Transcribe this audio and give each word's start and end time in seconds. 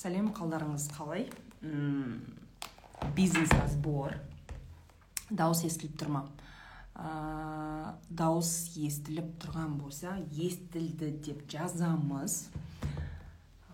сәлем 0.00 0.30
қалдарыңыз 0.32 0.86
қалай? 0.96 1.26
Бизнес 3.16 3.50
разбор 3.52 4.14
дауыс 5.28 5.60
естіліп 5.66 5.98
тұр 6.00 6.08
ма? 6.14 6.22
Ә, 6.96 7.90
дауыс 8.08 8.48
естіліп 8.80 9.34
тұрған 9.42 9.74
болса 9.76 10.14
естілді 10.32 11.10
деп 11.26 11.42
жазамыз. 11.52 12.48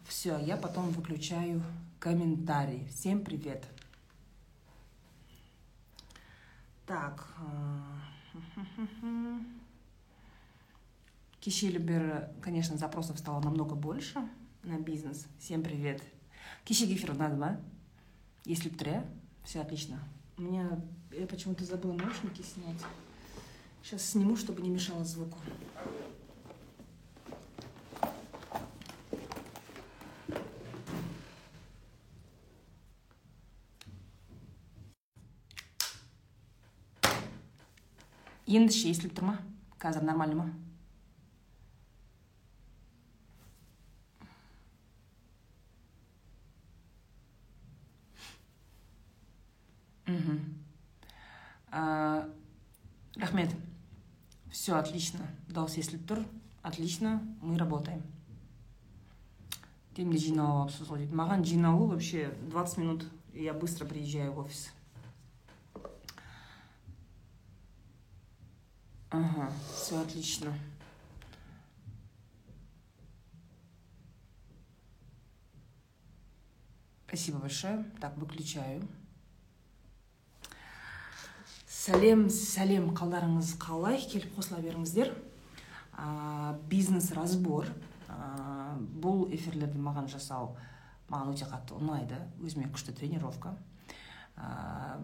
Все 0.08 0.40
я 0.42 0.56
потом 0.56 0.90
выключаю 0.90 1.62
комментарий 2.00 2.88
всем 2.88 3.22
привет. 3.22 3.68
Так 6.86 7.36
кешелі 11.40 11.78
бері 11.78 12.26
конечно 12.40 12.76
запросов 12.76 13.18
стало 13.18 13.40
намного 13.40 13.76
больше 13.76 14.28
на 14.64 14.78
бизнес. 14.78 15.26
Всем 15.38 15.62
привет. 15.62 16.15
кешегі 16.65 16.95
эфир 16.95 17.13
ұнады 17.15 17.37
ма 17.41 17.51
естіліп 18.45 18.77
тұр 18.79 18.93
иә 18.93 19.01
все 19.43 19.61
отлично 19.61 19.99
у 20.37 20.41
меня 20.41 20.79
я 21.11 21.27
почему-то 21.27 21.65
забыла 21.65 21.93
наушники 21.93 22.41
снять 22.41 22.85
сейчас 23.83 24.09
сниму 24.11 24.37
чтобы 24.37 24.61
не 24.61 24.69
мешало 24.69 25.03
звуку 25.05 25.37
енді 38.51 38.73
ше 38.75 38.89
естіліп 38.91 39.13
тұр 39.15 39.29
ма 39.29 39.37
қазір 39.79 40.03
нормально 40.03 40.35
ма 40.35 40.47
мхм 50.07 50.61
А, 51.73 52.29
рахмет 53.15 53.49
все 54.51 54.75
отлично 54.75 55.23
дауыс 55.47 55.77
естіліп 55.79 56.01
тұр 56.09 56.25
отлично 56.67 57.13
мы 57.39 57.55
работаем 57.57 58.01
темде 59.95 60.19
жиналып 60.19 60.65
алыпсыз 60.65 60.91
ғой 60.91 61.05
дейді 61.05 61.15
маған 61.15 61.45
жиналу 61.47 61.87
вообще 61.93 62.33
20 62.49 62.77
минут 62.83 63.05
и 63.31 63.45
я 63.45 63.53
быстро 63.53 63.85
приезжаю 63.85 64.33
в 64.33 64.39
офис 64.39 64.73
ага 69.09 69.49
все 69.73 70.01
отлично 70.01 70.53
спасибо 77.07 77.39
большое 77.39 77.85
так 78.01 78.17
выключаю 78.17 78.85
Сәлем 81.86 82.24
сәлем 82.32 82.88
қалдарыңыз 82.98 83.52
қалай? 83.62 84.00
Келіп 84.10 84.32
қосыла 84.34 84.58
беріңіздер. 84.64 85.12
Ә, 85.94 86.56
бизнес 86.66 87.12
разбор. 87.14 87.68
Ә, 88.10 88.74
бұл 88.74 89.28
эфирлерді 89.30 89.78
маған 89.78 90.08
жасау 90.10 90.56
маған 91.12 91.36
өте 91.36 91.46
қатты 91.46 91.76
ұнайды. 91.78 92.18
Өзіме 92.42 92.66
күшті 92.74 92.96
тренировка. 92.96 93.52
Ә, 94.34 94.98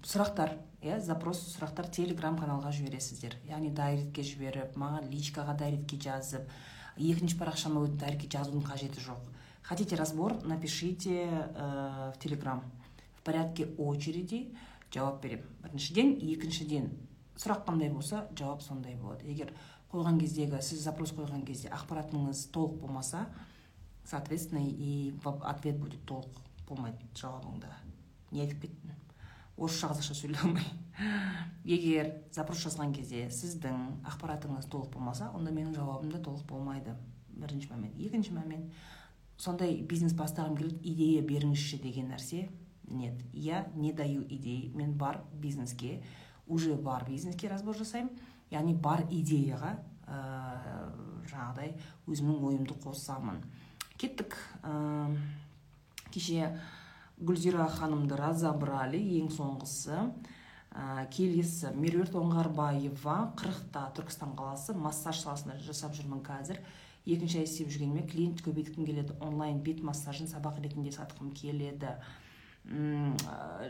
сұрақтар 0.00 0.54
иә 0.80 0.96
запрос 1.04 1.42
сұрақтар 1.50 1.90
телеграм 1.92 2.40
каналға 2.40 2.72
жібересіздер. 2.78 3.36
Яғни 3.50 3.74
дайретке 3.76 4.24
жіберіп 4.24 4.80
маған 4.80 5.12
личкаға 5.12 5.58
дайретке 5.60 6.00
жазып 6.00 6.48
екінші 6.96 7.36
парақшама 7.36 7.84
өтіп 7.84 8.00
дайретке 8.06 8.32
жазудың 8.32 8.64
қажеті 8.64 9.04
жоқ. 9.04 9.28
Хотите 9.68 10.00
разбор 10.00 10.40
напишите 10.42 11.28
ә, 11.28 12.14
в 12.14 12.18
телеграм 12.18 12.64
в 13.18 13.22
порядке 13.22 13.68
очереди. 13.76 14.54
Жауап 14.94 15.22
беремін. 15.22 15.46
Біріншіден 15.64 16.16
екіншіден 16.32 16.90
сұрақ 17.36 17.64
қандай 17.68 17.92
болса 17.92 18.26
жауап 18.36 18.62
сондай 18.62 18.96
болады. 18.96 19.24
Егер 19.30 19.54
қойған 19.92 20.20
кездегі 20.20 20.60
сіз 20.62 20.84
запрос 20.84 21.14
қойған 21.16 21.44
кезде 21.46 21.70
ақпаратыңыз 21.74 22.48
толық 22.54 22.80
болмаса 22.82 23.26
соответственно 24.04 24.66
и 24.66 25.14
ответ 25.24 25.78
будет 25.78 26.04
толық 26.06 26.40
болмайды 26.68 26.98
жауабыңда. 27.14 27.70
Не 28.30 28.42
айтып 28.44 28.62
кеттім. 28.66 28.94
Орысша 29.56 29.90
қазақша 29.90 30.14
сөйлей 30.14 30.40
алмай. 30.40 30.66
Егер 31.64 32.12
запрос 32.32 32.62
жазған 32.64 32.94
кезде 32.96 33.26
сіздің 33.30 34.04
ақпаратыңыз 34.08 34.68
толық 34.72 34.94
болмаса 34.94 35.30
онда 35.34 35.52
менің 35.52 35.74
жауабым 35.76 36.12
да 36.12 36.22
толық 36.22 36.46
болмайды. 36.48 36.94
Бірінші 37.28 37.70
момент. 37.72 37.98
Екінші 37.98 38.32
момент. 38.32 38.72
Сондай 39.36 39.80
бизнес 39.82 40.12
бастағым 40.12 40.56
келеді 40.56 40.80
идея 40.84 41.22
беріңізші 41.24 41.80
деген 41.82 42.10
нәрсе. 42.12 42.48
Нет 42.90 43.14
я 43.32 43.70
не 43.74 43.92
даю 43.92 44.22
идей. 44.28 44.70
Мен 44.74 44.92
бар 44.92 45.22
бизнеске. 45.32 46.02
Уже 46.46 46.74
бар 46.74 47.06
бизнеске 47.08 47.48
разбор 47.48 47.76
жасаймын 47.76 48.10
яғни 48.50 48.74
бар 48.74 49.04
идеяға 49.08 49.76
ә, 50.10 50.18
жаңағыдай 51.30 51.76
өзімнің 52.10 52.42
ойымды 52.48 52.74
қосамын. 52.82 53.40
Кеттік. 53.96 54.36
Ә, 54.62 55.14
кеше 56.10 56.50
гүлзира 57.20 57.68
ханымды 57.70 58.18
разобрали 58.18 58.98
ең 59.20 59.30
соңғысы. 59.34 60.02
Ә, 60.70 61.06
келесі 61.14 61.72
меруерт 61.74 62.14
оңғарбаева 62.18 63.16
қырықта 63.38 63.88
түркістан 63.96 64.34
қаласы 64.38 64.74
массаж 64.74 65.22
саласында 65.22 65.58
жасап 65.62 65.94
жүрмін 65.98 66.24
қазір. 66.26 66.60
Екінші 67.06 67.40
ай 67.40 67.46
істеп 67.48 67.70
жүргеніме 67.72 68.04
клиент 68.10 68.42
көбейткім 68.44 68.86
келеді. 68.86 69.16
Онлайн 69.24 69.62
бет 69.64 69.82
массажын 69.82 70.28
сабақ 70.30 70.60
ретінде 70.62 70.92
сатқым 70.94 71.32
келеді. 71.34 71.96
М 72.64 73.16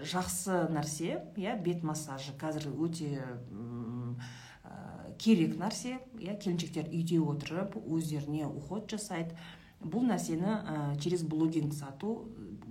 жақсы 0.04 0.66
нәрсе 0.74 1.20
иә 1.36 1.56
бет 1.62 1.82
массажы. 1.82 2.32
Қазір 2.38 2.70
өте 2.74 3.22
м, 3.50 4.18
ә, 4.64 5.14
керек 5.18 5.56
нәрсе 5.60 5.98
иә 6.18 6.36
келіншектер 6.40 6.90
үйде 6.90 7.20
отырып 7.20 7.76
өздеріне 7.80 8.46
уход 8.46 8.90
жасайды. 8.90 9.36
Бұл 9.80 10.04
нәрсені 10.10 10.44
ә, 10.44 10.76
через 11.00 11.22
блогинг 11.22 11.72
сату 11.74 12.28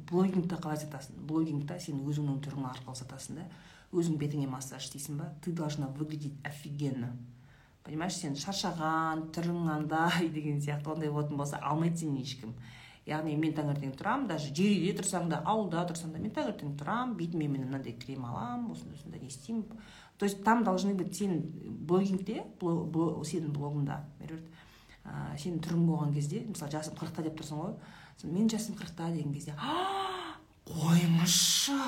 блогингті 0.09 0.55
қалай 0.61 0.77
сатасың? 0.77 1.17
Блогингта 1.29 1.79
сен 1.79 2.03
өзіңнің 2.05 2.41
түрің 2.45 2.69
арқылы 2.69 2.97
сатасың 2.97 3.41
да. 3.41 3.49
Өзің 3.91 4.19
бетіңе 4.21 4.47
массаж 4.49 4.85
істейсің 4.85 5.17
ба? 5.17 5.33
Ты 5.41 5.51
должна 5.51 5.87
выглядеть 5.87 6.37
офигенно. 6.45 7.15
Понимаешь 7.83 8.19
сен 8.19 8.35
шаршаған 8.37 9.29
түрің 9.33 9.69
андай 9.73 10.29
деген 10.35 10.61
сияқты 10.61 10.93
ондай 10.93 11.09
болатын 11.09 11.37
болса 11.37 11.57
алмайды 11.57 12.03
сені 12.03 12.21
ешкім 12.21 12.53
яғни 13.09 13.35
мен 13.39 13.53
таңертең 13.57 13.95
тұрамын 13.99 14.27
даже 14.29 14.53
жер 14.53 14.71
үйде 14.71 14.99
тұрсаң 14.99 15.29
да 15.31 15.41
ауылда 15.49 15.85
тұрсаң 15.89 16.13
да 16.13 16.21
мен 16.21 16.33
таңертең 16.35 16.75
тұрамын 16.79 17.15
бетіме 17.17 17.47
мен 17.49 17.65
мынандай 17.67 17.95
крем 17.99 18.25
аламын 18.29 18.71
осындай 18.75 18.99
осындай 18.99 19.21
не 19.21 19.27
істеймін. 19.27 19.65
То 20.17 20.25
есть 20.25 20.43
там 20.43 20.63
должны 20.63 20.93
быть 20.93 21.15
сен 21.15 21.41
блогингте 21.87 22.43
бло, 22.59 22.83
бло, 22.83 23.23
сенің 23.23 23.53
блогыңда 23.55 24.01
меруерт 24.19 24.45
сенің 25.39 25.61
түрің 25.63 25.85
болған 25.87 26.13
кезде 26.13 26.43
мысалы 26.45 26.71
жасым 26.71 26.97
қырықта 26.99 27.23
деп 27.23 27.39
тұрсың 27.39 27.61
ғой 27.63 27.75
менің 28.23 28.49
жасым 28.51 28.75
қырықта 28.75 29.13
деген 29.13 29.33
кезде 29.33 29.55
«А, 29.57 30.35
қойыңызшы 30.67 31.79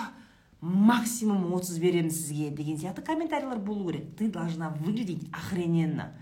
максимум 0.61 1.53
отыз 1.53 1.79
беремін 1.81 2.11
сізге 2.11 2.49
деген 2.55 2.77
сияқты 2.77 3.01
комментарийлер 3.01 3.59
болу 3.59 3.91
керек. 3.91 4.15
Ты 4.15 4.29
должна 4.29 4.69
выглядеть 4.69 5.27
охрененно. 5.33 6.13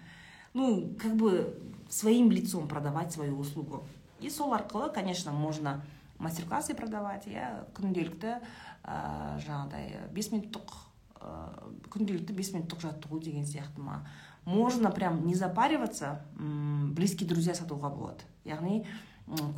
Ну 0.53 0.95
как 0.99 1.15
бы 1.15 1.61
своим 1.89 2.31
лицом 2.31 2.67
продавать 2.67 3.11
свою 3.11 3.37
услугу. 3.37 3.85
И 4.21 4.29
сол 4.29 4.53
арқылы 4.53 4.91
конечно 4.93 5.31
можно 5.31 5.81
мастер 6.19 6.45
классы 6.45 6.75
продавать. 6.75 7.27
Иә 7.27 7.65
күнделікті 7.77 8.35
ә, 8.83 9.39
жаңағыдай 9.45 10.09
бес 10.11 10.31
минуттық 10.33 10.73
ә, 11.19 11.31
күнделікті 11.89 12.35
бес 12.35 12.51
минуттық 12.53 12.83
жаттығу 12.83 13.19
деген 13.23 13.45
сияқты 13.47 13.81
ма. 13.81 14.03
Можно 14.45 14.89
прям 14.89 15.25
не 15.27 15.35
запариваться 15.35 16.21
близкие 16.37 17.27
друзья 17.27 17.53
сатуға 17.53 17.89
болады. 17.93 18.23
Яғни 18.45 18.85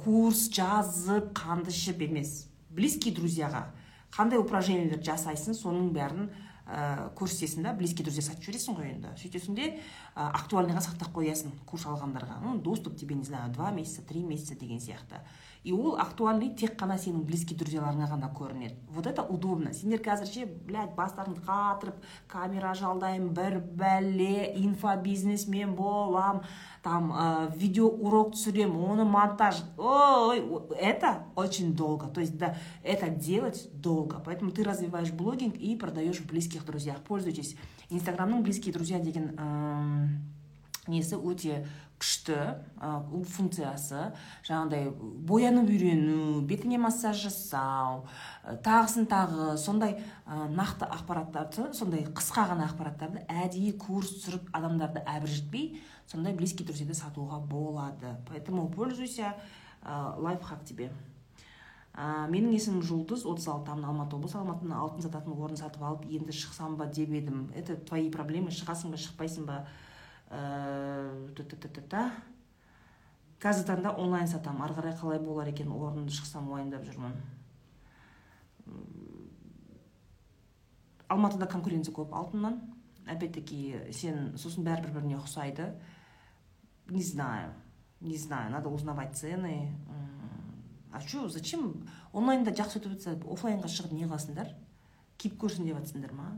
курс 0.04 0.50
жазып 0.52 1.32
қанды 1.38 1.72
ішіп 1.72 2.02
емес. 2.10 2.48
Близкие 2.70 3.14
друзьяға. 3.16 3.70
Қандай 4.12 4.42
упражнениялер 4.42 5.00
жасайсың 5.06 5.56
соның 5.56 5.92
бәрін 5.96 6.32
ә, 6.68 7.12
көрсетесің 7.18 7.66
да 7.66 7.74
близкие 7.74 8.06
друзья 8.06 8.24
сатып 8.26 8.48
жібересің 8.48 8.78
ғой 8.78 8.92
енді. 8.94 9.14
Сөйтесің 9.22 9.58
де 9.58 9.68
ә, 10.16 10.28
актуальныйға 10.30 10.84
сақтап 10.88 11.14
қоясың 11.16 11.54
курс 11.66 11.86
алғандарға. 11.90 12.42
Ну 12.44 12.58
доступ 12.58 12.98
тебе 12.98 13.16
не 13.16 13.24
знаю 13.24 13.52
два 13.54 13.72
месяца 13.72 14.02
три 14.02 14.24
месяца 14.24 14.56
деген 14.56 14.80
сияқты. 14.80 15.22
И 15.64 15.72
ол 15.72 16.00
актуальный 16.02 16.50
тек 16.58 16.74
қана 16.74 16.96
сенің 16.98 17.22
близкий 17.22 17.54
друзьяларыңа 17.54 18.08
ғана 18.10 18.32
көрінеді. 18.34 18.80
Вот 18.90 19.06
это 19.06 19.22
удобно. 19.22 19.74
Сендер 19.74 20.02
қазір 20.02 20.26
ше 20.26 20.46
блядь 20.66 20.96
бастарыңды 20.98 21.44
қатырып 21.46 22.00
камера 22.28 22.74
жалдаймын 22.74 23.30
бір 23.30 23.60
бәле 23.78 24.56
инфобизнесмен 24.58 25.76
болам 25.78 26.42
там 26.82 27.12
ә, 27.14 27.52
видео 27.56 27.88
урок 27.88 28.34
түсіремін 28.34 28.82
оны 28.90 29.06
монтаж. 29.06 29.62
Ой 29.78 30.42
это 30.80 31.24
очень 31.36 31.76
долго. 31.76 32.08
То 32.08 32.22
есть 32.22 32.38
да 32.38 32.56
это 32.84 33.10
делать 33.10 33.70
долго. 33.74 34.22
Поэтому 34.26 34.52
ты 34.52 34.64
развиваешь 34.64 35.12
блогинг 35.12 35.56
и 35.56 35.76
продаешь 35.76 36.18
в 36.18 36.28
близких 36.28 36.66
друзьях. 36.66 36.98
Пользуйтесь 37.08 37.56
инстаграмның 37.90 38.42
близкие 38.42 38.74
друзья 38.74 39.00
деген 39.00 39.36
ә, 39.38 40.08
несі 40.88 41.16
өте 41.16 41.68
күшті 42.02 42.38
бұл 42.82 43.22
функциясы. 43.30 44.08
Жаңағыдай 44.48 44.90
боянып 45.30 45.70
үйрену 45.70 46.42
бетіңе 46.50 46.80
массаж 46.82 47.22
жасау 47.28 48.08
тағысын 48.66 49.06
тағы 49.06 49.54
сондай 49.62 50.00
нақты 50.26 50.90
ақпараттарды 50.90 51.70
сондай 51.78 52.08
қысқа 52.10 52.48
ғана 52.56 52.66
ақпараттарды 52.72 53.22
әдейі 53.30 53.76
курс 53.78 54.16
түсіріп 54.16 54.50
адамдарды 54.58 55.06
әбіржітпей 55.06 55.76
сондай 56.12 56.36
близкий 56.36 56.68
друзьяда 56.68 56.94
сатуға 56.94 57.40
болады 57.40 58.18
поэтому 58.28 58.70
пользуйся 58.70 59.34
лайфхак 59.82 60.66
тебе. 60.66 60.92
Ә, 61.92 62.28
менің 62.32 62.54
есімім 62.56 62.84
жұлдыз 62.88 63.26
отыз 63.28 63.50
алтымын 63.52 63.84
алматы 63.90 64.16
облысы 64.16 64.38
алматыдан 64.40 64.78
алтын 64.78 65.04
сататын 65.04 65.34
орын 65.36 65.58
сатып 65.60 65.82
алып 65.84 66.06
енді 66.08 66.32
шықсам 66.32 66.78
ба 66.80 66.86
деп 66.88 67.12
едім. 67.12 67.50
Это 67.56 67.76
твои 67.76 68.08
проблемы 68.14 68.54
шығасың 68.56 68.94
ба 68.94 69.00
шықпайсың 69.02 69.48
ба? 69.50 69.66
Ә, 70.32 70.40
қазіргі 73.42 73.68
таңда 73.68 73.96
онлайн 73.98 74.30
сатамын 74.30 74.64
ары 74.68 74.78
қарай 74.78 74.96
қалай 75.00 75.20
болар 75.20 75.50
екен 75.50 75.72
орынды 75.74 76.14
шықсам 76.14 76.48
уайымдап 76.52 76.86
жүрмін. 76.86 77.18
Алматыда 81.10 81.48
конкуренция 81.50 81.94
көп 81.96 82.14
алтыннан. 82.16 82.62
Опять 83.08 83.34
таки 83.34 83.82
сен 83.92 84.38
сосын 84.38 84.64
бәрі 84.64 84.86
бір 84.86 85.00
біріне 85.00 85.18
ұқсайды. 85.18 85.74
Не 86.92 87.04
знаю. 87.04 87.54
Не 88.00 88.18
знаю. 88.18 88.52
Надо 88.52 88.70
узнавать 88.70 89.18
цены. 89.18 89.76
А 90.92 91.02
че 91.02 91.30
зачем? 91.30 91.88
Онлайнда 92.12 92.52
жақсы 92.52 92.82
өтіп 92.82 92.98
жатса 92.98 93.14
оффлайнға 93.24 93.70
шығып 93.72 93.94
не 93.96 94.04
қыласыңдар? 94.04 94.50
Киіп 95.16 95.38
көрсін 95.40 95.70
деп 95.70 95.78
жатсыңдар 95.80 96.12
ма? 96.12 96.34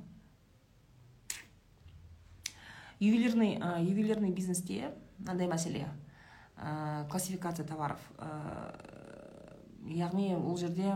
Ювелирный 3.00 3.56
ювелирный 3.82 4.30
бизнесте 4.30 4.94
мынандай 5.18 5.50
мәселе. 5.50 5.88
Ә, 6.56 7.08
классификация 7.10 7.66
товаров. 7.66 8.00
Ә, 8.20 8.78
яғни 9.90 10.36
ол 10.36 10.58
жерде 10.62 10.94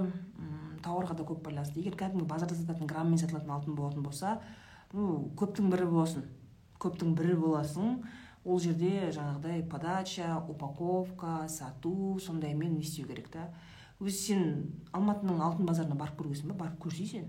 тауарға 0.86 1.18
да 1.18 1.26
көп 1.26 1.42
байланысты. 1.48 1.82
Егер 1.82 1.98
кәдімгі 1.98 2.30
базарда 2.30 2.56
сататын 2.56 2.86
грамммен 2.86 3.18
сатылатын 3.18 3.56
алтын 3.58 3.76
болатын 3.76 4.06
болса 4.06 4.38
ну 4.94 5.32
көптің 5.36 5.74
бірі 5.74 5.90
боласың. 5.90 6.30
Көптің 6.78 7.18
бірі 7.18 7.40
боласың. 7.42 8.04
Ол 8.48 8.62
жерде 8.64 9.10
жаңағыдай 9.12 9.64
подача 9.68 10.38
упаковка 10.48 11.48
сату 11.52 12.18
сондаймен 12.24 12.78
не 12.78 12.86
істеу 12.86 13.08
керек 13.08 13.28
та. 13.34 13.50
Өзі 14.00 14.20
сен 14.22 14.46
алматының 14.96 15.42
алтын 15.44 15.68
базарына 15.68 15.98
барып 16.00 16.22
көргенсің 16.22 16.54
ба 16.54 16.64
барып 16.64 16.80
көрсейсің. 16.86 17.26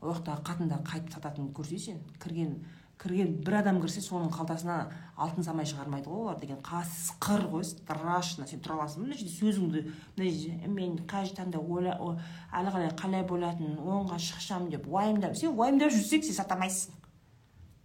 Ол 0.00 0.16
жақтағы 0.16 0.42
қатындар 0.48 0.82
қайтып 0.88 1.14
сататынын 1.14 1.52
көрсейсің. 1.54 2.02
Кірген 2.22 2.58
кірген 2.98 3.34
бір 3.44 3.58
адам 3.60 3.78
кірсе 3.82 4.00
соның 4.00 4.32
қалтасына 4.32 4.76
алтын 5.20 5.44
салмай 5.44 5.68
шығармайды 5.68 6.08
ғой 6.08 6.22
олар 6.24 6.40
деген 6.40 6.62
қасқыр 6.64 7.46
ғой 7.52 7.66
страшно. 7.68 8.46
Сен 8.48 8.62
тұра 8.64 8.80
аласың. 8.80 9.04
Мына 9.04 9.18
жерде 9.20 9.34
сөзіңді 9.36 9.82
мына 10.16 10.30
жерде 10.32 10.70
мен 10.72 10.98
қай 11.06 11.28
таңда 11.36 11.60
әлі 11.60 12.72
қарай 12.72 12.94
қалай 12.96 13.26
болатынын 13.28 13.76
оңға 13.84 14.18
шықсам 14.18 14.70
деп 14.72 14.88
уайымдап 14.88 15.36
сен 15.36 15.52
уайымдап 15.52 15.92
жүрсең 15.92 16.24
сен 16.24 16.40
сата 16.40 16.56
алмайсың 16.56 16.96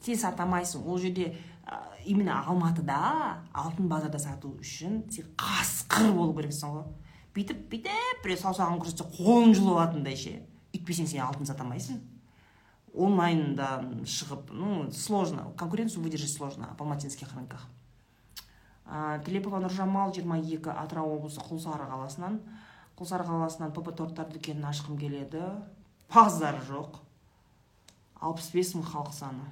сен 0.01 0.17
сата 0.17 0.43
алмайсың 0.43 0.85
ол 0.87 0.99
жерде 0.99 1.35
именно 2.05 2.41
алматыда 2.45 3.43
алтын 3.53 3.89
базарда 3.89 4.19
сату 4.19 4.55
үшін 4.61 5.03
сен 5.11 5.27
қасқыр 5.37 6.13
болу 6.15 6.33
керексің 6.37 6.77
ғой. 6.77 6.87
Бүйтіп 7.35 7.67
бүйтіп 7.71 8.23
біреу 8.23 8.39
саусағын 8.41 8.81
көрсетсе 8.81 9.07
қолын 9.17 9.53
жұлып 9.55 9.77
алатындай 9.77 10.17
ше. 10.19 10.39
Үйтпесең 10.75 11.07
сен 11.07 11.23
алтын 11.25 11.47
сата 11.47 11.63
алмайсың 11.63 12.01
онлайнда 12.93 13.67
шығып 14.03 14.51
ну 14.51 14.91
сложно. 14.91 15.53
Конкуренцию 15.57 16.03
выдержать 16.03 16.31
сложно 16.31 16.75
по 16.77 16.83
алматинских 16.83 17.31
рынках. 17.33 17.67
Тілепова 19.25 19.61
нұржамал 19.63 20.11
жиырма 20.11 20.41
екі 20.41 20.73
атырау 20.73 21.15
облысы 21.15 21.39
құлсары 21.39 21.87
қаласынан. 21.87 22.41
Құлсары 22.99 23.23
қаласынан 23.27 23.71
пп 23.71 23.95
торттар 23.95 24.27
дүкенін 24.33 24.67
ашқым 24.67 24.99
келеді. 24.99 25.45
Базар 26.11 26.59
жоқ. 26.67 26.99
алпыс 28.21 28.51
бес 28.53 28.75
мың 28.75 28.85
халық 28.85 29.13
саны. 29.13 29.45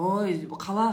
Ой 0.00 0.46
қала 0.64 0.86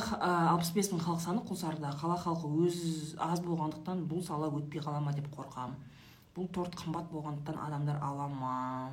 алпыс 0.51 0.73
бес 0.75 0.89
мың 0.91 0.99
халық 1.05 1.21
саны 1.23 1.43
құлсарыда 1.47 1.93
қала 2.01 2.17
халқы 2.19 2.49
өзі 2.65 3.15
аз 3.23 3.39
болғандықтан 3.45 4.03
бұл 4.09 4.23
сала 4.25 4.49
өтпей 4.51 4.81
қала 4.83 4.99
ма 4.99 5.13
деп 5.15 5.29
қорқам. 5.31 5.77
Бұл 6.35 6.49
торт 6.51 6.75
қымбат 6.75 7.07
болғандықтан 7.11 7.57
адамдар 7.67 8.01
ала 8.03 8.27
ма? 8.27 8.91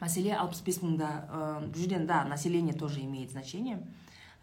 Мәселе 0.00 0.32
алпыс 0.38 0.64
бес 0.64 0.80
мыңда 0.80 1.68
бұл 1.74 2.06
да 2.06 2.24
население 2.24 2.74
тоже 2.74 3.00
имеет 3.04 3.30
значение. 3.30 3.82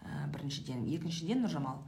Біріншіден. 0.02 0.86
Екіншіден 0.90 1.44
нұржамал. 1.44 1.82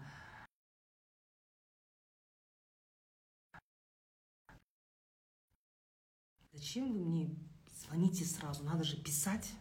Зачем 6.53 6.93
вы 6.93 7.05
мне 7.05 7.54
звоните 7.85 8.25
сразу 8.25 8.65
надо 8.65 8.85
же 8.85 8.97
писать. 8.97 9.53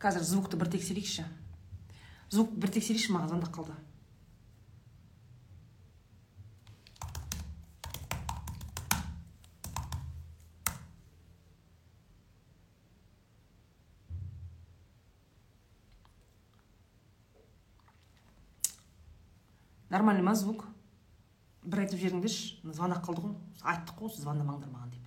Қазір 0.00 0.24
звукты 0.24 0.56
бір 0.56 0.70
тексерейікші 0.72 1.26
звук 2.32 2.54
бір 2.56 2.70
тексерейікші 2.72 3.12
маған 3.12 3.28
звондап 3.28 3.52
қалды 3.52 3.74
нормальный 19.90 20.22
ма 20.22 20.34
звук. 20.34 20.69
Айтып 22.00 22.24
жіберіңдерші 22.24 22.72
звонок 22.72 23.04
қалды 23.04 23.22
ғой 23.24 23.34
айттық 23.62 23.98
қой 23.98 24.12
звондамаңдар 24.16 24.70
маған 24.72 24.90
деп. 24.90 25.06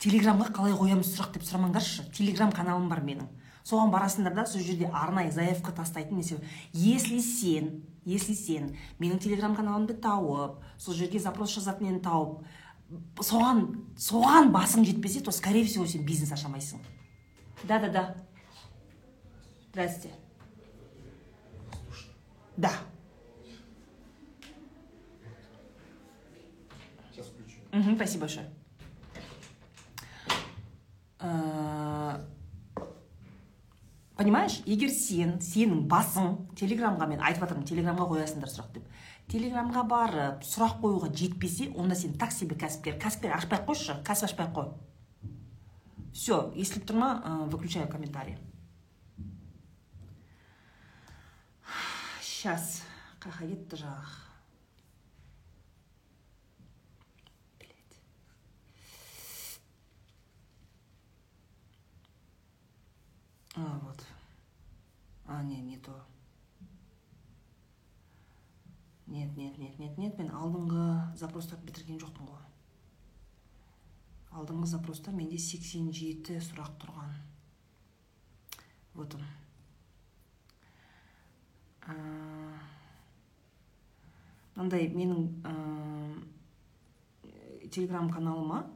Телеграмға 0.00 0.48
қалай 0.56 0.72
қоямыз 0.74 1.12
сұрақ 1.12 1.34
деп 1.34 1.44
сұрамаңдаршы. 1.44 2.10
Телеграм 2.16 2.52
каналым 2.52 2.88
бар 2.88 3.02
менің. 3.04 3.28
Соған 3.62 3.90
барасыңдар 3.92 4.34
да 4.34 4.46
сол 4.46 4.62
жерде 4.64 4.88
арнайы 4.88 5.30
заявка 5.30 5.72
тастайтын 5.72 6.16
несе 6.16 6.38
если 6.72 7.20
сен 7.20 7.84
если 8.06 8.32
сен 8.34 8.76
менің 8.98 9.20
телеграм 9.20 9.54
каналымды 9.54 9.94
тауып 9.94 10.64
сол 10.78 10.94
жерге 10.94 11.20
запрос 11.20 11.52
жазатын 11.54 11.90
нені 11.90 12.00
тауып 12.00 12.40
соған 13.20 13.66
соған 14.00 14.48
басың 14.50 14.88
жетпесе 14.88 15.20
то 15.20 15.30
скорее 15.30 15.66
всего 15.66 15.86
сен 15.86 16.06
бизнес 16.06 16.32
аша 16.32 16.48
алмайсың 16.48 16.80
Да, 17.64 17.78
да, 17.78 17.88
да. 17.88 18.19
Здрасте. 19.70 20.10
Да. 22.56 22.72
Сейчас 27.12 27.26
включу. 27.28 27.58
Угу, 27.72 27.96
спасибо 27.96 28.20
большое. 28.22 28.50
Понимаешь 34.16 34.60
егер 34.66 34.90
сен 34.92 35.38
сенің 35.40 35.86
басың 35.88 36.34
телеграмға 36.58 37.06
мен 37.08 37.22
айтып 37.24 37.46
жатырмын 37.46 37.64
телеграмға 37.70 38.04
қоясыңдар 38.10 38.50
сұрақ 38.52 38.74
деп 38.74 38.84
телеграмға 39.32 39.84
барып 39.88 40.42
сұрақ 40.44 40.74
қоюға 40.82 41.08
жетпесе 41.16 41.70
онда 41.72 41.96
сен 41.96 42.18
так 42.20 42.34
себе 42.36 42.58
кәсіпкер 42.60 42.98
кәсіпкер 43.00 43.32
ашпай 43.38 43.62
ақ 43.62 43.64
қойшы 43.70 43.96
кәсіп 44.04 44.28
ашпай 44.28 44.44
ақ 44.44 44.52
қой 44.58 44.68
все 46.12 46.52
если 46.54 46.84
тұр 46.84 47.00
ма 47.00 47.10
выключаю 47.48 47.88
комментарий 47.88 48.36
сейчас 52.40 52.80
қаяққа 53.20 53.44
кетті 53.50 53.76
жаңағы 53.76 54.30
а 63.60 63.78
вот. 63.82 64.06
А 65.26 65.42
не 65.42 65.60
не 65.60 65.76
то. 65.76 65.92
Нет 69.06 69.36
нет 69.36 69.58
нет 69.58 69.78
нет 69.78 69.98
нет 69.98 70.16
мен 70.16 70.32
алдыңғы 70.32 70.86
запростарды 71.20 71.68
бітірген 71.68 72.00
жоқпын 72.00 72.30
ғой. 72.30 72.40
Алдыңғы 74.32 74.70
запроста 74.72 75.12
менде 75.12 75.36
87 75.36 76.40
сұрақ 76.48 76.72
тұрған. 76.80 77.12
Вот 78.94 79.14
он. 79.20 79.28
Мынандай 84.60 84.90
менің 84.92 85.20
телеграм 87.72 88.10
каналыма 88.12 88.66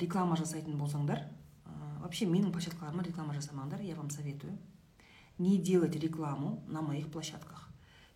реклама 0.00 0.36
жасайтын 0.36 0.74
болсаңдар 0.80 1.22
ә, 1.22 1.70
вообще 2.02 2.26
менің 2.26 2.50
площадкаларыма 2.54 3.04
реклама 3.06 3.34
жасамаңдар 3.34 3.82
я 3.86 3.94
вам 3.94 4.10
советую. 4.10 4.58
Не 5.38 5.58
делать 5.58 5.96
рекламу 5.96 6.62
на 6.66 6.82
моих 6.82 7.10
площадках. 7.10 7.68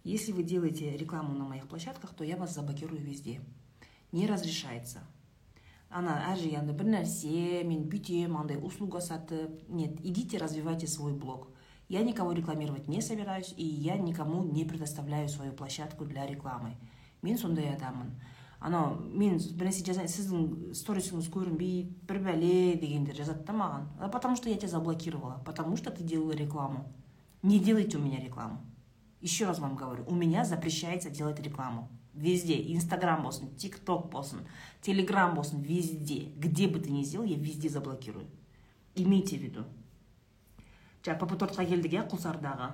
Если 0.04 0.32
вы 0.32 0.42
делаете 0.42 0.96
рекламу 0.96 1.34
на 1.34 1.44
моих 1.44 1.68
площадках 1.68 2.14
то 2.14 2.24
я 2.24 2.36
вас 2.36 2.54
заблокирую 2.54 3.00
везде. 3.00 3.40
Не 4.10 4.26
разрешается. 4.26 5.00
Ана 5.90 6.20
әр 6.30 6.38
жерге 6.38 6.72
бір 6.72 6.86
нәрсе 6.86 7.64
мен 7.66 7.88
бүйтемін 7.90 8.36
андай 8.44 8.58
услуга 8.62 9.00
сатып. 9.00 9.62
Нет 9.68 10.00
идите 10.02 10.38
развивайте 10.38 10.86
свой 10.86 11.12
блог. 11.12 11.48
я 11.89 12.03
никого 12.03 12.31
рекламировать 12.31 12.87
не 12.87 13.01
собираюсь 13.01 13.53
и 13.57 13.65
я 13.65 13.97
никому 13.97 14.43
не 14.43 14.65
предоставляю 14.65 15.29
свою 15.29 15.53
площадку 15.53 16.05
для 16.05 16.25
рекламы 16.25 16.75
мен 17.21 17.37
сондай 17.37 17.73
адаммын 17.73 18.15
анау 18.59 18.95
мен 19.13 19.37
бір 19.37 19.69
нәрсе 19.69 19.85
жазайын 19.85 20.09
сіздің 20.09 20.73
сторисіңіз 20.77 21.27
көрінбейді 21.33 22.07
бір 22.09 22.21
бәле 22.25 22.53
дегендер 22.81 23.17
жазады 23.17 23.45
да 23.45 23.53
маған 23.53 24.11
потому 24.11 24.35
что 24.35 24.49
я 24.49 24.57
тебя 24.57 24.69
заблокировала 24.69 25.41
потому 25.45 25.77
что 25.77 25.91
ты 25.91 26.03
делала 26.03 26.31
рекламу 26.31 26.85
не 27.43 27.59
делайте 27.59 27.97
у 27.97 28.01
меня 28.01 28.19
рекламу 28.19 28.59
еще 29.21 29.45
раз 29.45 29.59
вам 29.59 29.75
говорю 29.75 30.05
у 30.07 30.15
меня 30.15 30.45
запрещается 30.45 31.09
делать 31.09 31.39
рекламу 31.39 31.89
везде 32.13 32.55
инстаграм 32.73 33.21
болсын 33.23 33.55
тик 33.55 33.77
ток 33.79 34.09
болсын 34.09 34.47
телеграм 34.81 35.35
болсын 35.35 35.61
везде 35.61 36.31
где 36.37 36.67
бы 36.67 36.79
ты 36.79 36.89
ни 36.91 37.03
сделал 37.03 37.25
я 37.25 37.35
везде 37.35 37.69
заблокирую 37.69 38.25
имейте 38.95 39.37
в 39.37 39.41
виду 39.41 39.65
Жаңа 41.04 41.18
пп 41.20 41.36
тортқа 41.40 41.64
келдік 41.68 41.94
иә 41.96 42.04
құлсардағы. 42.10 42.70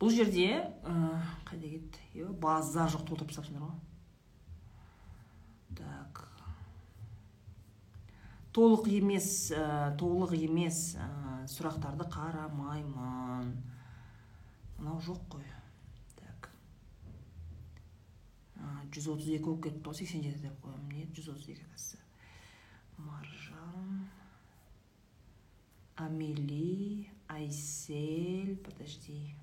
Бұл 0.00 0.12
жерде 0.12 0.48
ә, 0.84 0.94
қайда 1.48 1.70
кетті? 1.72 2.24
Базар 2.40 2.90
жоқ 2.92 3.06
толтырып 3.08 3.32
тастапсыңдар 3.32 3.64
ғой. 3.64 3.76
Так. 5.78 6.22
Толық 8.56 8.90
емес 8.92 9.28
ә, 9.56 9.96
толық 9.96 10.36
емес 10.36 10.82
ә, 11.00 11.08
сұрақтарды 11.48 12.08
қарамаймын. 12.12 13.54
Мынау 14.76 15.00
жоқ 15.06 15.22
қой. 15.32 15.48
Так. 16.20 16.50
Жүз 18.92 19.14
отыз 19.14 19.32
екі 19.38 19.48
болып 19.48 19.64
кетіпті 19.70 19.88
ғой 19.88 20.00
сексен 20.02 20.28
жеті 20.28 20.44
деп 20.44 20.60
қоямын. 20.60 20.92
Не 20.92 21.08
жүз 21.16 21.32
отыз 21.32 21.48
екі 21.56 22.04
маржан. 22.98 24.08
Амели 25.96 27.10
айсель 27.28 28.56
подожди. 28.64 29.34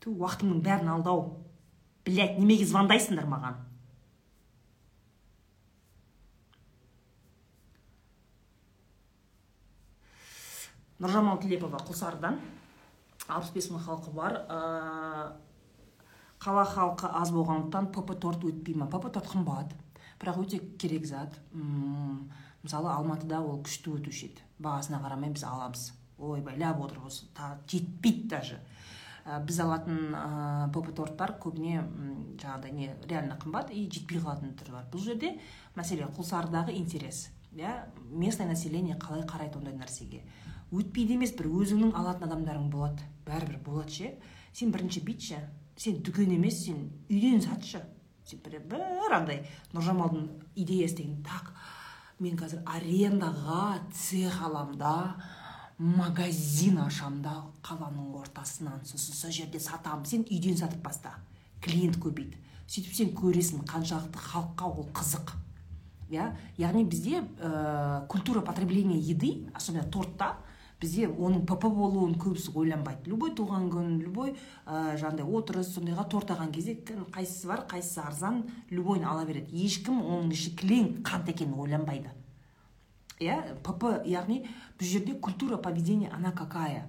Ту 0.00 0.12
уақытымның 0.14 0.60
бәрін 0.62 0.92
алды 0.92 1.10
ау. 1.10 1.24
Немеге 2.08 2.66
звондайсыңдар 2.68 3.26
маған? 3.28 3.58
Нұржамал 10.98 11.38
тілепова 11.42 11.80
құлсарыдан. 11.86 12.38
Алпыс 13.28 13.52
бес 13.54 13.68
мың 13.70 13.84
халқы 13.84 14.14
бар. 14.14 14.38
Қала 16.38 16.64
халқы 16.66 17.10
аз 17.20 17.30
болғандықтан 17.34 17.90
пп 17.94 18.16
торт 18.22 18.44
өтпей 18.46 18.74
ма? 18.78 18.88
Пп 18.90 19.10
торт 19.12 19.28
қымбат. 19.30 19.74
Бірақ 20.18 20.40
өте 20.42 20.58
керек 20.78 21.06
зат. 21.06 21.38
Мысалы 22.62 22.90
алматыда 22.92 23.40
ол 23.42 23.60
күшті 23.64 23.94
өтуші 23.98 24.30
еді. 24.30 24.44
Бағасына 24.62 25.00
қарамай 25.02 25.32
біз 25.34 25.44
аламыз. 25.48 25.92
Ойбайлап 26.18 26.80
осы 27.06 27.26
жетпейді 27.70 28.28
даже. 28.28 28.58
Ә, 29.24 29.38
біз 29.44 29.60
алатын 29.60 30.14
ә, 30.16 30.70
поп 30.72 30.88
торттар 30.96 31.36
көбіне 31.38 31.82
жаңағыдай 32.40 32.72
не 32.72 32.90
реально 33.06 33.36
қымбат 33.38 33.70
и 33.70 33.84
жетпей 33.86 34.18
қалатын 34.22 34.56
түрі 34.58 34.72
бар. 34.72 34.88
Бұл 34.90 35.04
жерде 35.04 35.34
мәселе 35.76 36.08
құлсарыдағы 36.16 36.74
интерес 36.74 37.28
иә? 37.52 37.84
Местное 38.10 38.48
население 38.48 38.96
қалай 38.96 39.26
қарайды 39.28 39.60
ондай 39.60 39.76
нәрсеге? 39.76 40.24
Өтпейді 40.72 41.18
емес 41.18 41.36
бір 41.36 41.50
өзіңнің 41.60 41.94
алатын 41.96 42.28
адамдарың 42.28 42.70
болады. 42.72 43.04
Бәрібір 43.28 43.62
болады 43.64 43.94
ше? 43.94 44.14
Сен 44.52 44.72
бірінші 44.72 45.04
бүйтші 45.06 45.38
сен 45.78 46.02
дүкен 46.02 46.34
емес 46.34 46.64
сен 46.64 46.88
үйден 47.08 47.40
сатшы. 47.44 47.80
Сен 48.26 48.42
бір 48.42 49.14
андай 49.14 49.44
нұржамалдың 49.72 50.26
идеясы 50.56 51.02
деген 51.02 51.22
так 51.24 51.52
мен 52.20 52.38
қазір 52.38 52.62
арендаға 52.66 53.78
цех 53.94 54.40
аламын 54.42 54.78
да 54.78 54.94
магазин 55.78 56.80
ашамын 56.82 57.22
да 57.22 57.34
қаланың 57.62 58.16
ортасынан 58.18 58.80
сосын 58.84 59.14
сол 59.14 59.30
жерде 59.30 59.60
сатамын. 59.62 60.06
Сен 60.06 60.24
үйден 60.26 60.56
сатып 60.58 60.82
баста 60.82 61.14
клиент 61.62 61.98
көбейді. 62.02 62.38
Сөйтіп 62.68 62.96
сен 62.96 63.12
көресің 63.16 63.62
қаншалықты 63.68 64.18
халыққа 64.18 64.66
ол 64.66 64.88
қызық. 64.92 65.36
Иә? 66.10 66.32
Яғни 66.58 66.84
бізде 66.84 67.22
ә, 67.38 68.06
культура 68.08 68.40
потребления 68.40 68.98
еды 68.98 69.46
особенно 69.54 69.84
тортта 69.84 70.36
бізде 70.80 71.08
оның 71.08 71.44
пп 71.48 71.70
болуын 71.74 72.14
көбісі 72.20 72.52
ойланбайды. 72.54 73.10
Любой 73.10 73.32
туған 73.34 73.66
күн 73.72 73.96
любой 74.02 74.34
ә, 74.64 74.94
жаңағыдай 75.00 75.26
отырыс 75.26 75.72
сондайға 75.74 76.04
торт 76.10 76.30
алған 76.34 76.52
кезде 76.54 76.76
қайсысы 77.14 77.48
бар 77.50 77.64
қайсысы 77.70 78.00
арзан 78.04 78.44
любойын 78.70 79.08
ала 79.08 79.24
береді. 79.26 79.50
Ешкім 79.64 79.98
оның 80.02 80.30
іші 80.36 80.54
кілең 80.60 80.92
қант 81.02 81.32
екенін 81.34 81.58
ойланбайды. 81.58 82.14
Иә 83.18 83.40
пп 83.66 83.96
яғни 84.06 84.44
бұл 84.78 84.86
жерде 84.86 85.14
культура 85.14 85.56
поведения 85.58 86.12
она 86.14 86.30
какая? 86.30 86.86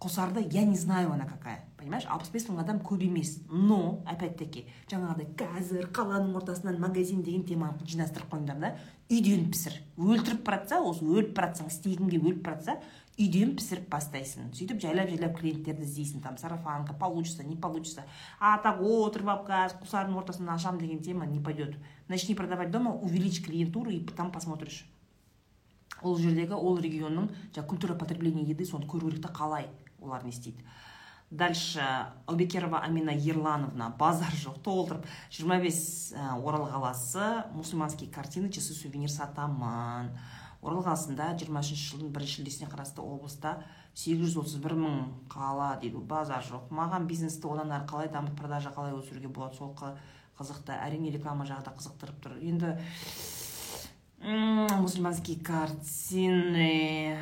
Құлсарыда 0.00 0.40
я 0.40 0.64
не 0.64 0.76
знаю 0.76 1.12
она 1.12 1.26
какая. 1.26 1.64
Понимаешь? 1.76 2.06
Алпыс 2.08 2.30
бес 2.32 2.46
мың 2.48 2.60
адам 2.62 2.78
көп 2.80 3.02
емес. 3.04 3.38
Но 3.50 4.02
опять 4.08 4.38
таки 4.38 4.66
жаңағыдай 4.88 5.28
қазір 5.36 5.90
қаланың 5.92 6.36
ортасынан 6.36 6.78
магазин 6.80 7.20
деген 7.22 7.44
теманы 7.44 7.84
жинастырып 7.84 8.32
қойыңдар 8.32 8.60
да 8.60 8.70
үйден 9.10 9.50
пісір. 9.52 9.76
Өлтіріп 9.98 10.44
бара 10.46 10.62
жатса 10.62 10.80
осы 10.80 11.04
өліп 11.04 11.34
бара 11.36 11.52
жатсаң 11.52 11.68
істегің 11.68 12.08
өліп 12.16 12.40
бара 12.44 12.56
жатса 12.56 12.78
үйден 13.20 13.52
пісіріп 13.58 13.90
бастайсың. 13.92 14.48
Сөйтіп 14.56 14.80
жайлап 14.80 15.10
жайлап 15.12 15.36
клиенттерді 15.38 15.84
іздейсің. 15.84 16.22
Там 16.24 16.38
сарафанка 16.38 16.94
получится 16.94 17.44
не 17.44 17.56
получится. 17.56 18.04
А 18.40 18.56
так 18.58 18.80
отырып 18.80 19.28
алып 19.28 19.48
қазір 19.50 19.76
құлсарының 19.82 20.20
ортасынан 20.22 20.54
ашамын 20.54 20.80
деген 20.80 21.02
тема 21.04 21.26
не 21.26 21.40
пойдет. 21.40 21.76
Начни 22.08 22.34
продавать 22.34 22.70
дома 22.70 22.94
увеличь 22.94 23.44
клиентуру 23.44 23.90
и 23.90 24.00
там 24.00 24.32
посмотришь. 24.32 24.86
Ол 26.02 26.16
жердегі 26.16 26.56
ол 26.56 26.78
регионның 26.80 27.28
жаңағы 27.52 27.68
культура 27.68 27.94
потребления 27.94 28.46
еды 28.48 28.64
соны 28.64 28.86
көру 28.88 29.10
керек 29.10 29.26
та 29.26 29.28
қалай 29.28 29.68
олар 30.00 30.24
не 30.24 30.30
істейді. 30.30 30.64
Дальше 31.30 31.84
аубекерова 32.26 32.80
амина 32.82 33.12
ерлановна 33.12 33.94
базар 33.98 34.32
жоқ 34.34 34.62
толтырып 34.64 35.04
жиырма 35.30 35.60
бес 35.60 36.14
орал 36.16 36.66
қаласы 36.66 37.44
мусульманские 37.52 38.10
картины 38.10 38.50
часы 38.50 38.72
сувенир 38.72 39.10
сатамын 39.10 40.10
орал 40.60 40.82
қаласында 40.84 41.32
жиырма 41.40 41.62
үшінші 41.64 41.94
жылдың 41.94 42.12
бірінші 42.14 42.40
шілдесіне 42.40 42.68
қарасты 42.70 43.00
облыста 43.00 43.62
сегіз 43.94 44.28
жүз 44.28 44.36
отыз 44.42 44.56
бір 44.60 44.74
мың 44.76 44.98
қала 45.32 45.72
дейді. 45.80 45.98
Базар 45.98 46.44
жоқ. 46.44 46.68
Маған 46.70 47.06
бизнесті 47.08 47.48
одан 47.48 47.72
әрі 47.72 47.88
қалай 47.88 48.10
дамытып 48.12 48.38
продажа 48.38 48.70
қалай 48.76 48.92
өсіруге 48.98 49.28
болады 49.28 49.56
сол 49.56 49.74
қызықты 50.38 50.76
әрине 50.76 51.10
реклама 51.12 51.44
жағы 51.48 51.64
да 51.64 51.72
қызықтырып 51.76 52.20
тұр. 52.24 52.36
Енді 52.40 52.76
мусульманские 54.20 55.40
картины 55.40 57.16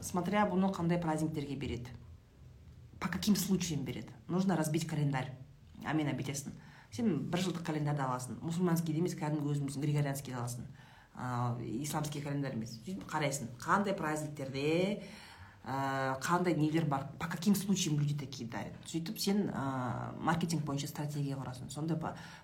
смотря 0.00 0.46
бұны 0.48 0.72
қандай 0.72 1.00
праздниктерге 1.00 1.56
береді. 1.56 1.92
По 2.98 3.08
каким 3.08 3.36
случаям 3.36 3.84
береді. 3.84 4.08
Нужно 4.28 4.56
разбить 4.56 4.86
календарь. 4.86 5.30
Амина 5.84 6.16
бүйтесің 6.16 6.56
сен 6.90 7.30
бір 7.30 7.44
жылдық 7.44 7.62
календарьды 7.68 8.02
аласың. 8.02 8.40
Мусульманский 8.42 8.96
емес 8.96 9.14
кәдімгі 9.14 9.52
өзіміздің 9.52 9.84
григорианскийді 9.84 10.38
аласың. 10.40 10.64
Исламский 11.82 12.22
календарь 12.22 12.54
емес. 12.54 12.76
Сөйтіп 12.84 13.08
қарайсың 13.10 13.50
қандай 13.62 13.96
праздниктерде 13.96 15.02
қандай 15.64 16.56
нелер 16.56 16.86
бар 16.86 17.08
по 17.18 17.26
каким 17.26 17.54
случаям 17.54 17.98
люди 17.98 18.14
такие 18.14 18.48
дарят. 18.48 18.72
Сөйтіп 18.86 19.18
сен 19.18 19.50
ә, 19.50 20.14
маркетинг 20.16 20.64
бойынша 20.64 20.88
стратегия 20.88 21.36
құрасың. 21.36 21.68
Сондай 21.70 21.98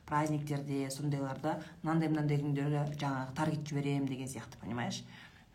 праздниктерде 0.06 0.90
сондайларда 0.90 1.60
мынандай 1.82 2.10
мынандай 2.10 2.42
күндері 2.42 2.84
жаңағы 2.98 3.34
таргет 3.34 3.64
жіберемін 3.68 4.10
деген 4.10 4.28
сияқты 4.28 4.60
понимаешь? 4.60 5.04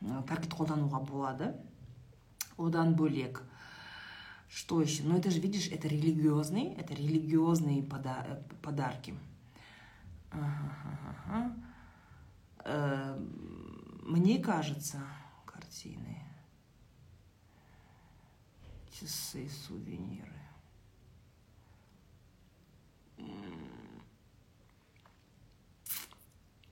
Таргет 0.02 0.54
қолдануға 0.54 1.04
болады. 1.06 1.54
Одан 2.58 2.96
бөлек 2.96 3.44
что 4.50 4.82
еще 4.82 5.04
ну 5.04 5.18
это 5.18 5.30
же 5.30 5.40
видишь 5.40 5.68
это 5.68 5.88
религиозный 5.88 6.74
это 6.74 6.96
религиозные 6.96 7.84
пода 7.84 8.26
э, 8.28 8.42
подарки. 8.62 9.14
Ага. 10.32 11.54
Мне 12.66 14.40
кажется 14.40 15.02
картины 15.46 16.18
часы, 18.92 19.48
сувениры. 19.50 20.36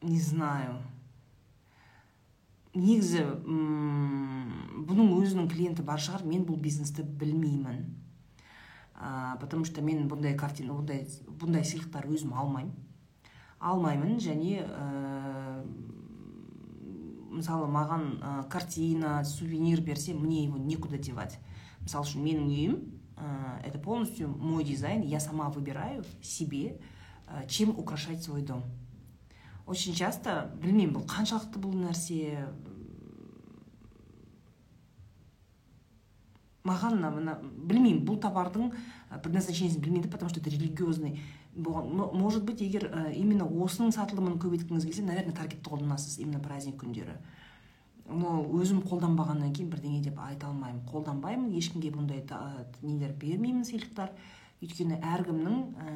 Не 0.02 0.20
знаю. 0.20 0.84
негізі 2.78 3.24
бұның 4.88 5.14
өзінің 5.18 5.48
клиенті 5.50 5.86
бар 5.86 6.02
шығар 6.04 6.26
мен 6.28 6.44
бұл 6.46 6.60
бизнесті 6.62 7.02
білмеймін 7.02 7.80
ә, 8.94 9.38
потому 9.40 9.66
что 9.66 9.82
мен 9.82 10.08
бұндай 10.10 10.36
картина 10.38 10.76
бұндай 10.78 11.08
бұндай 11.42 11.66
сыйлықтар 11.66 12.06
өзім 12.06 12.36
алмаймын 12.38 12.74
алмаймын 13.60 14.20
және 14.22 14.64
мысалы 17.38 17.68
маған 17.70 18.06
ә, 18.18 18.32
картина 18.50 19.24
сувенир 19.26 19.82
берсе 19.82 20.14
мне 20.14 20.44
его 20.46 20.58
некуда 20.58 20.98
девать. 20.98 21.38
Мысалы 21.82 22.08
үшін 22.08 22.24
менің 22.26 22.48
үйім 22.50 22.78
ә, 23.16 23.62
это 23.68 23.80
полностью 23.80 24.30
мой 24.30 24.64
дизайн 24.64 25.02
я 25.02 25.20
сама 25.20 25.50
выбираю 25.50 26.04
себе 26.22 26.80
ә, 27.28 27.48
чем 27.48 27.78
украшать 27.78 28.24
свой 28.24 28.42
дом. 28.42 28.64
Очень 29.68 29.94
часто 29.94 30.50
білмеймін 30.62 30.96
бұл 30.96 31.06
қаншалықты 31.12 31.60
бұл 31.60 31.74
нәрсе 31.76 32.48
маған 36.64 37.02
мына 37.04 37.36
білмеймін 37.42 38.06
бұл 38.08 38.20
товардың 38.24 38.72
предназначениесін 39.24 39.84
білмейді 39.84 40.10
потому 40.10 40.30
что 40.30 40.40
это 40.40 40.50
религиозный 40.50 41.20
может 41.58 42.44
быть 42.46 42.62
егер 42.62 42.92
именно 43.16 43.46
осының 43.46 43.92
сатылымын 43.96 44.38
көбейткіңіз 44.38 44.86
келсе 44.86 45.04
наверное 45.04 45.34
таргетті 45.34 45.70
қолданасыз 45.70 46.20
именно 46.22 46.40
праздник 46.40 46.78
күндері. 46.84 47.18
Но 48.08 48.40
өзім 48.56 48.84
қолданбағаннан 48.88 49.52
кейін 49.52 49.72
бірдеңе 49.74 50.02
деп 50.06 50.20
айта 50.24 50.48
алмаймын. 50.48 50.86
Қолданбаймын 50.88 51.52
ешкімге 51.58 51.90
бұндай 51.92 52.22
нелер 52.84 53.12
бермеймін 53.20 53.66
сыйлықтар. 53.68 54.14
Өйткені 54.64 55.02
әркімнің 55.04 55.58
ә, 55.78 55.90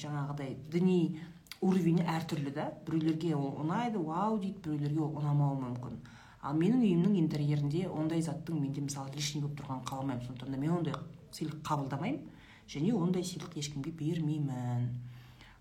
жаңағыдай 0.00 0.56
діни 0.72 1.20
уровені 1.60 2.02
әртүрлі 2.16 2.50
да. 2.56 2.72
Біреулерге 2.88 3.36
ол 3.36 3.54
ұнайды 3.62 4.02
вау 4.02 4.40
дейді 4.42 4.58
біреулерге 4.64 5.00
ол 5.00 5.14
ұнамауы 5.20 5.60
мүмкін. 5.62 6.00
Ал 6.42 6.58
менің 6.58 6.82
үйімнің 6.82 7.14
интерьерінде 7.22 7.86
ондай 7.88 8.20
заттың 8.20 8.58
менде 8.60 8.82
мысалы 8.84 9.14
лишний 9.14 9.40
болып 9.44 9.60
тұрғанын 9.60 9.86
қаламаймын. 9.88 10.26
Сондықтан 10.26 10.50
да 10.50 10.60
мен 10.60 10.74
ондай 10.80 10.98
сыйлық 11.32 11.62
қабылдамаймын. 11.64 12.20
Және 12.68 12.94
ондай 12.94 13.22
сыйлық 13.22 13.58
ешкімге 13.58 13.90
бермеймін 13.90 14.88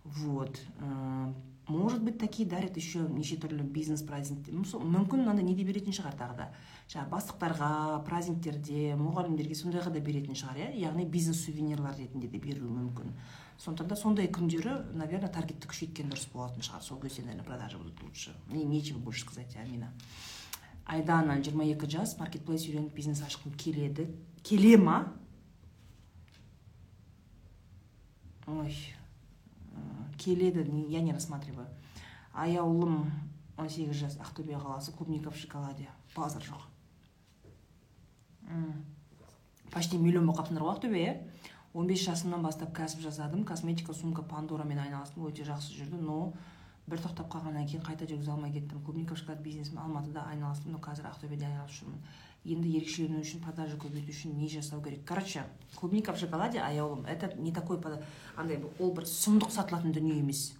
вот. 0.03 0.59
Может 1.65 2.03
быть 2.03 2.17
такие 2.17 2.47
дарят 2.47 2.75
еще 2.75 3.07
неше 3.07 3.37
түрлі 3.39 3.63
бизнес 3.63 4.01
праздник 4.03 4.49
мүмкін 4.51 5.21
мынандай 5.23 5.45
неде 5.47 5.63
беретін 5.63 5.95
шығар 5.95 6.17
тағы 6.19 6.35
да. 6.35 6.47
Жаңағы 6.91 7.09
бастықтарға 7.13 7.69
праздниктерде 8.03 8.97
мұғалімдерге 8.99 9.55
сондайға 9.55 9.93
да 9.95 10.01
беретін 10.03 10.35
шығар 10.35 10.59
иә. 10.59 10.67
Яғни 10.75 11.05
бизнес 11.07 11.39
сувенирлар 11.45 11.95
ретінде 11.95 12.27
де 12.27 12.37
беруі 12.37 12.67
мүмкін. 12.67 13.15
Сондықтан 13.63 13.87
да 13.87 13.95
сондай 13.95 14.27
күндері 14.27 14.75
наверное 14.91 15.31
таргетті 15.31 15.71
күшейткен 15.71 16.11
дұрыс 16.11 16.27
болатын 16.33 16.67
шығар. 16.67 16.83
Сол 16.83 16.99
кезде 16.99 17.23
наверное 17.23 17.47
продажи 17.47 17.77
будут 17.77 18.03
лучше. 18.03 18.35
Мне 18.49 18.65
нечего 18.65 18.99
больше 18.99 19.21
сказать 19.23 19.55
амина. 19.55 19.93
Айдана 20.85 21.39
жиырма 21.41 21.63
екі 21.63 21.87
жас 21.87 22.17
маркетплейс 22.19 22.67
үйреніп 22.67 22.91
бизнес 22.93 23.23
ашқым 23.23 23.55
келеді. 23.55 24.09
Келе 24.43 24.75
ма? 24.75 25.13
Ой 28.47 28.75
келеді 30.17 30.65
я 30.89 31.01
не 31.01 31.13
рассматриваю. 31.13 31.67
Аяулым 32.33 33.11
он 33.57 33.69
сегіз 33.69 33.95
жас 33.95 34.17
ақтөбе 34.17 34.57
қаласы 34.57 34.91
клубника 34.91 35.29
в 35.31 35.37
шоколаде. 35.37 35.89
Базар 36.15 36.41
жоқ. 36.41 36.61
Почти 39.71 39.97
миллион 39.97 40.25
болып 40.25 40.39
қалыпсыңдар 40.39 40.63
ғой 40.63 40.75
ақтөбе 40.75 41.03
иә 41.03 41.13
он 41.73 41.87
бес 41.87 42.03
жасымнан 42.05 42.41
бастап 42.43 42.73
кәсіп 42.75 43.01
жасадым 43.01 43.45
косметика 43.45 43.93
сумка 43.93 44.21
пандорамен 44.21 44.79
айналыстым 44.79 45.25
өте 45.25 45.45
жақсы 45.45 45.73
жүрді 45.73 46.01
но 46.01 46.33
бір 46.87 46.99
тоқтап 46.99 47.29
қалғаннан 47.31 47.65
кейін 47.65 47.81
қайта 47.85 48.05
жүргізе 48.05 48.31
алмай 48.31 48.51
кеттім. 48.51 48.83
Клубника 48.83 49.15
шоколад 49.15 49.41
бизнесімен 49.41 49.81
алматыда 49.81 50.27
айналыстым 50.29 50.73
но 50.73 50.79
қазір 50.79 51.07
ақтөбеде 51.09 51.45
айналысып 51.47 51.85
жүрмін. 51.85 52.03
Енді 52.43 52.69
ерекшелену 52.77 53.21
үшін 53.23 53.39
продажа 53.43 53.77
көбейту 53.79 54.11
үшін 54.11 54.35
не 54.35 54.49
жасау 54.51 54.81
керек? 54.83 55.05
Короче 55.07 55.43
клубника 55.75 56.13
в 56.13 56.19
шоколаде 56.19 56.59
аяулым 56.59 57.05
это 57.05 57.33
не 57.37 57.51
такой 57.51 57.79
андай 58.35 58.59
ол 58.79 58.91
бір 58.91 59.07
сұмдық 59.07 59.49
сатылатын 59.49 59.93
дүние 59.93 60.19
емес. 60.19 60.53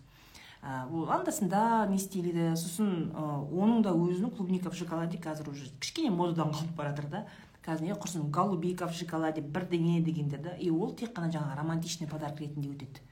Ол 0.63 1.09
анда 1.11 1.31
санда 1.31 1.85
не 1.89 1.97
істеледі 1.97 2.55
сосын 2.55 3.11
оның 3.13 3.83
да 3.83 3.91
өзінің 3.91 4.31
клубника 4.37 4.71
в 4.71 4.77
шоколаде 4.79 5.17
қазір 5.17 5.49
уже 5.51 5.67
кішкене 5.79 6.11
модадан 6.11 6.53
қалып 6.55 6.75
бара 6.77 6.95
жатыр 6.95 7.09
да. 7.09 7.25
Қазір 7.63 7.83
не 7.83 7.93
құрсын 7.95 8.29
голубика 8.31 8.87
в 8.87 8.95
шоколаде 8.95 9.41
бірдеңе 9.41 10.01
дегендер 10.03 10.39
да 10.39 10.55
и 10.55 10.69
ол 10.69 10.95
тек 10.95 11.11
қана 11.15 11.31
жаңағы 11.31 11.59
романтичный 11.59 12.07
подарок 12.07 12.39
ретінде 12.39 12.69
өтеді. 12.69 13.03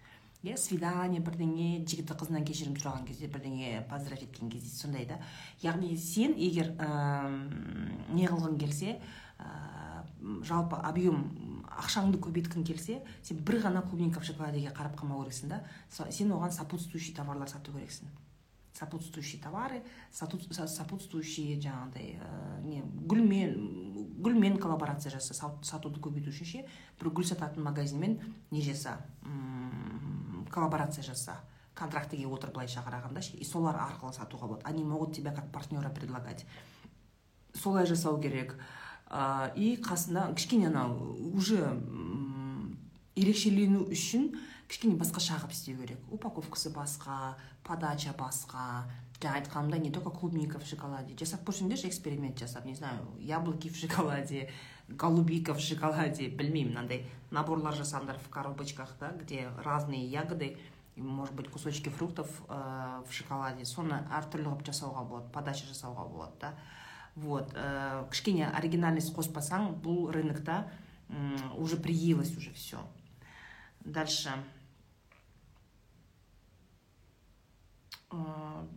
Иә 0.42 0.58
свидание 0.58 1.22
бірдеңе 1.22 1.84
жігіті 1.86 2.18
қызынан 2.18 2.46
кешірім 2.48 2.78
сұраған 2.80 3.06
кезде 3.06 3.30
бірдеңе 3.30 3.84
поздравить 3.90 4.26
еткен 4.26 4.50
кезде 4.50 4.70
сондай 4.74 5.06
да 5.06 5.20
яғни 5.62 5.94
сен 5.98 6.34
егер 6.34 6.74
ә, 6.82 7.30
не 8.10 8.26
қылғың 8.26 8.58
келсе 8.58 8.98
ә, 9.38 10.02
жалпы 10.48 10.82
объем 10.82 11.22
ақшаңды 11.82 12.20
көбейткің 12.22 12.66
келсе 12.68 13.00
сен 13.22 13.44
бір 13.46 13.62
ғана 13.66 13.84
клубника 13.86 14.20
в 14.20 14.26
шоколадеге 14.26 14.74
қарап 14.76 14.98
қалмау 15.00 15.24
керексің 15.24 15.54
да. 15.54 15.62
Сен 15.90 16.34
оған 16.34 16.52
сопутствующий 16.52 17.16
товарлар 17.16 17.50
сату 17.50 17.72
керексің. 17.72 18.10
Сопутствующие 18.78 19.42
товары 19.42 19.82
сопутствующие 20.12 21.60
жаңағыдай 21.62 22.18
ә, 22.18 22.62
не 22.66 22.82
гүлмен 22.82 24.18
гүлмен 24.22 24.58
коллаборация 24.62 25.12
жаса 25.12 25.34
сатуды 25.62 26.00
көбейту 26.00 26.32
үшін 26.32 26.48
ше 26.48 26.66
бір 27.00 27.12
гүл 27.12 27.28
сататын 27.28 27.64
магазинмен 27.64 28.20
не 28.52 28.62
жаса. 28.62 28.98
Коллаборация 30.52 31.04
жаса 31.04 31.40
контрактіге 31.74 32.28
отыр 32.28 32.52
былайша 32.52 32.84
қарағанда 32.84 33.22
ше 33.24 33.38
и 33.38 33.46
солар 33.48 33.78
арқылы 33.80 34.14
сатуға 34.14 34.48
болады. 34.48 34.66
Они 34.66 34.84
могут 34.84 35.16
тебя 35.16 35.32
как 35.34 35.52
партнера 35.52 35.90
предлагать. 35.90 36.46
Солай 37.54 37.86
жасау 37.86 38.20
керек. 38.22 38.58
И 39.56 39.80
қасында 39.82 40.34
кішкене 40.36 40.68
анау 40.68 41.16
уже 41.34 41.64
ерекшелену 43.16 43.88
үшін 43.92 44.36
кішкене 44.68 44.96
басқаша 45.00 45.40
қылып 45.40 45.52
істеу 45.52 45.78
керек. 45.80 46.00
Упаковкасы 46.12 46.72
басқа 46.76 47.36
подача 47.64 48.14
басқа. 48.18 48.86
Жаңа 49.22 49.38
айтқанымдай 49.42 49.80
не 49.80 49.92
только 49.92 50.10
клубника 50.10 50.60
в 50.60 50.66
шоколаде. 50.66 51.16
Жасап 51.16 51.44
көрсеңдерші 51.48 51.88
эксперимент 51.88 52.40
жасап. 52.40 52.66
Не 52.66 52.76
знаю 52.76 53.06
яблоки 53.20 53.70
в 53.70 53.76
шоколаде 53.76 54.50
голубика 54.88 55.54
в 55.54 55.60
шоколаде. 55.60 56.28
Білмеймін 56.30 56.74
мынандай 56.74 57.06
наборлар 57.31 57.75
жасаңдар 57.75 58.19
в 58.19 58.29
коробочках 58.29 58.97
да 59.01 59.13
где 59.21 59.49
разные 59.65 60.07
ягоды 60.07 60.57
может 60.97 61.35
быть 61.35 61.49
кусочки 61.51 61.89
фруктов 61.89 62.29
ә, 62.49 63.05
в 63.05 63.13
шоколаде 63.13 63.65
соны 63.65 64.01
әртүрлі 64.11 64.49
қылып 64.49 64.65
жасауға 64.67 65.05
болады 65.05 65.31
подача 65.33 65.67
жасауға 65.69 66.07
болады 66.09 66.41
да 66.41 66.55
вот 67.17 67.53
ә, 67.55 68.09
кішкене 68.11 68.49
оригинальность 68.49 69.15
қоспасаң 69.17 69.75
бұл 69.85 70.11
рынокта 70.13 70.71
уже 71.57 71.77
приелось 71.77 72.37
уже 72.37 72.53
все 72.53 72.81
дальше 73.81 74.33
ә, 78.11 78.69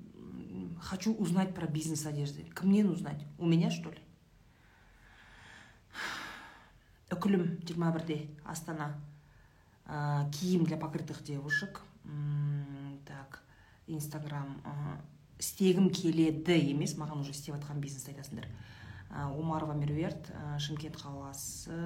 хочу 0.81 1.13
узнать 1.13 1.55
про 1.55 1.67
бизнес 1.67 2.05
одежды 2.05 2.43
кімнен 2.43 2.89
узнать 2.89 3.25
у 3.37 3.45
меня 3.45 3.71
что 3.71 3.91
ли 3.91 3.99
Үкілім 7.12 7.44
21-де 7.66 8.28
астана 8.44 8.94
ә, 9.86 10.30
киім 10.30 10.64
для 10.64 10.76
покрытых 10.76 11.22
девушек. 11.24 11.80
Так 13.04 13.42
инстаграм 13.86 14.56
істегім 15.38 15.90
келеді 15.90 16.56
емес 16.70 16.96
маған 16.96 17.20
уже 17.20 17.34
істеп 17.34 17.56
жатқан 17.56 17.80
бизнесті 17.80 18.14
айтасыңдар. 18.14 18.48
Ә, 19.10 19.28
омарова 19.28 19.74
меруерт 19.74 20.30
ә, 20.32 20.58
шымкент 20.58 20.96
қаласы 20.96 21.76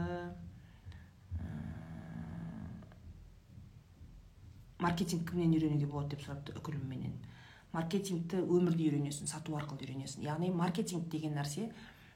маркетинг 4.78 5.30
кімнен 5.30 5.56
үйренуге 5.56 5.86
болады 5.90 6.14
деп 6.14 6.22
сұрапты 6.26 6.54
үкілім 6.58 6.86
менен 6.86 7.18
маркетингті 7.74 8.40
өмірде 8.46 8.88
үйренесің 8.88 9.28
сату 9.28 9.56
арқылы 9.58 9.84
үйренесің. 9.84 10.24
Яғни 10.24 10.50
маркетинг 10.54 11.08
деген 11.12 11.36
нәрсе 11.36 11.68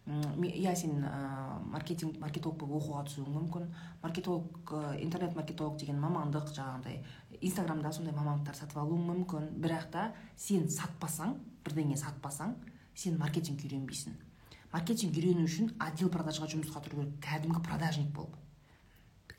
сен 0.07 1.05
маркетинг 1.71 2.19
маркетолог 2.19 2.59
болып 2.59 2.83
оқуға 2.83 3.05
түсуің 3.07 3.37
мүмкін. 3.37 3.69
Маркетолог 4.03 4.73
интернет 5.01 5.37
маркетолог 5.37 5.79
деген 5.79 6.01
мамандық 6.03 6.53
жаңағыдай 6.57 7.03
инстаграмда 7.41 7.93
сондай 7.93 8.15
мамандықтар 8.15 8.57
сатып 8.57 8.83
алуың 8.83 9.07
мүмкін. 9.13 9.49
Бірақ 9.63 9.91
та 9.93 10.13
сен 10.37 10.69
сатпасаң 10.69 11.37
бірдеңе 11.65 11.97
сатпасаң 11.97 12.57
сен 12.95 13.19
маркетинг 13.19 13.63
үйренбейсің. 13.63 14.15
Маркетинг 14.73 15.17
үйрену 15.17 15.47
үшін 15.47 15.75
отдел 15.79 16.11
продажға 16.11 16.51
жұмысқа 16.51 16.83
тұру 16.83 17.03
керек. 17.03 17.19
Кәдімгі 17.23 17.63
продажник 17.63 18.11
болып 18.17 18.39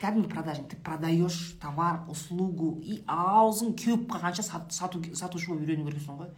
кәдімгі 0.04 0.30
продажник. 0.30 0.68
Ты 0.70 0.78
продаешь 0.78 1.56
товар 1.62 2.04
услугу 2.12 2.80
и 2.84 3.00
аузың 3.08 3.74
кеуіп 3.80 4.10
қалғанша 4.12 4.44
сату, 4.44 5.00
сатушы 5.16 5.48
болып 5.48 5.64
үйрену 5.64 5.88
керексің 5.88 6.20
ғой. 6.20 6.34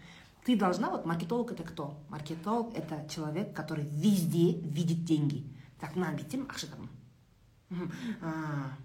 Ты 0.45 0.55
должна, 0.55 0.91
вот 0.91 1.07
маркетолог 1.07 1.51
это 1.51 1.63
кто? 1.63 1.97
Маркетолог 2.07 2.75
это 2.75 3.07
человек, 3.09 3.53
который 3.55 3.85
везде 3.85 4.59
видит 4.61 5.03
деньги. 5.03 5.43
Так 5.79 5.95
мынаны 5.95 6.21
бүйтсем 6.21 6.45
ақша 6.45 6.69
табамын 6.69 6.89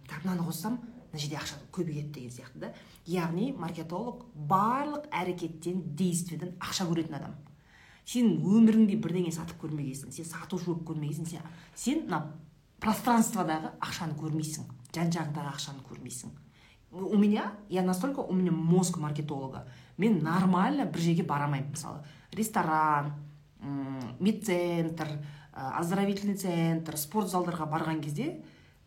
так 0.09 0.25
мынаны 0.25 0.47
қоссам 0.49 0.81
мына 1.13 1.21
жерде 1.21 1.37
ақша 1.37 1.59
көбейеді 1.71 2.15
деген 2.15 2.33
сияқты 2.33 2.59
да? 2.59 2.73
Яғни 3.07 3.53
маркетолог 3.53 4.25
барлық 4.35 5.07
әрекеттен 5.13 5.83
действиеден 5.97 6.57
ақша 6.59 6.89
көретін 6.89 7.19
адам. 7.21 7.37
Сен 8.05 8.41
өміріңде 8.41 8.97
бірдеңе 8.97 9.31
сатып 9.31 9.61
көрмегенсің 9.61 10.17
сен 10.17 10.25
сатушы 10.25 10.73
болып 10.73 10.89
көрмегенсің 10.89 11.29
сен 11.29 11.43
сен 11.77 12.07
мына 12.07 12.23
пространстводағы 12.81 13.75
ақшаны 13.85 14.17
көрмейсің 14.19 14.65
жан 14.97 15.13
жағыңдағы 15.13 15.53
ақшаны 15.53 15.85
көрмейсің. 15.87 16.33
У 16.93 17.17
меня 17.17 17.53
я 17.69 17.83
настолько 17.83 18.21
у 18.21 18.33
меня 18.33 18.53
мозг 18.53 18.99
маркетолога. 18.99 19.67
Мен 19.97 20.23
нормально 20.23 20.87
бір 20.87 21.01
жерге 21.01 21.23
бара 21.23 21.45
алмаймын 21.45 21.71
мысалы 21.71 22.05
ресторан 22.33 23.13
медцентр 24.19 25.09
оздоровительный 25.53 26.37
центр 26.37 26.97
спорт 26.97 27.29
залдарға 27.29 27.67
барған 27.71 28.01
кезде 28.03 28.41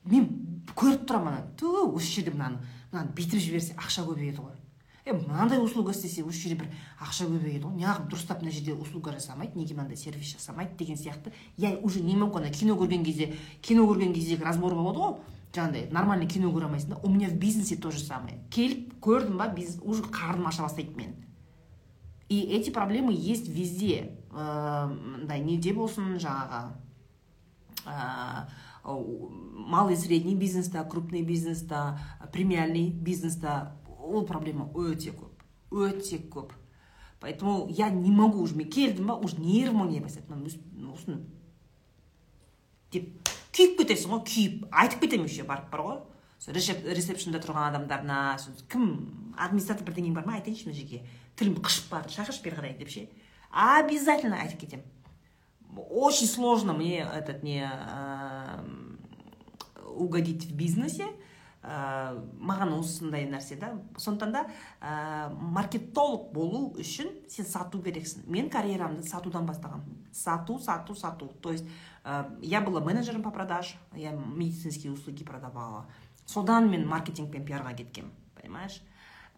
мен 0.06 0.28
көріп 0.76 1.06
тұрамын 1.08 1.38
ана 1.38 1.48
ту 1.60 1.94
осы 1.94 2.10
жерде 2.10 2.32
мынаны 2.32 2.60
мынаны 2.92 3.14
бүйтіп 3.16 3.40
жіберсе 3.40 3.76
ақша 3.78 4.06
көбейеді 4.08 4.42
ғой. 4.42 4.56
Е 5.06 5.14
мынандай 5.14 5.60
услуга 5.60 5.92
істесе 5.92 6.24
осы 6.24 6.48
жерде 6.48 6.64
бір 6.64 6.72
ақша 7.00 7.28
көбейеді 7.28 7.68
ғой. 7.68 7.78
Неғып 7.84 8.10
дұрыстап 8.12 8.42
мына 8.42 8.52
жерде 8.52 8.74
услуга 8.74 9.14
жасамайды 9.14 9.60
неге 9.60 9.76
мынандай 9.76 9.98
сервис 9.98 10.34
жасамайды 10.34 10.76
деген 10.80 10.98
сияқты. 10.98 11.34
Я 11.58 11.78
уже 11.84 12.02
не 12.02 12.16
могу 12.16 12.38
ана 12.38 12.50
кино 12.50 12.76
көрген 12.76 13.04
кезде 13.04 13.34
кино 13.62 13.84
көрген 13.84 14.14
кездегі 14.14 14.44
разбор 14.44 14.74
болады 14.74 15.00
ғой. 15.00 15.18
Жаңағыдай 15.54 15.92
нормальный 15.94 16.28
кино 16.28 16.50
көре 16.52 16.66
алмайсың 16.66 16.90
да 16.96 17.00
у 17.04 17.10
меня 17.10 17.30
в 17.30 17.38
бизнесе 17.38 17.76
то 17.76 17.92
же 17.92 18.00
самое. 18.00 18.42
Келіп 18.50 19.00
көрдім 19.00 19.38
ба 19.38 19.48
бизнес 19.48 19.82
уже 19.84 20.04
қарным 20.04 20.48
аша 20.48 20.64
бастайды 20.64 20.96
менің 20.98 21.24
и 22.30 22.40
эти 22.42 22.72
проблемы 22.72 23.14
есть 23.14 23.48
везде. 23.48 24.18
Мындай 24.32 25.40
неде 25.44 25.74
болсын 25.74 26.18
жаңағы 26.18 26.74
малый 28.86 29.96
средний 29.96 30.36
бизнеста 30.36 30.84
крупный 30.84 31.22
бизнеста 31.22 32.00
премиальный 32.32 32.90
бизнеста 32.90 33.78
ол 33.88 34.26
проблема 34.26 34.72
өте 34.74 35.12
көп 35.12 35.44
өте 35.70 36.18
көп. 36.18 36.52
Поэтому 37.20 37.68
я 37.70 37.90
не 37.90 38.12
могу 38.12 38.42
уже 38.42 38.56
мен 38.56 38.70
келдім 38.70 39.08
ба 39.08 39.14
уже 39.14 39.40
нервім 39.40 39.90
не 39.90 40.00
бастайды 40.00 40.34
осыны 40.34 41.22
деп 42.92 43.30
күйіп 43.54 43.78
кетесің 43.82 44.16
ғой 44.16 44.24
күйіп 44.30 44.66
айтып 44.84 45.06
кетемін 45.06 45.30
еще 45.30 45.46
барып 45.48 45.70
бар 45.72 45.86
ғой 45.88 46.00
ресепшнда 46.54 47.40
тұрған 47.44 47.70
адамдарына 47.70 48.22
кім 48.72 48.90
администратор 49.38 49.88
бірдеңең 49.88 50.18
бар 50.18 50.28
ма 50.28 50.40
айтайыншы 50.40 50.68
мына 50.68 50.80
жерге 50.80 51.04
тілім 51.40 51.62
қышып 51.64 51.94
барды 51.94 52.12
шақыршы 52.16 52.44
бері 52.44 52.60
қарай 52.60 52.76
деп 52.80 52.92
ше 52.92 53.08
обязательно 53.52 54.42
айтып 54.44 54.66
кетемін 54.66 54.90
очень 55.76 56.28
сложно. 56.28 56.74
Мне 56.74 57.00
этот 57.00 57.44
не 57.44 57.70
угодить 59.96 60.46
в 60.46 60.56
бизнесе. 60.56 61.06
Ә, 61.64 62.20
маған 62.40 62.76
осындай 62.78 63.26
нәрсе 63.30 63.58
да. 63.60 63.74
Сондықтан 63.98 64.32
да 64.32 64.46
ә, 64.82 65.34
маркетолог 65.34 66.32
болу 66.34 66.74
үшін 66.78 67.10
сен 67.32 67.46
сату 67.48 67.82
керексің. 67.82 68.28
Мен 68.28 68.50
карьерамды 68.50 69.04
сатудан 69.08 69.48
бастағанмын. 69.48 70.04
Сату 70.12 70.60
сату 70.60 70.96
сату. 70.96 71.28
То 71.42 71.52
есть 71.52 71.66
ә, 72.04 72.28
я 72.42 72.62
была 72.62 72.82
менеджером 72.82 73.24
по 73.24 73.32
продаж 73.32 73.76
я 73.96 74.12
медицинские 74.12 74.92
услуги 74.92 75.24
продавала. 75.24 75.86
Содан 76.26 76.70
мен 76.70 76.88
маркетинг 76.88 77.32
пен 77.32 77.46
пиарға 77.46 77.74
кеткенмін 77.74 78.12
понимаешь? 78.44 78.82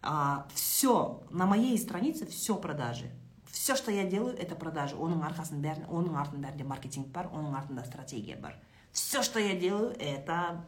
А, 0.02 0.46
все 0.54 1.22
на 1.30 1.46
моей 1.46 1.78
странице 1.78 2.26
все 2.26 2.56
продажи. 2.56 3.10
Все 3.50 3.74
что 3.76 3.90
я 3.90 4.04
делаю 4.04 4.36
это 4.36 4.54
продажи. 4.54 4.96
Оның 4.96 5.22
арқасын 5.24 5.62
бәрін 5.62 5.86
оның 5.88 6.18
артының 6.20 6.42
бәрінде 6.44 6.64
маркетинг 6.68 7.08
бар 7.08 7.30
оның 7.32 7.56
артында 7.56 7.84
стратегия 7.86 8.36
бар. 8.36 8.54
Все 8.92 9.22
что 9.22 9.40
я 9.40 9.58
делаю 9.58 9.96
это 9.98 10.64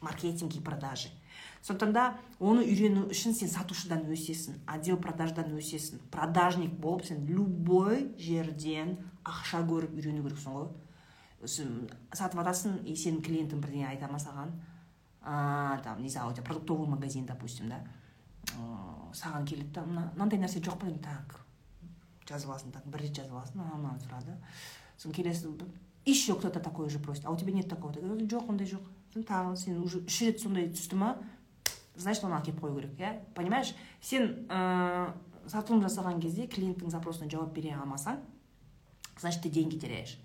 маркетинг 0.00 0.54
и 0.54 0.60
продажи. 0.60 1.08
Сондықтан 1.62 1.92
да 1.92 2.18
оны 2.38 2.62
үйрену 2.62 3.08
үшін 3.10 3.34
сен 3.34 3.50
сатушыдан 3.50 4.06
өсесің 4.12 4.60
отдел 4.66 4.96
продаждан 4.96 5.50
өсесің 5.58 6.04
продажник 6.10 6.72
болып 6.72 7.04
сен 7.06 7.24
любой 7.26 8.12
жерден 8.18 8.96
ақша 9.24 9.64
көріп 9.66 9.96
үйрену 9.98 10.22
керексің 10.26 10.54
ғой. 10.54 10.68
Сатып 11.42 12.38
жатасың 12.40 12.78
и 12.86 12.94
сенің 12.94 13.22
клиентің 13.26 13.62
бірдеңе 13.62 13.88
айта 13.90 14.08
ма 14.10 14.20
саған 14.22 14.54
там 15.82 16.02
не 16.02 16.08
знаю 16.08 16.30
у 16.30 16.34
тебя 16.34 16.44
продуктовый 16.44 16.88
магазин 16.88 17.26
допустим 17.26 17.68
да? 17.68 17.82
Саған 19.12 19.46
келеді 19.46 19.72
да 19.74 19.84
мынандай 19.84 20.38
нәрсе 20.38 20.62
жоқ 20.62 20.78
па 20.78 20.90
так 21.02 21.40
жазып 22.28 22.50
аласың 22.50 22.72
так 22.72 22.86
бір 22.86 23.02
рет 23.02 23.16
жазып 23.16 23.34
аласың 23.34 23.60
мынаны 23.60 24.00
сұрады. 24.04 24.38
Сосын 24.96 25.12
келесі 25.12 25.48
еще 26.04 26.34
кто 26.34 26.50
то 26.50 26.60
такой 26.60 26.88
же 26.88 26.98
просит 26.98 27.26
а 27.26 27.30
у 27.30 27.36
тебя 27.36 27.52
нет 27.52 27.68
такого? 27.68 27.92
Жоқ 27.92 28.48
ондай 28.48 28.66
жоқ 28.66 28.82
тағы 29.26 29.56
сен 29.56 29.82
уже 29.82 30.04
үш 30.04 30.20
рет 30.22 30.40
сондай 30.40 30.68
түсті 30.70 31.00
ма 31.00 31.16
значит 31.96 32.24
оны 32.24 32.38
әкеліп 32.38 32.62
қою 32.62 32.78
керек 32.78 33.00
иә 33.00 33.12
понимаешь 33.34 33.74
сен 34.00 34.46
ә, 34.48 35.12
сатылым 35.46 35.82
жасаған 35.86 36.20
кезде 36.22 36.46
клиенттің 36.46 36.90
запросына 36.90 37.30
жауап 37.30 37.54
бере 37.54 37.74
алмасаң 37.74 38.20
значит 39.18 39.42
ты 39.42 39.50
деньги 39.50 39.78
теряешь 39.78 40.18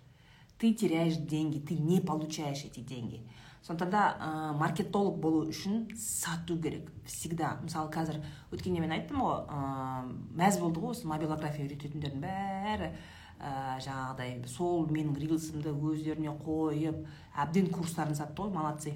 ты 0.64 0.74
теряешь 0.74 1.18
деньги 1.18 1.60
ты 1.60 1.76
не 1.76 2.00
получаешь 2.00 2.64
эти 2.64 2.80
деньги. 2.80 3.22
Сондықтан 3.64 3.92
да 3.92 4.18
ә, 4.20 4.54
маркетолог 4.58 5.18
болу 5.20 5.46
үшін 5.48 5.90
сату 5.96 6.56
керек 6.58 6.88
всегда. 7.06 7.58
Мысалы 7.64 7.92
қазір 7.92 8.22
өткенде 8.52 8.80
мен 8.80 8.92
айттым 8.96 9.20
ғой 9.24 9.44
ә, 9.44 10.04
мәз 10.40 10.60
болды 10.60 10.80
ғой 10.80 10.96
осы 10.96 11.08
мобилография 11.08 11.64
үйрететіндердің 11.68 12.24
бәрі 12.24 12.90
ә, 13.44 13.80
жаңағыдай 13.84 14.38
сол 14.48 14.88
менің 14.88 15.18
рилсымды 15.20 15.74
өздеріне 15.74 16.32
қойып 16.46 17.04
әбден 17.44 17.68
курстарын 17.74 18.16
сатты 18.16 18.46
ғой 18.46 18.54
молодцы. 18.56 18.94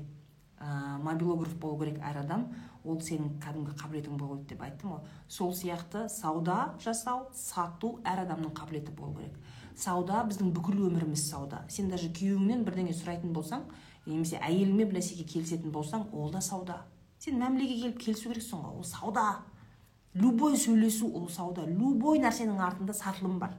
Ә, 0.57 0.97
мобилограф 1.03 1.53
болу 1.59 1.79
керек 1.83 1.99
әр 2.01 2.21
адам. 2.23 2.47
Ол 2.87 3.01
сенің 3.03 3.35
кәдімгі 3.43 3.75
қабілетің 3.77 4.17
керек 4.21 4.47
деп 4.47 4.63
айттым 4.63 4.95
ғой. 4.95 5.01
Сол 5.27 5.51
сияқты 5.53 6.07
сауда 6.09 6.77
жасау 6.83 7.27
сату 7.35 7.97
әр 8.05 8.23
адамның 8.23 8.55
қабілеті 8.55 8.95
болу 8.95 9.17
керек. 9.19 9.35
Сауда 9.75 10.23
біздің 10.29 10.53
бүкіл 10.55 10.87
өміріміз 10.87 11.27
сауда. 11.29 11.65
Сен 11.69 11.91
даже 11.91 12.07
күйеуіңнен 12.09 12.63
бірдеңе 12.65 12.95
сұрайтын 12.95 13.35
болсаң 13.35 13.67
немесе 14.07 14.39
әйеліңмен 14.39 14.87
бір 14.89 15.01
нәрсеге 15.01 15.27
келісетін 15.27 15.75
болсаң 15.75 16.07
ол 16.13 16.31
да 16.31 16.41
сауда. 16.41 16.79
Сен 17.19 17.37
мәмілеге 17.41 17.81
келіп 17.83 17.99
келісу 18.01 18.31
керексің 18.31 18.63
ғой. 18.63 18.79
Ол 18.79 18.87
сауда. 18.87 19.27
Любой 20.13 20.57
сөйлесу 20.57 21.11
ол 21.13 21.29
сауда. 21.29 21.67
Любой 21.67 22.23
нәрсенің 22.23 22.63
артында 22.63 22.95
сатылым 22.97 23.37
бар. 23.37 23.53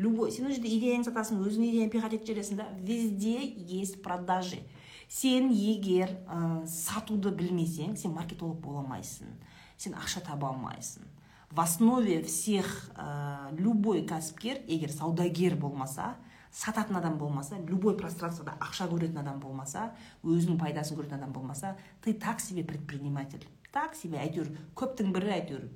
Любой 0.00 0.32
сен 0.32 0.48
ол 0.48 0.54
жерде 0.54 0.70
идеяңды 0.72 1.10
сатасың 1.10 1.42
өзің 1.44 1.66
идеяңды 1.68 1.92
пихать 1.92 2.16
етіп 2.16 2.30
жібересің 2.30 2.60
да 2.60 2.68
везде 2.80 3.36
есть 3.44 4.02
продажи. 4.02 4.62
Сен 5.08 5.50
егер 5.52 6.14
ә, 6.26 6.66
сатуды 6.70 7.32
білмесең 7.34 7.96
сен 7.98 8.14
маркетолог 8.14 8.60
бола 8.62 8.84
алмайсың 8.84 9.28
сен 9.76 9.96
ақша 9.98 10.22
таба 10.24 10.54
алмайсың. 10.54 11.04
В 11.50 11.60
основе 11.60 12.22
всех 12.22 12.90
ә, 12.94 13.50
любой 13.58 14.04
кәсіпкер 14.06 14.62
егер 14.70 14.92
саудагер 14.94 15.56
болмаса 15.56 16.14
сататын 16.52 16.96
адам 16.96 17.18
болмаса 17.18 17.58
любой 17.66 17.96
пространствода 17.98 18.56
ақша 18.60 18.88
көретін 18.90 19.20
адам 19.22 19.40
болмаса 19.40 19.90
өзінің 20.22 20.58
пайдасын 20.62 20.96
көретін 20.98 21.18
адам 21.18 21.32
болмаса 21.32 21.76
ты 22.02 22.14
так 22.14 22.40
себе 22.40 22.64
предприниматель. 22.64 23.46
Так 23.70 23.94
себе 23.94 24.18
әйтеуір 24.18 24.48
көптің 24.74 25.12
бірі 25.14 25.30
әйтеуір 25.36 25.66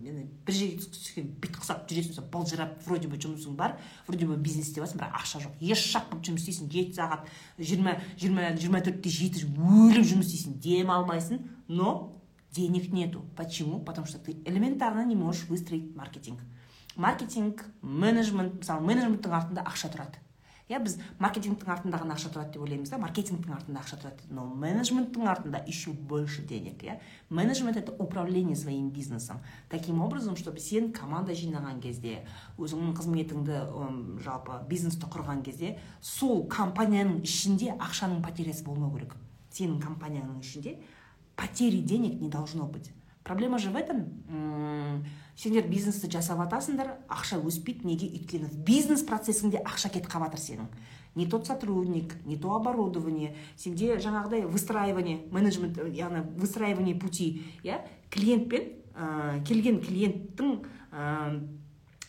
бір 0.46 0.57
жерге 0.57 0.83
түскен 0.83 1.28
бит 1.42 1.54
құсап 1.54 1.85
жүресің 1.90 2.26
былжырап 2.33 2.72
вроде 2.88 3.07
бы 3.07 3.20
жұмысың 3.22 3.54
бар 3.54 3.76
вроде 4.09 4.26
бы 4.26 4.35
бизнес 4.37 4.68
істеп 4.68 4.83
жатрсың 4.83 4.98
бірақ 4.98 5.20
ақша 5.20 5.42
жоқ. 5.44 5.61
Еш 5.62 5.85
шақ 5.92 6.09
қылып 6.11 6.24
жұмыс 6.26 6.42
істейсің 6.42 6.72
жеті 6.74 6.98
сағат 6.98 7.30
жиырма 7.59 7.94
жиырма 8.18 8.50
жиырма 8.59 8.83
төртте 8.83 9.14
жеті 9.14 9.46
өліп 9.46 10.11
жұмыс 10.11 10.33
істейсің 10.33 10.59
демалмайсың 10.64 11.46
но 11.68 12.18
денег 12.50 12.92
нету. 12.92 13.24
Почему? 13.37 13.78
Потому 13.78 14.07
что 14.07 14.18
ты 14.18 14.33
элементарно 14.44 15.04
не 15.04 15.14
можешь 15.14 15.44
выстроить 15.48 15.94
маркетинг. 15.94 16.40
Маркетинг 16.96 17.64
менеджмент 17.80 18.61
мысалы 18.61 18.87
менеджменттің 18.87 19.38
артында 19.38 19.64
ақша 19.66 19.90
тұрады. 19.94 20.23
Иә 20.64 20.79
біз 20.81 20.96
маркетингтің 21.20 21.68
артында 21.74 21.98
ғана 22.00 22.14
ақша 22.16 22.31
тұрады 22.33 22.55
деп 22.55 22.62
ойлаймыз 22.64 22.88
да 22.88 22.98
маркетингтің 23.03 23.53
артында 23.53 23.83
ақша 23.83 23.98
тұрады 24.00 24.29
но 24.33 24.46
менеджменттің 24.62 25.29
артында 25.29 25.61
еще 25.66 25.92
больше 25.92 26.42
денег 26.42 26.83
иә. 26.83 26.98
Менеджмент 27.29 27.77
это 27.77 27.92
управление 27.92 28.57
своим 28.57 28.88
бизнесом. 28.88 29.42
Таким 29.68 30.00
образом 30.00 30.37
чтобы 30.37 30.61
сен 30.61 30.90
команда 30.92 31.37
жинаған 31.37 31.83
кезде 31.85 32.24
өзіңнің 32.57 32.96
қызметіңді 32.96 33.61
жалпы 34.24 34.59
бизнесті 34.68 35.05
құрған 35.12 35.44
кезде 35.44 35.77
сол 36.00 36.46
компанияның 36.48 37.20
ішінде 37.22 37.77
ақшаның 37.77 38.24
потерясы 38.24 38.64
болмау 38.64 38.96
керек. 38.96 39.14
Сенің 39.53 39.83
компанияның 39.85 40.40
ішінде 40.40 40.79
потери 41.37 41.83
денег 41.83 42.20
не 42.22 42.31
должно 42.31 42.64
быть. 42.64 42.90
Проблема 43.24 43.58
же 43.58 43.70
в 43.70 43.76
этом 43.76 44.04
сендер 45.34 45.66
бизнесті 45.66 46.06
жасап 46.12 46.38
жатасыңдар 46.44 46.92
ақша 47.10 47.40
өспейді 47.42 47.88
неге 47.88 48.06
өйткені 48.06 48.50
бизнес 48.66 49.02
процесіңде 49.02 49.64
ақша 49.66 49.90
кетіп 49.90 50.12
қалып 50.12 50.37
жатыр 50.37 50.42
сенің. 50.44 50.68
Не 51.14 51.26
тот 51.26 51.46
сотрудник 51.46 52.14
не 52.24 52.37
то 52.37 52.54
оборудование 52.54 53.34
сенде 53.56 53.98
жаңағыдай 53.98 54.46
выстраивание 54.46 55.24
менеджмент 55.30 55.78
яғни 55.78 56.22
выстраивание 56.38 56.94
пути 56.94 57.42
иә? 57.64 57.80
Клиентпен 58.10 58.70
ә, 58.94 59.42
келген 59.46 59.80
клиенттің 59.82 60.56
ә, 60.92 61.40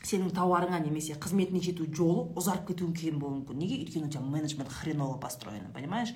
сенің 0.03 0.29
тауарыңа 0.33 0.79
немесе 0.85 1.17
қызметіне 1.17 1.61
жету 1.61 1.85
жолы 1.89 2.31
ұзарып 2.37 2.69
кетуі 2.69 2.93
кейін 2.93 3.17
болуы 3.19 3.41
мүмкін. 3.41 3.57
Неге? 3.57 3.81
Өйткені 3.85 4.05
у 4.05 4.09
тебя 4.09 4.21
менеджмент 4.21 4.69
хреново 4.69 5.17
построен 5.17 5.71
понимаешь? 5.73 6.13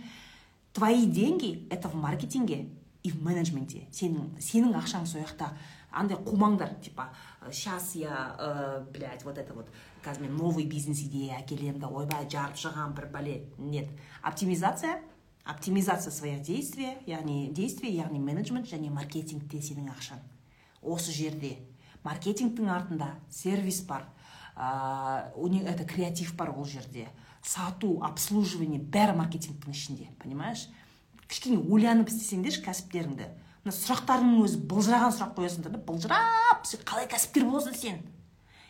Твои 0.74 1.06
деньги 1.08 1.68
это 1.72 1.90
в 1.90 1.96
маркетинге. 1.96 2.70
И 3.04 3.12
в 3.12 3.22
менеджменте. 3.24 3.86
Сенің 3.96 4.40
сенің 4.44 4.76
ақшаң 4.80 5.06
сол 5.08 5.24
жақта. 5.24 5.54
Андай 5.92 6.20
қумаңдар 6.22 6.76
типа 6.84 7.10
сейчас 7.50 7.96
я 7.96 8.36
ә, 8.38 8.92
блядь 8.92 9.24
вот 9.24 9.38
это 9.38 9.54
вот 9.54 9.68
қазір 10.04 10.28
мен 10.28 10.36
новый 10.38 10.66
бизнес 10.66 11.02
идея 11.02 11.40
әкелемін 11.40 11.80
да 11.80 11.88
ойбай 11.88 12.28
жарып 12.30 12.60
шығамын 12.60 12.94
бір 12.96 13.08
бәле 13.14 13.36
нет. 13.58 13.90
Оптимизация 14.22 15.02
оптимизация 15.46 16.12
своих 16.12 16.42
действий 16.42 16.98
яғни 17.08 17.52
действий 17.52 17.96
яғни 17.96 18.20
менеджмент 18.20 18.68
және 18.68 18.92
маркетингте 18.92 19.58
сенің 19.58 19.90
ақшаң. 19.96 20.20
Осы 20.82 21.12
жерде. 21.12 21.58
Маркетингтің 22.04 22.70
артында 22.70 23.16
сервис 23.30 23.82
бар 23.82 24.06
ә, 24.56 25.32
это 25.66 25.86
креатив 25.86 26.36
бар 26.36 26.52
ол 26.52 26.66
жерде. 26.66 27.08
Сату 27.42 28.04
обслуживание 28.04 28.80
бәрі 28.80 29.16
маркетингтің 29.16 29.72
ішінде 29.72 30.10
понимаешь? 30.22 30.68
Кішкене 31.30 31.62
ойланып 31.70 32.10
істесеңдерші 32.10 32.64
кәсіптеріңді. 32.66 33.28
Мына 33.64 33.76
сұрақтарыңның 33.76 34.46
өзі 34.48 34.62
былжыраған 34.70 35.14
сұрақ 35.16 35.36
қоясыңдар 35.38 35.76
да 35.76 35.82
былжырап 35.86 36.64
қалай 36.90 37.10
кәсіпкер 37.12 37.46
боласың 37.46 37.76
сен? 37.78 38.00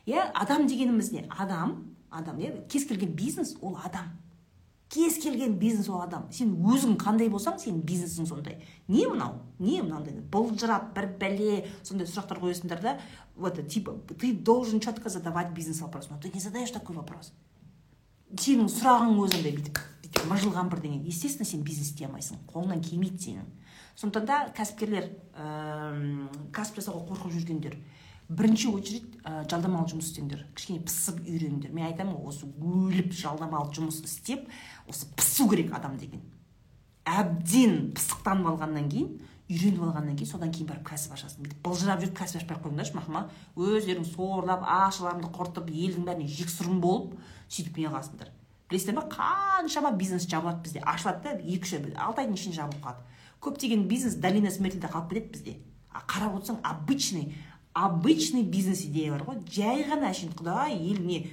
Иә 0.09 0.25
адам 0.33 0.65
дегеніміз 0.67 1.11
не? 1.13 1.27
Адам 1.29 1.95
адам 2.09 2.39
иә 2.41 2.65
кез 2.67 2.87
келген 2.89 3.13
бизнес 3.15 3.55
ол 3.61 3.77
адам. 3.83 4.09
Кез 4.89 5.19
келген 5.21 5.59
бизнес 5.59 5.87
ол 5.89 6.01
адам. 6.01 6.25
Сен 6.33 6.55
өзің 6.57 6.97
қандай 6.99 7.29
болсаң 7.29 7.59
сенің 7.61 7.83
бизнесің 7.85 8.27
сондай. 8.27 8.57
Не 8.87 9.05
мынау? 9.07 9.37
Не 9.59 9.83
мынандай? 9.83 10.17
Былжырап 10.31 10.91
бір 10.95 11.11
бәле 11.21 11.67
сондай 11.83 12.09
сұрақтар 12.09 12.41
қоясыңдар 12.41 12.81
да 12.81 12.97
вот 13.35 13.61
типа 13.69 13.93
ты 14.19 14.33
должен 14.33 14.79
четко 14.79 15.09
задавать 15.09 15.53
бизнес 15.53 15.81
вопрос 15.81 16.09
но 16.09 16.17
ты 16.17 16.31
не 16.33 16.39
задаешь 16.39 16.71
такой 16.71 16.95
вопрос. 16.95 17.31
Сенің 18.35 18.67
сұрағың 18.73 19.15
өзі 19.21 19.43
бүйтіп 19.45 19.79
бүйтіп 20.09 20.29
мыжылған 20.29 20.69
бірдеңе. 20.69 20.99
Естественно 21.05 21.47
сен 21.47 21.63
бизнес 21.63 21.91
істей 21.91 22.07
алмайсың 22.07 22.41
қолыңнан 22.49 22.81
келмейді 22.83 23.23
сенің. 23.23 23.47
Сондықтан 23.95 24.25
да 24.25 24.37
кәсіпкерлер 24.57 25.09
ә, 25.35 25.47
кәсіп 26.55 26.79
жасауға 26.79 27.05
қорқып 27.11 27.33
жүргендер 27.35 27.77
бірінші 28.29 28.69
очередь 28.73 29.17
ә, 29.23 29.43
жалдамалы 29.49 29.89
жұмыс 29.91 30.11
істеңдер. 30.11 30.45
Кішкене 30.55 30.81
пысып 30.85 31.21
үйреніңдер 31.25 31.73
мен 31.73 31.89
айтамын 31.89 32.15
ғой 32.15 32.33
осы 32.33 32.49
өліп 32.61 33.13
жалдамалы 33.13 33.73
жұмыс 33.75 34.01
істеп 34.05 34.47
осы 34.87 35.09
пысу 35.17 35.49
керек 35.49 35.73
адам 35.73 35.97
деген. 35.97 36.21
Әбден 37.05 37.91
пысықтанып 37.97 38.53
алғаннан 38.53 38.89
кейін 38.89 39.15
үйреніп 39.49 39.81
алғаннан 39.81 40.15
кейін 40.15 40.29
содан 40.29 40.53
кейін 40.53 40.69
барып 40.69 40.85
кәсіп 40.91 41.15
ашасың. 41.17 41.43
Бүйтіп 41.43 41.63
былжырап 41.65 42.03
жүріп 42.03 42.17
кәсіп 42.21 42.43
ашпай 42.43 42.57
ақ 42.57 42.67
қойыңдаршы 42.67 42.99
мақұл 42.99 43.15
ма 43.15 43.23
өздерің 43.57 44.05
сорлап 44.05 44.67
ақшаларыңды 44.77 45.31
құртып 45.33 45.71
елдің 45.73 46.05
бәріне 46.05 46.29
жексұрын 46.29 46.77
болып 46.83 47.17
сөйтіп 47.49 47.81
не 47.81 47.89
қыласыңдар 47.89 48.29
білесіздер 48.69 48.95
ма 48.95 49.05
қаншама 49.09 49.91
бизнес 49.97 50.27
жабылады 50.29 50.63
бізде. 50.63 50.79
Ашылады 50.85 51.23
да 51.23 51.35
екі 51.39 51.65
үш 51.65 51.73
алты 51.97 52.21
айдың 52.23 52.37
ішінде 52.37 52.55
жабылып 52.55 52.83
қалады. 52.83 53.05
Көптеген 53.41 53.87
бизнес 53.87 54.15
долина 54.15 54.51
смертіде 54.51 54.87
қалып 54.87 55.13
кетеді 55.13 55.31
бізде. 55.33 55.57
А 55.89 56.03
қарап 56.05 56.37
отырсаң 56.37 56.59
обычный 56.63 57.35
обычный 57.73 58.43
бизнес 58.43 58.83
идеялар 58.85 59.23
ғой. 59.23 59.39
Жай 59.49 59.85
ғана 59.87 60.09
әшейін 60.11 60.33
құдай 60.35 60.75
ел 60.75 60.99
не 61.05 61.29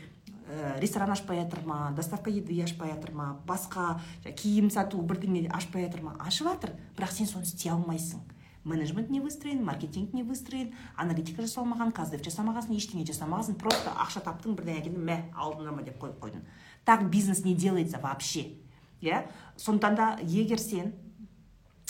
ә, 0.46 0.78
ресторан 0.80 1.10
ашпай 1.10 1.40
жатыр 1.42 1.64
ма 1.66 1.92
доставка 1.96 2.30
еды 2.30 2.60
ашпай 2.62 2.92
жатыр 2.92 3.12
ма 3.12 3.40
басқа 3.46 3.98
киім 4.24 4.70
сату 4.70 5.02
бірдеңе 5.02 5.48
ашпай 5.50 5.86
жатыр 5.86 6.02
ма? 6.02 6.16
Ашып 6.20 6.48
жатыр. 6.48 6.72
Бірақ 6.96 7.12
сен 7.12 7.26
соны 7.26 7.44
істей 7.44 7.72
алмайсың. 7.72 8.20
Менеджмент 8.64 9.10
не 9.10 9.20
выстроен 9.20 9.64
маркетинг 9.64 10.12
не 10.12 10.22
выстроен 10.22 10.72
аналитика 10.96 11.42
жасалмаған 11.42 11.92
каздев 11.94 12.22
жасамағансың 12.26 12.74
ештеңе 12.74 13.04
жасамағансың 13.06 13.58
просто 13.60 13.92
ақша 13.94 14.24
таптың 14.26 14.56
бірдеңе 14.58 14.80
әкелдің 14.80 15.04
мә 15.06 15.18
алдыңдар 15.38 15.76
ма 15.76 15.84
деп 15.86 16.00
қойып 16.02 16.18
қойдың. 16.18 16.42
Так 16.86 17.10
бизнес 17.10 17.44
не 17.44 17.54
делается 17.54 17.98
вообще. 17.98 18.54
Иә 19.02 19.26
сондықтан 19.56 19.94
да 19.94 20.18
егер 20.22 20.58
сен 20.58 20.94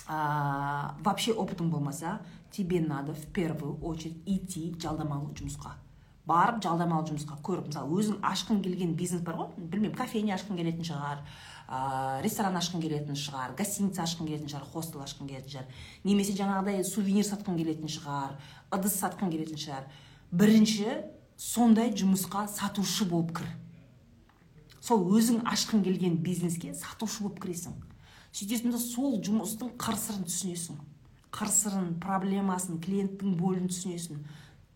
ә, 0.09 0.97
вообще 1.05 1.33
опытың 1.33 1.71
болмаса 1.71 2.21
тебе 2.51 2.81
надо 2.81 3.15
в 3.15 3.27
первую 3.33 3.79
очередь 3.81 4.23
идти 4.27 4.75
жалдамалы 4.83 5.31
жұмысқа 5.35 5.77
барып 6.27 6.63
жалдамалы 6.65 7.07
жұмысқа 7.07 7.39
көріп. 7.47 7.69
Мысалы 7.71 8.01
өзің 8.01 8.17
ашқың 8.27 8.63
келген 8.65 8.95
бизнес 8.99 9.23
бар 9.23 9.37
ғой. 9.39 9.53
Білмеймін 9.57 9.95
кофейня 9.97 10.35
ашқың 10.35 10.59
келетін 10.59 10.89
шығар 10.89 11.21
ә, 11.69 12.23
ресторан 12.25 12.57
ашқың 12.59 12.83
келетін 12.83 13.15
шығар 13.21 13.55
гостиница 13.59 14.03
ашқың 14.03 14.27
келетін 14.27 14.51
шығар 14.51 14.67
хостел 14.73 15.05
ашқың 15.05 15.29
келетін 15.31 15.53
шығар. 15.55 15.69
Немесе 16.05 16.35
жаңағыдай 16.41 16.83
сувенир 16.89 17.29
сатқың 17.29 17.61
келетін 17.61 17.93
шығар 17.93 18.35
ыдыс 18.75 18.99
сатқың 19.05 19.31
келетін 19.31 19.63
шығар. 19.63 19.87
Бірінші 20.33 20.89
сондай 21.39 21.95
жұмысқа 21.95 22.49
сатушы 22.51 23.07
болып 23.07 23.37
кір. 23.39 23.55
Сол 24.87 25.03
өзің 25.19 25.41
ашқың 25.51 25.83
келген 25.83 26.21
бизнеске 26.23 26.73
сатушы 26.75 27.25
болып 27.25 27.41
кіресің. 27.43 27.75
Сөйтесің 28.37 28.75
да 28.75 28.79
сол 28.79 29.17
жұмыстың 29.25 29.73
қыр 29.81 29.97
сырын 29.99 30.27
түсінесің. 30.29 30.77
Қыр 31.35 31.51
сырын 31.51 31.89
проблемасын 32.03 32.79
клиенттің 32.85 33.35
болын 33.41 33.67
түсінесің. 33.73 34.21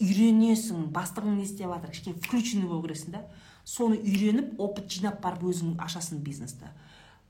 Үйренесің 0.00 0.88
бастығың 0.96 1.36
не 1.38 1.44
істеп 1.46 1.70
жатыр 1.70 1.94
кішкене 1.94 2.18
включенный 2.24 2.66
болу 2.66 2.82
керексің 2.88 3.14
да 3.14 3.22
соны 3.68 4.00
үйреніп 4.00 4.58
опыт 4.58 4.90
жинап 4.90 5.20
барып 5.22 5.44
өзің 5.52 5.76
ашасың 5.84 6.24
бизнесті. 6.26 6.72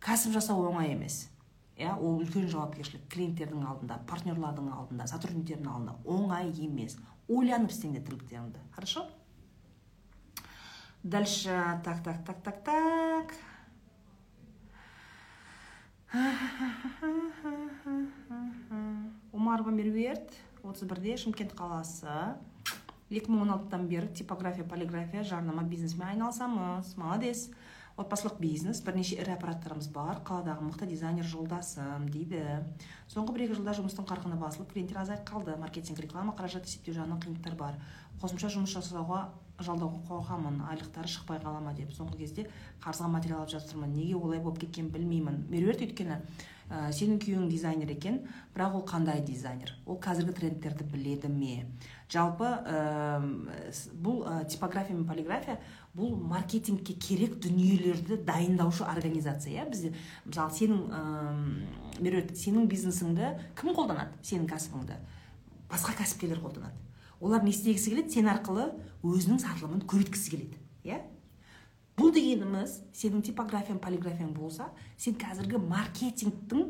Кәсіп 0.00 0.38
жасау 0.38 0.64
оңай 0.70 0.94
емес. 0.94 1.26
Иә 1.76 1.96
ол 1.98 2.22
үлкен 2.22 2.48
жауапкершілік. 2.48 3.08
Клиенттердің 3.12 3.66
алдында 3.66 4.00
партнерлардың 4.08 4.70
алдында 4.72 5.08
сотрудниктердің 5.10 5.68
алдында 5.68 5.98
оңай 6.06 6.52
емес. 6.62 6.96
Ойланып 7.28 7.74
істеңдер 7.74 8.06
тірліктеріңді. 8.06 8.62
Хорошо? 8.76 9.04
Дальше 11.02 11.80
так 11.84 12.02
так 12.02 12.24
так 12.24 12.42
так 12.42 12.64
так. 12.64 13.34
Омарова 19.32 19.70
меруерт 19.70 20.32
отыз 20.62 20.88
бірде 20.88 21.16
шымкент 21.16 21.54
қаласы. 21.56 22.36
Екі 23.10 23.32
мың 23.32 23.46
он 23.46 23.50
алтыдан 23.56 23.88
бері 23.90 24.12
типография 24.14 24.64
полиграфия 24.64 25.24
жарнама 25.24 25.62
бизнесімен 25.66 26.12
айналысамыз. 26.12 26.96
Молодец. 26.98 27.48
Отбасылық 27.98 28.38
бизнес 28.40 28.80
бірнеше 28.86 29.16
ірі 29.18 29.34
аппараттарымыз 29.34 29.88
бар. 29.92 30.20
Қаладағы 30.24 30.62
мықты 30.68 30.86
дизайнер 30.88 31.26
жолдасым 31.26 32.06
дейді. 32.08 32.44
Соңғы 33.10 33.34
бір 33.34 33.44
екі 33.48 33.58
жылда 33.58 33.74
жұмыстың 33.76 34.06
қарқыны 34.08 34.38
басылып 34.40 34.70
клиенттер 34.72 35.02
азайып 35.02 35.26
қалды. 35.28 35.56
Маркетинг 35.60 35.98
реклама 36.00 36.36
қаражат 36.38 36.70
есептеу 36.70 36.94
жағынан 36.96 37.20
қиындықтар 37.24 37.58
бар. 37.58 37.80
Қосымша 38.22 38.52
жұмыс 38.54 38.72
жасауға 38.78 39.26
жалдауға 39.66 40.01
қорқамын 40.09 40.62
айлықтары 40.70 41.11
шықпай 41.11 41.40
қала 41.42 41.61
ма 41.61 41.75
деп 41.77 41.92
соңғы 41.94 42.18
кезде 42.23 42.46
қарызға 42.83 43.11
материал 43.12 43.42
алып 43.42 43.53
жатырмын 43.55 43.92
неге 43.94 44.16
олай 44.16 44.40
болып 44.40 44.61
кеткенін 44.62 44.90
білмеймін. 44.94 45.44
Меруерт 45.51 45.83
өйткені 45.85 46.16
ә, 46.70 46.90
сенің 46.94 47.20
күйеуің 47.20 47.49
дизайнер 47.51 47.90
екен 47.92 48.20
бірақ 48.55 48.79
ол 48.79 48.85
қандай 48.88 49.20
дизайнер? 49.27 49.75
Ол 49.87 49.99
қазіргі 50.01 50.37
трендтерді 50.38 50.87
біледі 50.90 51.29
ме? 51.29 51.66
Жалпы 52.11 52.46
ә, 52.46 53.20
бұл 53.94 54.25
ә, 54.25 54.44
типография 54.49 54.96
мен 54.96 55.07
полиграфия 55.07 55.61
бұл 55.96 56.14
маркетингке 56.16 56.94
керек 56.94 57.40
дүниелерді 57.42 58.20
дайындаушы 58.25 58.85
организация 58.85 59.53
иә? 59.53 59.68
Бізде 59.70 59.94
мысалы 60.25 60.55
сенің 60.57 60.85
ә, 60.90 61.03
меруерт 62.01 62.37
сенің 62.38 62.70
бизнесіңді 62.70 63.35
кім 63.59 63.75
қолданады? 63.75 64.14
Сенің 64.23 64.49
кәсібіңді. 64.51 65.01
Басқа 65.70 65.99
кәсіпкерлер 65.99 66.40
қолданады. 66.42 66.89
Олар 67.20 67.44
не 67.44 67.50
істегісі 67.54 67.92
келеді? 67.92 68.14
Сен 68.16 68.28
арқылы 68.33 68.70
өзінің 69.04 69.40
сатылымын 69.42 69.85
көбейткісі 69.88 70.35
келеді 70.35 70.61
иә? 70.85 71.00
Бұл 72.00 72.14
дегеніміз 72.16 72.78
сенің 72.96 73.24
типографияң 73.28 73.80
полиграфияң 73.85 74.33
болса 74.33 74.70
сен 74.96 75.18
қазіргі 75.20 75.61
маркетингтің 75.61 76.62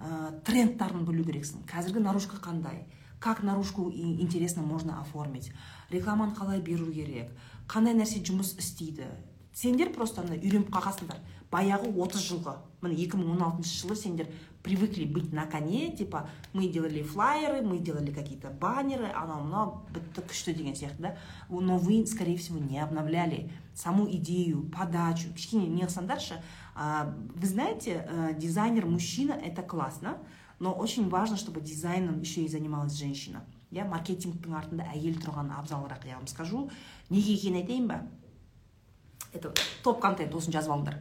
ә, 0.00 0.40
трендтарын 0.46 1.04
білу 1.04 1.26
керексің. 1.26 1.66
Қазіргі 1.68 2.00
наружка 2.00 2.40
қандай? 2.40 2.86
Как 3.20 3.42
наружку 3.42 3.90
интересно 3.90 4.62
можно 4.62 5.00
оформить? 5.02 5.52
Рекламаны 5.90 6.32
қалай 6.32 6.62
беру 6.64 6.88
керек? 6.90 7.28
Қандай 7.68 7.92
нәрсе 7.92 8.22
жұмыс 8.24 8.54
істейді? 8.56 9.10
Сендер 9.52 9.92
просто 9.92 10.22
ана 10.22 10.38
үйреніп 10.38 10.70
қалғансыңдар. 10.72 11.20
Баяғы 11.52 11.90
30 11.92 12.24
жылғы. 12.30 12.54
Міне 12.80 12.96
2016 12.96 13.68
жылы 13.68 13.96
сендер 13.96 14.30
привыкли 14.62 15.04
быть 15.04 15.32
на 15.32 15.46
коне 15.46 15.90
типа 15.96 16.28
мы 16.52 16.66
делали 16.68 17.02
флайеры 17.02 17.62
мы 17.62 17.78
делали 17.78 18.12
какие 18.12 18.38
то 18.38 18.50
баннеры 18.50 19.08
анау 19.12 19.44
мынау 19.44 19.82
бітті 19.94 20.20
күшті 20.20 20.54
деген 20.54 20.74
сияқты 20.74 21.00
да? 21.00 21.16
Но 21.48 21.78
вы 21.78 22.06
скорее 22.06 22.36
всего 22.36 22.58
не 22.58 22.78
обновляли 22.78 23.50
саму 23.74 24.10
идею 24.10 24.68
подачу. 24.70 25.32
Кішкене 25.34 25.66
не 25.66 25.82
қылсаңдаршы 25.82 26.42
вы 26.76 27.46
знаете 27.46 28.06
э, 28.06 28.34
дизайнер 28.36 28.86
мужчина 28.86 29.32
это 29.32 29.62
классно 29.62 30.18
но 30.58 30.72
очень 30.72 31.08
важно 31.08 31.36
чтобы 31.36 31.60
дизайном 31.60 32.20
еще 32.20 32.42
и 32.42 32.48
занималась 32.48 32.92
женщина. 32.92 33.44
Иә 33.70 33.86
маркетингтің 33.86 34.54
артында 34.58 34.84
әйел 34.90 35.14
тұрған 35.22 35.52
абзалырақ 35.54 36.06
я 36.08 36.16
вам 36.18 36.26
скажу. 36.26 36.68
Неге 37.08 37.36
екенін 37.36 37.62
айтайын 37.62 37.86
ба? 37.86 38.00
Это 39.32 39.54
топ 39.84 40.00
контент 40.02 40.34
осыны 40.34 40.52
жазып 40.52 40.74
алыңдар 40.74 40.98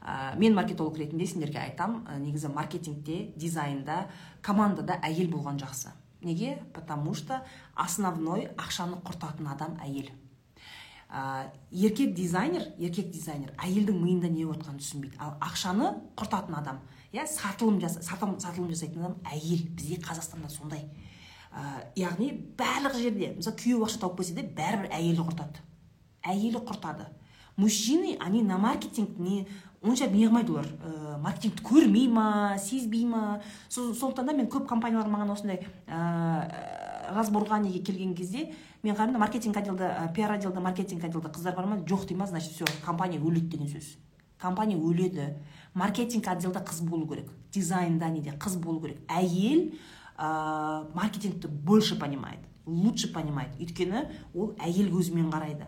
ә, 0.00 0.36
мен 0.38 0.54
маркетолог 0.54 0.96
ретінде 0.98 1.26
сендерге 1.26 1.60
айтам 1.60 2.04
ә, 2.08 2.18
негізі 2.18 2.48
маркетингте 2.54 3.32
дизайнда 3.36 4.06
командада 4.42 4.98
әйел 5.04 5.30
болған 5.30 5.60
жақсы. 5.60 5.92
Неге? 6.22 6.62
Потому 6.74 7.14
что 7.14 7.44
основной 7.74 8.50
ақшаны 8.56 9.00
құртатын 9.04 9.48
адам 9.48 9.76
әйел. 9.80 10.10
Ә, 11.08 11.50
еркек 11.70 12.14
дизайнер 12.14 12.72
еркек 12.78 13.10
дизайнер 13.10 13.52
әйелдің 13.58 14.00
миында 14.00 14.28
не 14.28 14.44
болып 14.44 14.62
жатқанын 14.62 14.80
түсінбейді. 14.80 15.16
Ал 15.18 15.36
ақшаны 15.40 15.94
құртатын 16.16 16.58
адам 16.58 16.80
иә 17.12 17.26
сатылым 17.26 17.80
жаса, 17.80 18.02
сатылым, 18.02 18.38
сатылым 18.40 18.70
жасайтын 18.70 19.04
адам 19.04 19.16
әйел. 19.24 19.64
Бізде 19.76 20.00
қазақстанда 20.04 20.48
сондай. 20.48 20.84
Ә, 21.50 21.88
яғни 21.96 22.32
барлық 22.56 22.94
жерде 23.00 23.34
мысалы 23.36 23.56
күйеуі 23.58 23.88
ақша 23.88 24.04
тауып 24.04 24.20
келсе 24.20 24.36
де 24.36 24.44
бәрібір 24.44 24.92
әйелі 24.92 25.24
құртады. 25.26 25.64
Әйелі 26.22 26.62
құртады. 26.68 27.08
Мужчины 27.56 28.16
они 28.20 28.42
на 28.42 28.56
маркетинг 28.56 29.18
не 29.18 29.48
онша 29.82 30.08
неғылмайды 30.12 30.52
олар 30.52 30.66
ә, 30.66 31.18
маркетингті 31.22 31.64
көрмей 31.64 32.08
ма 32.08 32.56
сезбей 32.60 33.06
ма? 33.06 33.40
Сондықтан 33.68 34.26
да 34.26 34.34
мен 34.36 34.48
көп 34.52 34.66
компаниялар 34.68 35.08
маған 35.08 35.32
осындай 35.32 35.62
ә, 35.86 37.14
разборға 37.16 37.60
неге 37.62 37.80
келген 37.84 38.14
кезде 38.14 38.50
мен 38.82 38.94
қараймын 38.94 39.18
маркетинг 39.18 39.56
отделда 39.56 40.10
пиар 40.14 40.36
отделда 40.36 40.60
маркетинг 40.60 41.04
отделда 41.04 41.28
қыздар 41.28 41.56
бар 41.56 41.66
ма? 41.66 41.78
Жоқ 41.86 42.06
дей 42.08 42.16
ма 42.16 42.26
значит 42.26 42.52
все 42.52 42.66
компания 42.84 43.18
өледі 43.18 43.56
деген 43.56 43.68
сөз. 43.68 43.96
Компания 44.38 44.76
өледі. 44.76 45.34
Маркетинг 45.74 46.28
отделда 46.28 46.60
қыз 46.60 46.82
болу 46.84 47.08
керек. 47.08 47.30
Дизайнда 47.52 48.08
неде 48.08 48.30
қыз 48.30 48.58
болу 48.58 48.80
керек. 48.80 49.00
Әйел 49.08 49.72
ә, 50.18 50.92
маркетингті 50.94 51.48
больше 51.48 51.98
понимает 51.98 52.40
лучше 52.70 53.12
понимает. 53.12 53.56
Өйткені 53.58 54.06
ол 54.34 54.54
әйел 54.60 54.90
көзімен 54.92 55.30
қарайды. 55.32 55.66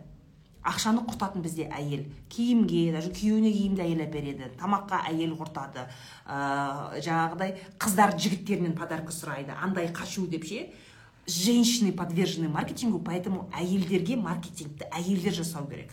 Ақшаны 0.62 1.02
құртатын 1.08 1.42
бізде 1.42 1.66
әйел. 1.74 2.04
Киімге 2.30 2.92
даже 2.94 3.10
күйеуіне 3.14 3.50
киімді 3.52 3.82
әйел 3.84 4.04
әпереді 4.06 4.50
тамаққа 4.60 5.02
әйел 5.10 5.34
құртады. 5.40 5.86
Ә, 6.26 7.00
жаңағыдай 7.02 7.56
қыздар 7.82 8.14
жігіттерінен 8.18 8.76
подарка 8.78 9.14
сұрайды. 9.14 9.56
Андай 9.58 9.90
қашу 9.92 10.28
деп 10.30 10.46
ше? 10.46 10.68
Женщины 11.26 11.92
подвержены 11.92 12.48
маркетингу 12.48 12.98
поэтому 12.98 13.48
әйелдерге 13.54 14.16
маркетингті 14.16 14.86
әйелдер 14.90 15.34
жасау 15.34 15.66
керек. 15.66 15.90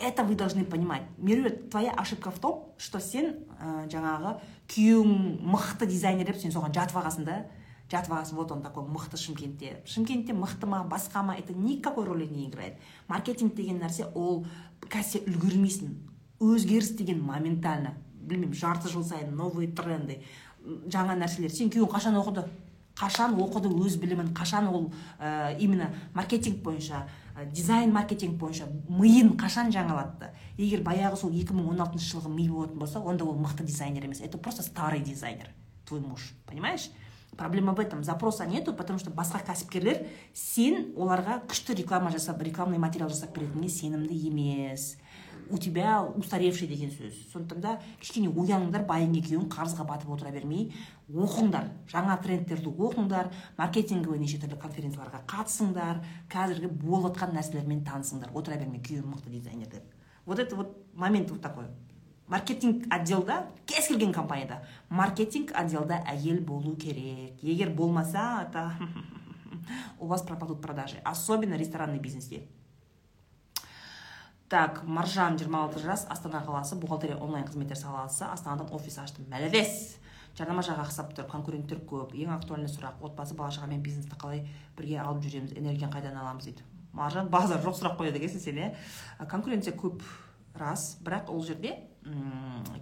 Это 0.00 0.24
вы 0.24 0.34
должны 0.34 0.64
понимать. 0.64 1.02
Меруерт 1.18 1.70
твоя 1.70 1.92
ошибка 1.92 2.30
в 2.30 2.38
том 2.38 2.72
что 2.78 3.00
сен 3.00 3.36
ә, 3.60 3.86
жаңағы 3.90 4.38
күйеуің 4.68 5.38
мықты 5.46 5.86
дизайнер 5.86 6.26
деп 6.26 6.40
сен 6.42 6.50
соған 6.50 6.74
жатып 6.74 6.98
алғансың 6.98 7.26
да. 7.26 7.44
Жатып 7.90 8.12
аласың 8.12 8.36
вот 8.36 8.52
он 8.52 8.62
такой 8.62 8.84
мықты 8.88 9.16
шымкентте. 9.16 9.82
Шымкентте 9.86 10.32
мықты 10.32 10.66
ма 10.66 10.84
басқа 10.88 11.22
ма 11.22 11.36
это 11.36 11.52
никакой 11.52 12.04
роли 12.04 12.26
не 12.26 12.48
играет. 12.48 12.78
Маркетинг 13.08 13.54
деген 13.54 13.80
нәрсе 13.82 14.10
ол 14.14 14.46
қазір 14.80 15.28
үлгермейсің. 15.28 15.94
Өзгеріс 16.40 16.96
деген 16.96 17.22
моментально. 17.22 17.94
Білмеймін 18.14 18.54
жарты 18.54 18.88
жыл 18.88 19.04
сайын 19.04 19.34
новые 19.36 19.70
тренды. 19.70 20.22
Жаңа 20.64 21.16
нәрселер. 21.18 21.52
Сен 21.52 21.70
күйеуің 21.70 21.92
қашан 21.92 22.16
оқыды? 22.16 22.48
Қашан 22.96 23.36
оқыды 23.36 23.68
өз 23.68 23.98
білімін? 24.00 24.32
Қашан 24.34 24.68
ол 24.70 24.92
ә, 25.18 25.56
именно 25.58 25.90
маркетинг 26.14 26.62
бойынша 26.62 27.08
ә, 27.36 27.44
дизайн 27.50 27.92
маркетинг 27.92 28.38
бойынша 28.38 28.68
миын 28.88 29.34
қашан 29.36 29.70
жаңалатты? 29.74 30.30
Егер 30.56 30.82
баяғы 30.86 31.18
сол 31.20 31.30
2016 31.34 32.00
жылғы 32.00 32.32
ми 32.32 32.48
болатын 32.48 32.78
болса 32.78 33.00
онда 33.00 33.24
ол 33.24 33.34
мықты 33.34 33.64
дизайнер 33.64 34.04
емес. 34.04 34.20
Это 34.20 34.38
просто 34.38 34.62
старый 34.62 35.00
дизайнер 35.00 35.48
твой 35.84 36.00
муж. 36.00 36.32
Понимаешь? 36.46 36.88
Проблема 37.34 37.74
в 37.74 37.80
этом. 37.80 38.04
Запроса 38.04 38.46
нету 38.46 38.74
потому 38.74 38.98
что 38.98 39.10
басқа 39.10 39.42
кәсіпкерлер 39.44 40.06
сен 40.32 40.92
оларға 40.96 41.42
күшті 41.46 41.74
реклама 41.74 42.10
жасап 42.10 42.42
рекламный 42.42 42.78
материал 42.78 43.08
жасап 43.08 43.34
беретініне 43.36 43.68
сенімді 43.68 44.14
емес. 44.28 44.96
У 45.50 45.58
тебя 45.58 46.02
устаревший 46.02 46.66
деген 46.68 46.88
сөз. 46.88 47.12
Сондықтан 47.32 47.60
да 47.60 47.72
кішкене 48.00 48.30
ояныңдар 48.32 48.86
байың 48.88 49.12
екеуің 49.18 49.50
қарызға 49.52 49.84
батып 49.84 50.10
отыра 50.14 50.30
бермей 50.32 50.72
оқыңдар. 51.12 51.68
Жаңа 51.92 52.16
трендтерді 52.22 52.72
оқыңдар 52.72 53.28
маркетинговый 53.58 54.18
неше 54.18 54.40
түрлі 54.40 54.56
конференцияларға 54.62 55.20
қатысыңдар 55.28 56.00
қазіргі 56.32 56.70
болып 56.80 57.12
жатқан 57.12 57.36
нәрселермен 57.36 57.84
танысыңдар. 57.84 58.32
Отыра 58.32 58.56
бермей 58.56 58.80
күйеуім 58.80 59.12
мықты 59.12 59.28
дизайнер 59.28 59.68
деп. 59.68 59.84
Вот 60.24 60.38
это 60.38 60.56
вот 60.56 60.78
момент 60.94 61.30
вот 61.30 61.42
такой. 61.42 61.66
Маркетинг 62.26 62.86
отделда 62.90 63.46
кез 63.66 63.88
келген 63.88 64.12
компанияда 64.12 64.64
маркетинг 64.88 65.52
отделда 65.54 66.02
әйел 66.06 66.40
болу 66.40 66.76
керек. 66.76 67.42
Егер 67.42 67.70
болмаса 67.70 68.46
это 68.48 68.72
у 69.98 70.06
вас 70.06 70.22
пропадут 70.22 70.60
продажи 70.60 70.96
особенно 71.04 71.54
ресторанный 71.54 71.98
бизнесте 71.98 72.48
так 74.48 74.84
маржан 74.84 75.36
26 75.36 75.84
жас 75.84 76.06
астана 76.08 76.42
қаласы 76.46 76.76
бухгалтерия 76.76 77.16
онлайн 77.16 77.44
қызметтер 77.44 77.74
саласы 77.74 78.22
астанадан 78.24 78.68
офис 78.70 78.98
аштым. 78.98 79.24
Молодец 79.28 79.96
жарнама 80.36 80.62
жағы 80.62 80.84
ақсап 80.84 81.14
тұр 81.16 81.26
конкуренттер 81.30 81.80
көп. 81.88 82.14
Ең 82.14 82.34
актуальный 82.36 82.68
сұрақ 82.70 83.02
отбасы 83.02 83.34
бала 83.34 83.50
шағамен 83.50 83.82
бизнесті 83.82 84.18
қалай 84.20 84.44
бірге 84.76 85.00
алып 85.02 85.22
жүреміз 85.24 85.56
энергияны 85.58 85.92
қайдан 85.94 86.20
аламыз 86.20 86.44
дейді. 86.44 86.62
Маржан 86.92 87.28
базар 87.30 87.62
жоқ 87.64 87.78
сұрақ 87.80 87.98
қояды 87.98 88.20
екенсің 88.20 88.44
сен 88.44 88.60
иә? 88.62 88.70
Конкуренция 89.30 89.74
көп 89.74 90.02
рас. 90.54 90.98
Бірақ 91.02 91.30
ол 91.34 91.42
жерде 91.42 91.78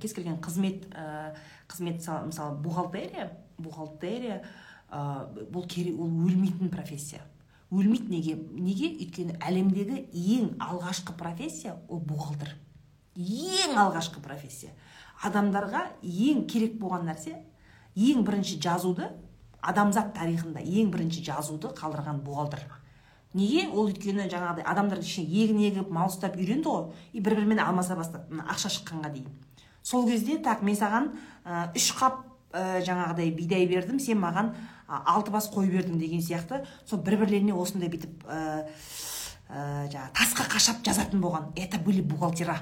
кез 0.01 0.15
келген 0.15 0.41
қызмет 0.43 0.89
ә, 0.91 1.35
қызмет 1.71 2.03
мысалы 2.27 2.59
бухгалтерия 2.63 3.31
бухгалтерия 3.59 4.43
ә, 4.91 5.29
бұл 5.53 5.67
керек 5.69 6.01
ол 6.01 6.11
өлмейтін 6.11 6.71
профессия. 6.73 7.23
Өлмейді 7.73 8.11
неге? 8.13 8.35
Неге? 8.37 8.91
Өйткені 9.01 9.39
әлемдегі 9.41 10.03
ең 10.13 10.57
алғашқы 10.61 11.15
профессия 11.17 11.79
ол 11.89 12.03
бухгалтер. 12.05 12.57
Ең 13.17 13.79
алғашқы 13.81 14.21
профессия. 14.25 14.75
Адамдарға 15.25 15.87
ең 16.03 16.45
керек 16.51 16.77
болған 16.81 17.07
нәрсе 17.09 17.39
ең 17.97 18.27
бірінші 18.27 18.59
жазуды 18.61 19.09
адамзат 19.63 20.13
тарихында 20.17 20.61
ең 20.61 20.91
бірінші 20.93 21.23
жазуды 21.25 21.71
қалдырған 21.79 22.21
бухгалтер. 22.27 22.67
Неге 23.35 23.69
ол 23.71 23.89
өйткені 23.89 24.29
жаңағыдай 24.33 24.67
адамдар 24.69 25.01
кішкене 25.03 25.43
егін 25.43 25.63
егіп 25.63 25.91
мал 25.93 26.11
ұстап 26.11 26.37
үйренді 26.37 26.69
ғой? 26.69 26.91
И 27.13 27.21
бір 27.21 27.39
бірімен 27.39 27.63
алмаса 27.63 27.97
бастады 27.97 28.43
ақша 28.45 28.71
шыққанға 28.73 29.13
дейін. 29.15 29.31
Сол 29.83 30.07
кезде 30.09 30.39
так 30.39 30.63
мен 30.63 30.77
саған 30.77 31.11
үш 31.75 31.89
қап 31.99 32.23
ә, 32.53 32.83
жаңағыдай 32.85 33.33
бидай 33.35 33.67
бердім 33.67 33.99
сен 33.99 34.21
маған 34.23 34.53
алты 34.87 35.33
бас 35.33 35.49
қой 35.51 35.71
бердің 35.73 35.99
деген 35.99 36.23
сияқты. 36.23 36.63
Сол 36.85 37.01
бір 37.03 37.19
бірлеріне 37.23 37.55
осындай 37.57 37.91
бүйтіп 37.91 38.27
ә, 38.29 38.69
ә, 39.49 40.07
тасқа 40.15 40.47
қашап 40.53 40.85
жазатын 40.85 41.21
болған. 41.21 41.51
Это 41.57 41.79
были 41.79 42.01
бухгалтера. 42.01 42.61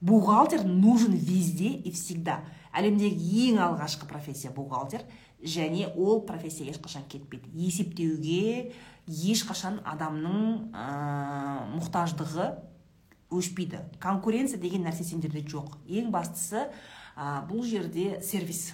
Бухгалтер 0.00 0.64
нужен 0.64 1.12
везде 1.12 1.68
и 1.68 1.92
всегда. 1.92 2.40
Әлемдегі 2.72 3.50
ең 3.50 3.58
алғашқы 3.64 4.06
профессия 4.08 4.50
бухгалтер 4.50 5.02
және 5.42 5.88
ол 5.96 6.22
профессия 6.26 6.70
ешқашан 6.70 7.06
кетпейді. 7.08 7.50
Есептеуге 7.52 8.72
ешқашан 9.06 9.80
адамның 9.84 10.72
ә, 10.74 10.86
мұқтаждығы 11.76 12.50
өшпейді. 13.30 13.84
Конкуренция 14.02 14.60
деген 14.60 14.84
нәрсе 14.86 15.06
сендерде 15.06 15.42
жоқ. 15.46 15.78
Ең 15.86 16.10
бастысы 16.14 16.66
ә, 17.16 17.40
бұл 17.48 17.64
жерде 17.66 18.20
сервис. 18.22 18.72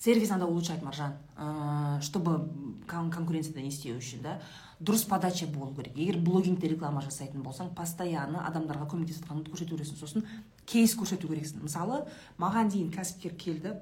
Сервис 0.00 0.30
надо 0.30 0.46
улучшать 0.46 0.82
маржан. 0.82 1.16
Ә, 1.36 2.00
чтобы 2.00 2.50
конкуренцияда 2.88 3.60
не 3.60 3.68
істеу 3.68 3.98
үшін 3.98 4.22
да. 4.24 4.40
Дұрыс 4.80 5.04
подача 5.08 5.46
болу 5.46 5.74
керек. 5.76 5.96
Егер 5.96 6.18
блогингте 6.24 6.68
реклама 6.68 7.02
жасайтын 7.04 7.42
болсаң 7.44 7.74
постоянно 7.76 8.46
адамдарға 8.48 8.88
көмектесіп 8.88 9.26
жатқаныңды 9.26 9.52
көрсету 9.52 9.76
керексің 9.76 10.00
сосын 10.00 10.24
кейс 10.70 10.94
көрсету 10.96 11.28
керексің. 11.30 11.64
Мысалы 11.66 12.04
маған 12.38 12.70
дейін 12.70 12.92
кәсіпкер 12.94 13.34
келді 13.40 13.74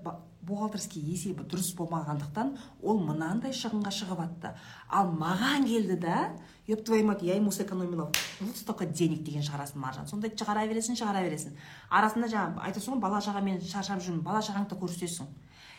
бухгалтерский 0.48 1.03
есебі 1.05 1.44
дұрыс 1.44 1.74
болмағандықтан 1.77 2.55
ол 2.81 3.03
мынандай 3.05 3.53
шығынға 3.53 3.90
шығып 3.92 4.22
жатты 4.22 4.53
ал 4.88 5.11
маған 5.12 5.66
келді 5.68 5.98
да 6.01 6.31
еб 6.66 6.85
твою 6.87 7.05
мать 7.05 7.22
я 7.22 7.37
ему 7.37 7.51
сэкономила 7.51 8.11
вот 8.40 8.57
столько 8.57 8.87
денег 8.87 9.22
деген 9.24 9.42
шығарасың 9.42 9.83
маржан. 9.83 10.09
Сондайды 10.09 10.38
шығара 10.40 10.64
бересің 10.70 10.96
шығара 10.96 11.27
бересің. 11.27 11.53
Арасында 11.90 12.29
жаңағы 12.33 12.64
айтасың 12.70 12.94
ғой 12.94 13.01
бала 13.03 13.20
шағамен 13.20 13.61
шаршап 13.61 14.01
жүрмін 14.01 14.22
бала 14.24 14.40
шағаңды 14.40 14.72
да 14.72 14.81
көрсетесің. 14.81 15.29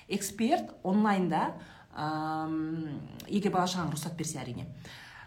Эксперт 0.10 0.74
онлайнда 0.84 1.54
егер 3.28 3.54
бала 3.54 3.66
шағаң 3.66 3.94
рұқсат 3.96 4.18
берсе 4.18 4.42
әрине. 4.44 4.68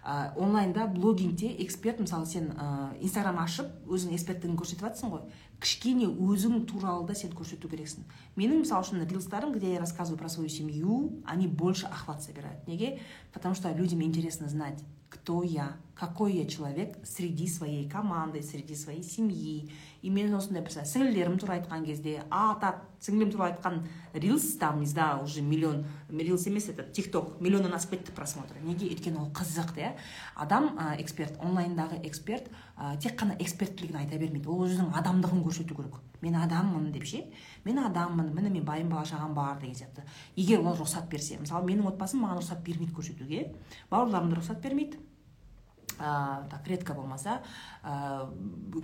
Ә, 0.03 0.35
онлайнда 0.35 0.89
блогингте 0.91 1.53
эксперт 1.63 2.01
мысалы 2.03 2.27
сен 2.27 2.49
ә, 2.59 2.91
инстаграм 2.99 3.39
ашып 3.39 3.69
өзің 3.87 4.17
эксперттігін 4.17 4.57
көрсетіп 4.59 4.83
жатрсың 4.83 5.13
ғой. 5.15 5.21
Кішкене 5.63 6.09
өзің 6.11 6.65
туралы 6.67 7.07
да 7.07 7.15
сен 7.15 7.33
көрсету 7.37 7.71
керексің. 7.71 8.05
Менің 8.37 8.65
мысалы 8.65 8.83
үшін 8.83 9.07
рилстарым 9.07 9.55
где 9.55 9.75
я 9.75 9.81
рассказываю 9.81 10.19
про 10.19 10.29
свою 10.29 10.49
семью 10.49 11.23
они 11.25 11.47
больше 11.47 11.87
охват 11.87 12.23
собирают. 12.23 12.67
Неге? 12.67 12.99
Потому 13.33 13.55
что 13.55 13.71
людям 13.71 14.03
интересно 14.03 14.49
знать 14.49 14.83
кто 15.13 15.43
я 15.43 15.77
какой 15.95 16.33
я 16.35 16.47
человек 16.47 16.99
среди 17.05 17.47
своей 17.49 17.89
команды 17.89 18.43
среди 18.43 18.75
своей 18.75 19.03
семьи. 19.03 19.71
И 20.03 20.11
мен 20.11 20.35
осындай 20.35 20.65
бір 20.67 20.75
сіңілдерім 20.75 21.37
туралы 21.39 21.61
айтқан 21.61 21.85
кезде 21.87 22.25
ата 22.27 22.73
сіңілім 23.05 23.29
туралы 23.31 23.53
айтқан 23.53 23.77
рилс 24.15 24.57
там 24.59 24.81
не 24.81 24.87
знаю 24.87 25.23
уже 25.23 25.43
миллион 25.43 25.85
рилс 26.11 26.47
емес 26.49 26.69
это 26.69 26.83
тик 26.83 27.13
ток 27.13 27.41
миллионнан 27.41 27.77
асып 27.77 27.95
кетті 27.95 28.11
просмотры 28.11 28.59
неге 28.67 28.89
өйткені 28.91 29.21
ол 29.23 29.31
қызық 29.31 29.77
иә 29.79 29.93
адам 30.35 30.75
ә, 30.75 31.01
эксперт 31.01 31.39
онлайндағы 31.39 32.01
эксперт 32.03 32.51
ә, 32.77 32.97
тек 32.99 33.15
қана 33.15 33.37
эксперттілігін 33.39 34.01
айта 34.01 34.19
бермейді. 34.19 34.51
Ол 34.51 34.67
өзінің 34.67 34.91
адамдығын 34.99 35.45
көрсету 35.47 35.77
керек. 35.79 36.01
Мен 36.21 36.35
адаммын 36.35 36.91
деп 36.91 37.07
ше. 37.07 37.23
Мен 37.65 37.79
адаммын 37.79 38.35
міне 38.35 38.51
мен 38.51 38.67
байым 38.67 38.91
бала 38.91 39.07
шағам 39.07 39.35
бар 39.35 39.61
деген 39.61 39.79
сияқты. 39.79 40.03
Егер 40.35 40.67
ол 40.67 40.75
рұқсат 40.75 41.07
берсе 41.11 41.39
мысалы 41.39 41.71
менің 41.71 41.93
отбасым 41.93 42.27
маған 42.27 42.43
рұқсат 42.43 42.63
бермейді 42.67 42.95
көрсетуге. 42.99 43.55
Бауырларым 43.91 44.31
да 44.35 44.41
рұқсат 44.41 44.61
бермейді. 44.63 44.99
Ә, 45.99 46.49
так 46.51 46.69
редко 46.69 46.95
болмаса 46.95 47.41
ә, 47.83 48.29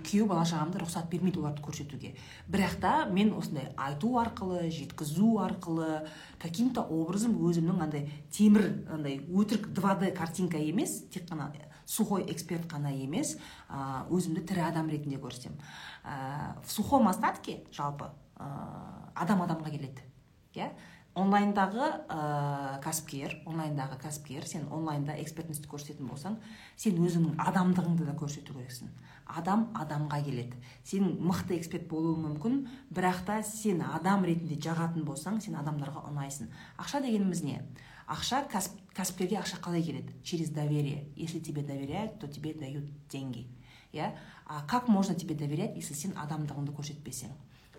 күйеу 0.03 0.27
бала 0.29 0.45
шағамды 0.45 0.81
рұқсат 0.81 1.09
бермейді 1.11 1.41
оларды 1.41 1.63
көрсетуге. 1.65 2.15
Бірақ 2.49 2.77
та 2.81 2.93
мен 3.09 3.33
осындай 3.37 3.71
айту 3.77 4.15
арқылы 4.21 4.69
жеткізу 4.69 5.37
арқылы 5.45 6.07
каким 6.39 6.73
то 6.73 6.83
образом 6.83 7.37
өзімнің 7.37 7.81
андай 7.83 8.09
темір 8.31 8.69
андай 8.91 9.19
өтірік 9.27 9.71
2D 9.73 10.13
картинка 10.17 10.57
емес 10.57 11.03
тек 11.09 11.29
қана 11.29 11.51
сухой 11.89 12.25
эксперт 12.29 12.67
қана 12.69 12.91
емес 12.93 13.33
ә, 13.67 14.05
өзімді 14.13 14.43
тірі 14.45 14.67
адам 14.67 14.91
ретінде 14.93 15.17
көрсетемін 15.17 15.57
ә, 16.05 16.53
в 16.61 16.71
сухом 16.71 17.09
остатке 17.09 17.63
жалпы 17.73 18.11
ә, 18.37 18.49
адам 19.15 19.41
адамға 19.47 19.73
келеді 19.73 20.05
иә? 20.53 20.69
Онлайндағы 21.17 21.85
ә, 22.05 22.19
кәсіпкер 22.83 23.39
онлайндағы 23.49 23.97
кәсіпкер 24.03 24.45
сен 24.47 24.67
онлайнда 24.73 25.15
экспертностьті 25.21 25.69
көрсететін 25.71 26.09
болсаң 26.09 26.37
сен 26.77 26.99
өзіңнің 27.01 27.39
адамдығыңды 27.49 28.05
да 28.07 28.13
көрсету 28.19 28.53
керексің. 28.53 28.91
Адам 29.25 29.67
адамға 29.77 30.21
келеді. 30.25 30.57
Сен 30.83 31.09
мықты 31.21 31.57
эксперт 31.57 31.89
болуың 31.89 32.23
мүмкін 32.25 32.59
бірақ 32.93 33.23
та 33.27 33.39
сен 33.43 33.81
адам 33.85 34.25
ретінде 34.25 34.59
жағатын 34.61 35.05
болсаң 35.05 35.41
сен 35.41 35.57
адамдарға 35.59 36.05
ұнайсың. 36.09 36.49
Ақша 36.77 37.01
дегеніміз 37.05 37.43
не? 37.45 37.59
Ақша 38.09 38.45
кәсіп, 38.49 38.79
кәсіпкерге 38.97 39.37
ақша 39.41 39.59
қалай 39.61 39.83
келеді? 39.85 40.15
Через 40.23 40.49
доверие. 40.49 41.11
Если 41.15 41.39
тебе 41.39 41.61
доверяют 41.61 42.19
то 42.19 42.27
тебе 42.27 42.53
дают 42.53 42.85
деньги. 43.07 43.47
Иә? 43.93 44.15
А 44.45 44.63
как 44.67 44.87
можно 44.87 45.15
тебе 45.15 45.35
доверять 45.35 45.75
если 45.75 45.93
сен 45.93 46.13
адамдығыңды 46.17 46.73
көрсетпесең? 46.73 47.29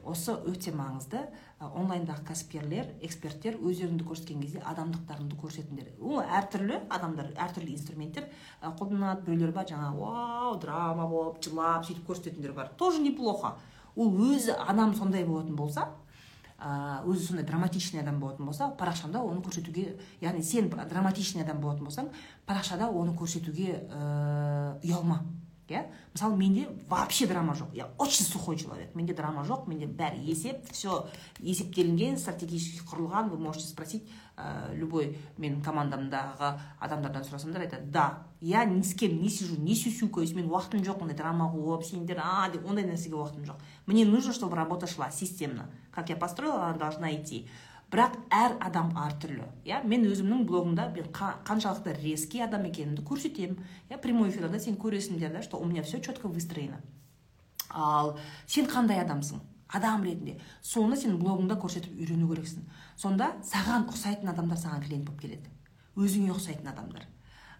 Осы 0.04 0.34
өте 0.48 0.72
маңызды. 0.72 1.22
Онлайндағы 1.60 2.24
кәсіпкерлер 2.30 2.86
эксперттер 3.04 3.58
өздеріңді 3.60 4.06
көрсеткен 4.08 4.40
кезде 4.40 4.62
адамдықтарыңды 4.64 5.36
көрсетіңдер. 5.40 5.90
Ол 6.00 6.22
әртүрлі 6.24 6.78
адамдар 6.88 7.32
әртүрлі 7.36 7.74
инструменттер 7.76 8.28
қолданады. 8.62 9.26
Біреулер 9.26 9.52
бар 9.52 9.68
жаңағы 9.68 9.98
вау 10.00 10.58
драма 10.62 11.08
болып 11.08 11.42
жылап 11.44 11.84
сөйтіп 11.84 12.06
көрсететіндер 12.08 12.54
бар 12.56 12.72
тоже 12.78 13.02
неплохо. 13.02 13.58
Ол 13.96 14.14
өзі 14.30 14.56
адам 14.56 14.94
сондай 14.94 15.24
болатын 15.24 15.56
болса 15.56 15.90
өзі 16.60 17.26
сондай 17.26 17.44
драматичный 17.48 18.02
адам 18.02 18.20
болатын 18.20 18.46
болса 18.46 18.70
парақшаңда 18.76 19.20
оны 19.24 19.40
көрсетуге 19.40 19.98
яғни 20.20 20.42
сен 20.44 20.68
драматичный 20.68 21.42
адам 21.42 21.60
болатын 21.60 21.86
болсаң 21.88 22.10
парақшада 22.46 22.90
оны 22.92 23.14
көрсетуге 23.16 23.78
ыыы 23.88 24.80
ұялма. 24.84 25.22
Иә 25.70 25.86
мысалы 26.12 26.36
менде 26.36 26.68
вообще 26.88 27.26
драма 27.26 27.54
жоқ. 27.54 27.74
Я 27.74 27.88
очень 27.98 28.24
сухой 28.24 28.56
человек. 28.56 28.94
Менде 28.94 29.14
драма 29.14 29.42
жоқ 29.42 29.68
менде 29.68 29.86
бәрі 29.86 30.18
есеп 30.20 30.70
все 30.72 31.06
есептелінген 31.38 32.18
стратегически 32.18 32.82
құрылған. 32.90 33.30
Вы 33.30 33.38
можете 33.38 33.68
спросить 33.68 34.04
ә, 34.36 34.74
любой 34.74 35.16
менің 35.38 35.62
командамдағы 35.64 36.52
адамдардан 36.80 37.24
сұрасаңдар 37.24 37.66
айтады 37.66 37.90
да 37.90 38.26
я 38.40 38.64
ни 38.64 38.82
с 38.82 38.94
кем 38.94 39.20
не 39.22 39.28
сижу 39.28 39.56
не 39.60 39.74
сюсюкаюсь 39.74 40.34
мен 40.34 40.50
уақытым 40.50 40.84
жоқ 40.84 41.02
ондай 41.02 41.16
драма 41.16 41.50
қуып 41.52 41.84
сендер 41.84 42.20
а 42.24 42.48
деп 42.50 42.66
ондай 42.66 42.84
нәрсеге 42.84 43.16
уақытым 43.16 43.44
жоқ. 43.44 43.58
Мне 43.86 44.04
нужно 44.04 44.32
чтобы 44.32 44.56
работа 44.56 44.86
шла 44.86 45.10
системно. 45.10 45.70
Как 45.92 46.08
я 46.08 46.16
построила 46.16 46.66
она 46.66 46.78
должна 46.78 47.14
идти 47.14 47.48
бірақ 47.90 48.16
әр 48.30 48.54
адам 48.62 48.92
әртүрлі 48.94 49.46
иә 49.66 49.80
мен 49.84 50.04
өзімнің 50.06 50.44
блогымда 50.46 50.88
мен 50.94 51.08
қаншалықты 51.10 51.96
резкий 51.98 52.42
адам 52.44 52.68
екенімді 52.68 53.02
көрсетемін. 53.02 53.58
Иә 53.90 53.98
прямой 53.98 54.30
эфирда 54.30 54.60
сен 54.60 54.76
көресіңдер 54.78 55.32
да 55.32 55.42
что 55.42 55.58
у 55.58 55.64
меня 55.64 55.82
все 55.82 56.00
четко 56.00 56.28
выстроено. 56.28 56.80
Ал 57.70 58.18
сен 58.46 58.66
қандай 58.66 59.02
адамсың? 59.02 59.40
Адам 59.68 60.04
ретінде. 60.04 60.40
Соны 60.62 60.96
сен 60.96 61.18
блогыңда 61.18 61.58
көрсетіп 61.58 61.94
үйрену 61.98 62.30
керексің. 62.30 62.62
Сонда 62.96 63.32
саған 63.42 63.88
ұқсайтын 63.90 64.30
адамдар 64.30 64.58
саған 64.58 64.86
клиент 64.86 65.06
болып 65.06 65.20
келеді. 65.20 65.50
Өзіңе 65.96 66.32
ұқсайтын 66.34 66.70
адамдар. 66.70 67.06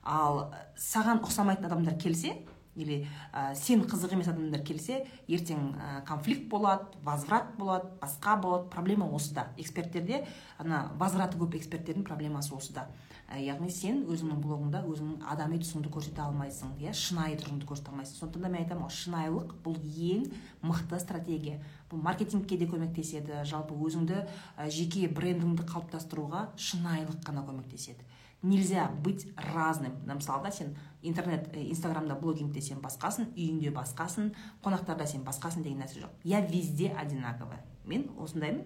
Ал 0.03 0.53
саған 0.79 1.23
ұқсамайтын 1.23 1.67
адамдар 1.67 1.99
келсе 1.99 2.37
или 2.77 3.07
ә, 3.33 3.55
сен 3.55 3.83
қызық 3.83 4.15
емес 4.15 4.29
адамдар 4.31 4.63
келсе 4.63 5.05
ертең 5.29 5.75
ә, 5.75 6.05
конфликт 6.07 6.49
болады 6.49 6.87
возврат 7.03 7.57
болады 7.59 7.91
басқа 8.01 8.37
болады. 8.41 8.69
Проблема 8.71 9.09
осыда 9.11 9.49
эксперттерде 9.57 10.25
ана 10.59 10.91
возвраты 10.97 11.39
көп 11.39 11.57
эксперттердің 11.59 12.05
проблемасы 12.07 12.55
осыда 12.55 12.87
ә, 13.29 13.41
яғни 13.43 13.71
сен 13.71 14.05
өзіңнің 14.07 14.39
блогыңда 14.45 14.85
өзіңнің 14.87 15.27
адами 15.33 15.59
тұсыңды 15.59 15.91
көрсете 15.91 16.23
алмайсың 16.23 16.77
иә 16.79 16.95
шынайы 16.95 17.37
түріңді 17.43 17.67
көрсете 17.67 17.91
алмайсың. 17.91 18.21
Сондықтан 18.23 18.43
да 18.43 18.53
мен 18.55 18.63
айтамын 18.63 18.95
шынайылық 18.95 19.55
бұл 19.65 19.77
ең 19.83 20.31
мықты 20.63 21.01
стратегия. 21.03 21.59
Бұл 21.91 22.03
маркетингке 22.07 22.57
де 22.57 22.71
көмектеседі 22.71 23.43
жалпы 23.45 23.75
өзіңді 23.75 24.23
ә, 24.23 24.71
жеке 24.71 25.09
брендіңді 25.11 25.67
қалыптастыруға 25.67 26.49
шынайылық 26.57 27.23
қана 27.27 27.43
көмектеседі. 27.47 28.07
Нельзя 28.43 28.89
быть 29.03 29.27
разным. 29.37 29.93
Мысалы 30.07 30.45
да 30.45 30.51
сен 30.51 30.77
интернет 31.03 31.49
э, 31.55 31.69
инстаграмда 31.71 32.15
блогингте 32.15 32.61
сен 32.61 32.79
басқасың 32.81 33.33
үйіңде 33.35 33.73
басқасың 33.75 34.33
қонақтарда 34.65 35.07
сен 35.07 35.25
басқасың 35.25 35.63
деген 35.63 35.83
нәрсе 35.83 36.01
жоқ. 36.01 36.11
Я 36.25 36.41
везде 36.41 36.91
одинаковый 36.91 37.59
мен 37.85 38.11
осындаймын. 38.19 38.65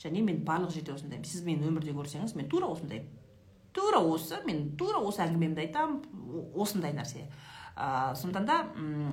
Және 0.00 0.22
мен 0.24 0.44
барлық 0.44 0.72
жерде 0.72 0.94
осындаймын. 0.94 1.26
Сіз 1.28 1.44
мені 1.44 1.68
өмірде 1.68 1.92
көрсеңіз 1.92 2.34
мен 2.36 2.48
тура 2.48 2.70
осындаймын. 2.72 3.08
Тура 3.72 4.00
осы 4.00 4.40
мен 4.46 4.76
тура 4.76 4.98
осы 5.04 5.22
әңгімемді 5.26 5.66
айтамын 5.66 6.54
осындай 6.56 6.94
нәрсе. 6.96 7.26
Ә, 7.76 8.14
сондықтан 8.16 8.46
да 8.48 8.56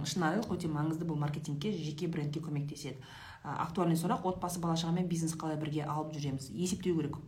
шынайылық 0.07 0.55
өте 0.55 0.71
маңызды 0.71 1.05
бұл 1.05 1.19
маркетингке 1.19 1.73
жеке 1.75 2.07
брендке 2.07 2.39
көмектеседі. 2.39 3.03
Актуальный 3.43 3.99
сұрақ 3.99 4.25
отбасы 4.27 4.59
бала 4.59 4.75
шағамен 4.79 5.07
бизнес 5.07 5.35
қалай 5.35 5.59
бірге 5.59 5.83
алып 5.85 6.15
жүреміз. 6.15 6.49
Есептеу 6.49 6.97
керек. 6.97 7.19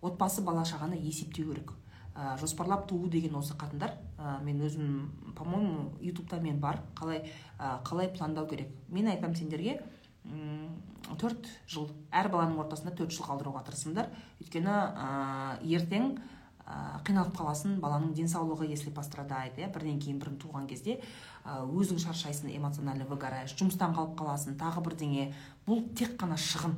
Отбасы 0.00 0.42
бала 0.42 0.64
шағаны 0.64 0.98
есептеу 0.98 1.52
керек. 1.52 1.74
Ә, 2.18 2.36
жоспарлап 2.40 2.88
туу 2.90 3.06
деген 3.08 3.36
осы 3.38 3.54
қатындар. 3.54 3.94
Ә, 4.18 4.40
мен 4.42 4.58
өзім 4.66 5.34
по 5.38 5.44
моему 5.46 5.92
ютубта 6.02 6.40
мен 6.42 6.58
бар. 6.58 6.82
Қалай 6.98 7.22
ә, 7.58 7.78
қалай 7.86 8.10
пландау 8.10 8.48
керек? 8.50 8.72
Мен 8.88 9.06
айтамын 9.08 9.36
сендерге 9.38 9.78
төрт 11.16 11.46
жыл 11.70 11.86
әр 12.12 12.28
баланың 12.28 12.58
ортасында 12.60 12.92
төрт 12.98 13.14
жыл 13.14 13.24
қалдыруға 13.30 13.62
тырысыңдар. 13.68 14.10
Өйткені 14.42 14.74
ә, 14.74 15.62
ертең 15.62 16.18
қиналып 17.06 17.32
қаласың 17.38 17.78
баланың 17.80 18.12
денсаулығы 18.12 18.66
если 18.68 18.90
пострадает 18.92 19.56
иә. 19.56 19.70
Бірден 19.72 20.00
кейін 20.02 20.18
бірін 20.20 20.36
туған 20.42 20.66
кезде 20.68 20.98
өзің 21.46 22.02
шаршайсың 22.02 22.50
эмоционально 22.52 23.06
выгораешь 23.08 23.54
жұмыстан 23.56 23.94
қалып 23.96 24.18
қаласың 24.18 24.58
тағы 24.60 24.82
бірдеңе. 24.84 25.30
Бұл 25.64 25.86
тек 25.96 26.18
қана 26.20 26.36
шығын. 26.36 26.74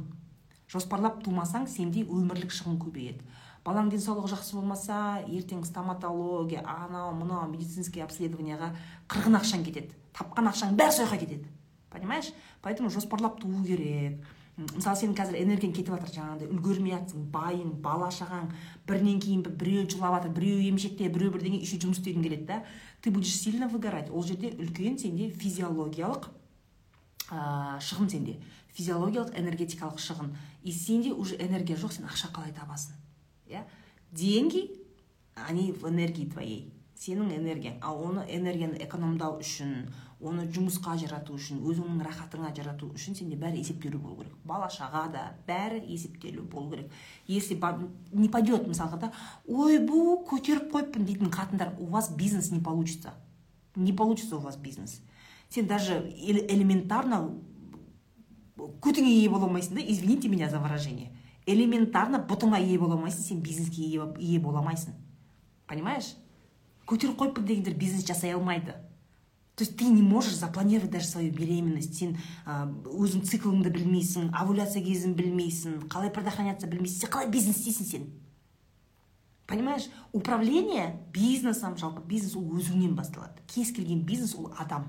Жоспарлап 0.70 1.24
тумасаң 1.24 1.66
сенде 1.66 2.04
өмірлік 2.06 2.54
шығын 2.54 2.78
көбейеді. 2.78 3.26
Баланың 3.64 3.92
денсаулығы 3.92 4.32
жақсы 4.34 4.56
болмаса 4.56 4.98
ертең 5.28 5.64
стоматология 5.68 6.64
анау 6.64 7.12
мынау 7.14 7.48
медицинский 7.50 8.04
обследованияға 8.04 8.72
қырғын 9.10 9.40
ақшаң 9.40 9.64
кетеді. 9.66 9.96
Тапқан 10.16 10.48
ақшаң 10.50 10.76
бәрі 10.80 10.96
сол 10.96 11.10
кетеді. 11.12 11.46
Понимаешь? 11.90 12.32
Поэтому 12.62 12.90
жоспарлап 12.90 13.40
туу 13.40 13.64
керек. 13.64 14.24
Мысалы 14.60 14.98
сенің 14.98 15.14
қазір 15.16 15.38
энергияң 15.40 15.72
кетіп 15.72 15.94
жатыр 15.94 16.10
жаңағыдай 16.14 16.48
үлгермей 16.52 16.92
жатрсың 16.92 17.22
байың 17.32 17.70
бала 17.80 18.10
шағаң 18.12 18.50
бірінен 18.88 19.20
кейін 19.22 19.44
біреу 19.46 19.86
жылап 19.88 20.18
жатыр 20.18 20.34
біреу 20.36 20.58
емшекте 20.68 21.08
біреу 21.08 21.32
бірдеңе 21.32 21.62
еще 21.62 21.78
жұмыс 21.80 22.02
істегің 22.02 22.26
келеді 22.26 22.46
да 22.50 22.58
ты 23.00 23.10
будешь 23.10 23.32
сильно 23.32 23.68
выгорать. 23.68 24.10
Ол 24.10 24.22
жерде 24.22 24.50
үлкен 24.52 24.98
сенде 25.00 25.30
физиологиялық 25.30 26.28
ә, 27.30 27.80
шығын 27.80 28.10
сенде. 28.12 28.36
Физиологиялық 28.76 29.32
энергетикалық 29.40 29.96
шығын. 29.96 30.34
И 30.62 30.72
сенде 30.72 31.14
уже 31.14 31.40
энергия 31.40 31.80
жоқ 31.80 31.96
сен 31.96 32.04
ақша 32.10 32.28
қалай 32.34 32.52
табасың? 32.52 32.99
Иә 33.50 33.64
деньги 34.12 34.70
они 35.34 35.72
в 35.72 35.88
энергии 35.88 36.26
твоей 36.26 36.72
сенің 37.00 37.32
энергияң. 37.32 37.80
Ал 37.80 38.02
оны 38.04 38.26
энергияны 38.28 38.76
экономдау 38.84 39.38
үшін 39.40 39.88
оны 40.20 40.44
жұмысқа 40.52 40.98
жарату 41.00 41.32
үшін 41.38 41.62
өзіңнің 41.64 42.02
рахатыңа 42.04 42.50
жарату 42.56 42.90
үшін 42.92 43.16
сенде 43.16 43.38
бәрі 43.40 43.62
есептелу 43.62 43.98
болу 43.98 44.18
керек. 44.20 44.34
Бала 44.44 44.68
шаға 44.68 45.06
да 45.12 45.22
бәрі 45.46 45.80
есептелу 45.80 46.44
болу 46.44 46.74
керек. 46.74 46.90
Если 47.26 47.56
не 48.12 48.28
пойдет 48.28 48.68
мысалға 48.68 49.00
да 49.00 49.12
ойбу 49.46 50.20
көтеріп 50.28 50.68
қойыппын 50.74 51.06
дейтін 51.08 51.32
қатындар 51.32 51.72
у 51.78 51.86
вас 51.86 52.10
бизнес 52.10 52.50
не 52.50 52.60
получится. 52.60 53.14
Не 53.76 53.94
получится 53.94 54.36
у 54.36 54.40
вас 54.40 54.56
бизнес. 54.56 55.00
Сен 55.48 55.66
даже 55.66 55.94
элементарно 56.18 57.30
көтіңе 58.58 59.08
ие 59.08 59.30
бола 59.30 59.48
алмайсың 59.48 59.80
да 59.80 59.80
извините 59.80 60.28
меня 60.28 60.50
за 60.50 60.60
выражение 60.60 61.10
элементарно 61.50 62.22
бұтыңа 62.30 62.60
ие 62.62 62.78
бола 62.78 62.96
алмайсың 62.96 63.26
сен 63.26 63.42
бизнеске 63.42 63.82
ие 63.82 64.38
бола 64.40 64.62
алмайсың. 64.62 64.94
Понимаешь? 65.66 66.14
Көтеріп 66.86 67.18
қойыппын 67.18 67.44
дегендер 67.46 67.74
бизнес 67.78 68.06
жасай 68.06 68.34
алмайды. 68.34 68.74
То 69.56 69.64
есть 69.64 69.76
ты 69.76 69.84
не 69.84 70.00
можешь 70.00 70.36
запланировать 70.36 70.90
даже 70.90 71.06
свою 71.06 71.32
беременность 71.32 71.94
сен 71.94 72.16
өзің 72.46 73.26
циклыңды 73.28 73.68
білмейсің 73.68 74.30
овуляция 74.32 74.80
кезін 74.82 75.12
білмейсің 75.18 75.82
қалай 75.92 76.08
предохраняться 76.08 76.66
білмейсің 76.66 77.02
сен 77.04 77.12
қалай 77.12 77.28
бизнес 77.28 77.60
істейсің 77.60 77.90
сен? 77.90 78.06
Понимаешь? 79.46 79.90
Управление 80.12 81.02
бизнесом 81.12 81.76
жалпы 81.76 82.00
бизнес 82.08 82.36
ол 82.36 82.46
өзіңнен 82.56 82.94
басталады. 82.96 83.42
Кез 83.46 83.72
келген 83.76 84.00
бизнес 84.00 84.34
ол 84.34 84.48
адам. 84.56 84.88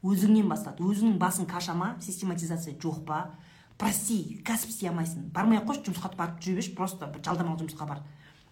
Өзіңнен 0.00 0.48
басталады. 0.48 0.80
Өзіңнің 0.86 1.18
басың 1.20 1.46
каша 1.50 1.74
ма 1.74 1.96
систематизация 2.00 2.78
жоқ 2.80 3.04
па? 3.04 3.34
Прости 3.80 4.40
кәсіп 4.44 4.74
істей 4.74 4.90
алмайсың. 4.90 5.30
Бармай 5.32 5.58
ақ 5.60 5.70
қойшы 5.70 5.86
жұмысқа 5.88 6.12
барып 6.18 6.42
жүре 6.44 6.60
берші 6.60 6.74
просто 6.76 7.08
бір 7.08 7.24
жалдамалы 7.24 7.62
жұмысқа 7.62 7.88
бар. 7.88 8.02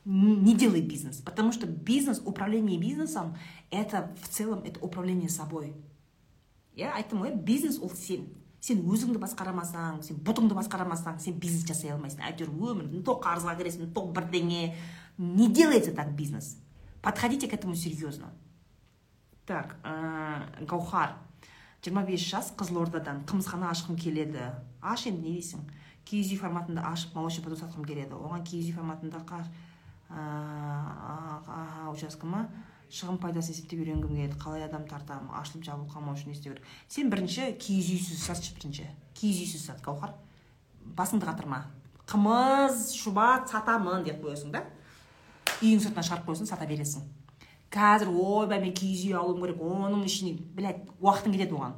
Не 0.05 0.55
делай 0.55 0.81
бизнес 0.81 1.19
потому 1.21 1.53
что 1.53 1.67
бизнес 1.67 2.23
управление 2.25 2.79
бизнесом 2.79 3.37
это 3.71 4.15
в 4.23 4.29
целом 4.29 4.65
это 4.65 4.81
управление 4.81 5.29
собой. 5.29 5.75
Иә 6.75 6.93
айттым 6.95 7.25
ғой 7.25 7.35
бизнес 7.35 7.79
ол 7.83 7.91
сен. 7.91 8.29
Сен 8.61 8.81
өзіңді 8.87 9.21
басқарамасаң 9.23 10.01
сен 10.03 10.17
бұтыңды 10.25 10.57
басқарамасаң 10.57 11.21
сен 11.21 11.37
бизнес 11.39 11.67
жасай 11.69 11.93
алмайсың. 11.93 12.25
Әйтеуір 12.25 12.55
өмірің 12.55 13.05
то 13.05 13.19
қарызға 13.23 13.55
кіресің 13.59 13.93
то 13.93 14.07
бірдеңе. 14.07 14.75
Не 15.19 15.49
делается 15.49 15.93
так 15.93 16.15
бизнес. 16.17 16.57
Подходите 17.03 17.49
к 17.49 17.53
этому 17.53 17.75
серьезно. 17.75 18.33
Так 19.47 19.77
ә, 19.83 20.65
гаухар 20.65 21.17
жиырма 21.83 22.03
бес 22.03 22.21
жас 22.21 22.53
қызылордадан 22.57 23.25
қымызхана 23.27 23.71
ашқым 23.71 23.97
келеді. 23.97 24.55
Аш 24.83 25.07
енді 25.07 25.23
не 25.23 25.35
дейсің? 25.39 25.67
Киіз 26.09 26.33
үй 26.33 26.39
форматында 26.41 26.87
ашып 26.89 27.15
молочный 27.15 27.45
продукт 27.45 27.63
сатқым 27.63 27.85
келеді. 27.85 28.17
Оған 28.17 28.45
киіз 28.47 28.71
үй 28.71 28.75
форматында 28.77 29.21
учаске 31.93 32.27
ма 32.27 32.47
шығын 32.89 33.19
пайдасын 33.21 33.53
есептеп 33.53 33.83
үйренгім 33.83 34.15
келеді. 34.15 34.39
Қалай 34.41 34.65
адам 34.65 34.87
тартамын 34.89 35.35
ашылып 35.37 35.67
жабылып 35.67 35.93
қалмау 35.93 36.17
үшін 36.17 36.33
не 36.33 36.39
істеу 36.39 36.55
керек? 36.55 36.65
Сен 36.89 37.11
бірінші 37.11 37.53
киіз 37.61 37.91
үйсіз 37.93 38.23
сатшы 38.25 38.55
бірінші. 38.57 38.89
Киіз 39.15 39.43
үйсіз 39.45 39.67
сат 39.69 39.83
гауһар. 39.85 40.15
Басыңды 40.97 41.29
қатырма. 41.29 41.67
Қымыз 42.09 42.95
шұбат 42.97 43.53
сатамын 43.53 44.07
деп 44.07 44.23
қоясың 44.25 44.55
да. 44.55 44.65
Үйің 45.61 45.83
сыртына 45.85 46.07
шығарып 46.07 46.31
қоясың 46.31 46.49
сата 46.49 46.65
бересің. 46.71 47.05
Қазір 47.69 48.09
ойбай 48.17 48.63
мен 48.63 48.73
киіз 48.73 49.05
үй 49.05 49.13
алуым 49.19 49.43
керек 49.43 49.61
оның 49.61 50.07
ішіне 50.09 50.39
блять 50.57 50.89
уақытың 51.03 51.37
кетеді 51.37 51.59
оған. 51.59 51.77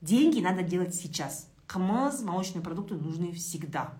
Деньги 0.00 0.40
надо 0.40 0.62
делать 0.62 0.94
сейчас. 0.94 1.47
Қымыз 1.68 2.22
молочные 2.24 2.62
продукты 2.62 2.94
нужны 2.94 3.32
всегда. 3.32 3.92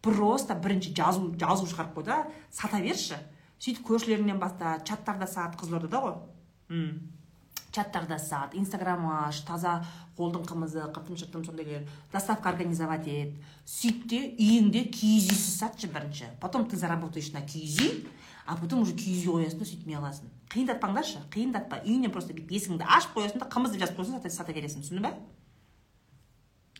Просто 0.00 0.54
бірінші 0.54 0.94
жазу 0.94 1.34
жазу 1.34 1.66
шығарып 1.66 1.96
қой 1.98 2.04
да 2.06 2.16
сата 2.50 2.78
берші. 2.78 3.18
Сөйтіп 3.58 3.82
көршілеріңнен 3.88 4.38
баста 4.38 4.78
чаттарда 4.86 5.26
сат 5.26 5.56
қызылордада 5.58 5.98
ғой. 6.04 6.14
М 6.70 7.10
чаттарда 7.74 8.18
сат 8.18 8.54
инстаграм 8.54 9.04
аш 9.10 9.42
таза 9.42 9.82
қолдың 10.16 10.46
қымызы 10.46 10.86
қыртым 10.94 11.18
шыртым 11.18 11.44
сондайлар 11.44 11.82
доставка 12.12 12.48
организовать 12.50 13.08
ет. 13.08 13.34
Сөйт 13.66 14.06
те 14.08 14.20
үйіңде 14.38 14.84
киіз 14.94 15.28
үйсіз 15.32 15.58
сатшы 15.58 15.90
бірінші. 15.90 16.30
Потом 16.40 16.66
ты 16.70 16.76
заработаешь 16.76 17.32
на 17.32 17.42
киіз 17.42 17.80
үй 17.80 18.06
а 18.46 18.56
потом 18.56 18.80
уже 18.82 18.94
киіз 18.94 19.26
үй 19.26 19.42
қоясың 19.42 19.58
да 19.58 19.66
сөйтіп 19.66 19.86
не 19.86 19.98
қыласың 19.98 20.30
қиындатпаңдаршы 20.54 21.26
қиындатпа. 21.34 21.82
Үйіңнен 21.84 22.14
просто 22.14 22.32
есігіңді 22.32 22.86
ашып 22.86 23.18
қоясың 23.18 23.42
да 23.42 23.50
қымыз 23.50 23.74
деп 23.74 23.82
жазып 23.82 23.98
қоясың 23.98 24.30
сата 24.30 24.54
бересің. 24.56 24.86
Түсіндің 24.86 25.04
ба 25.04 25.12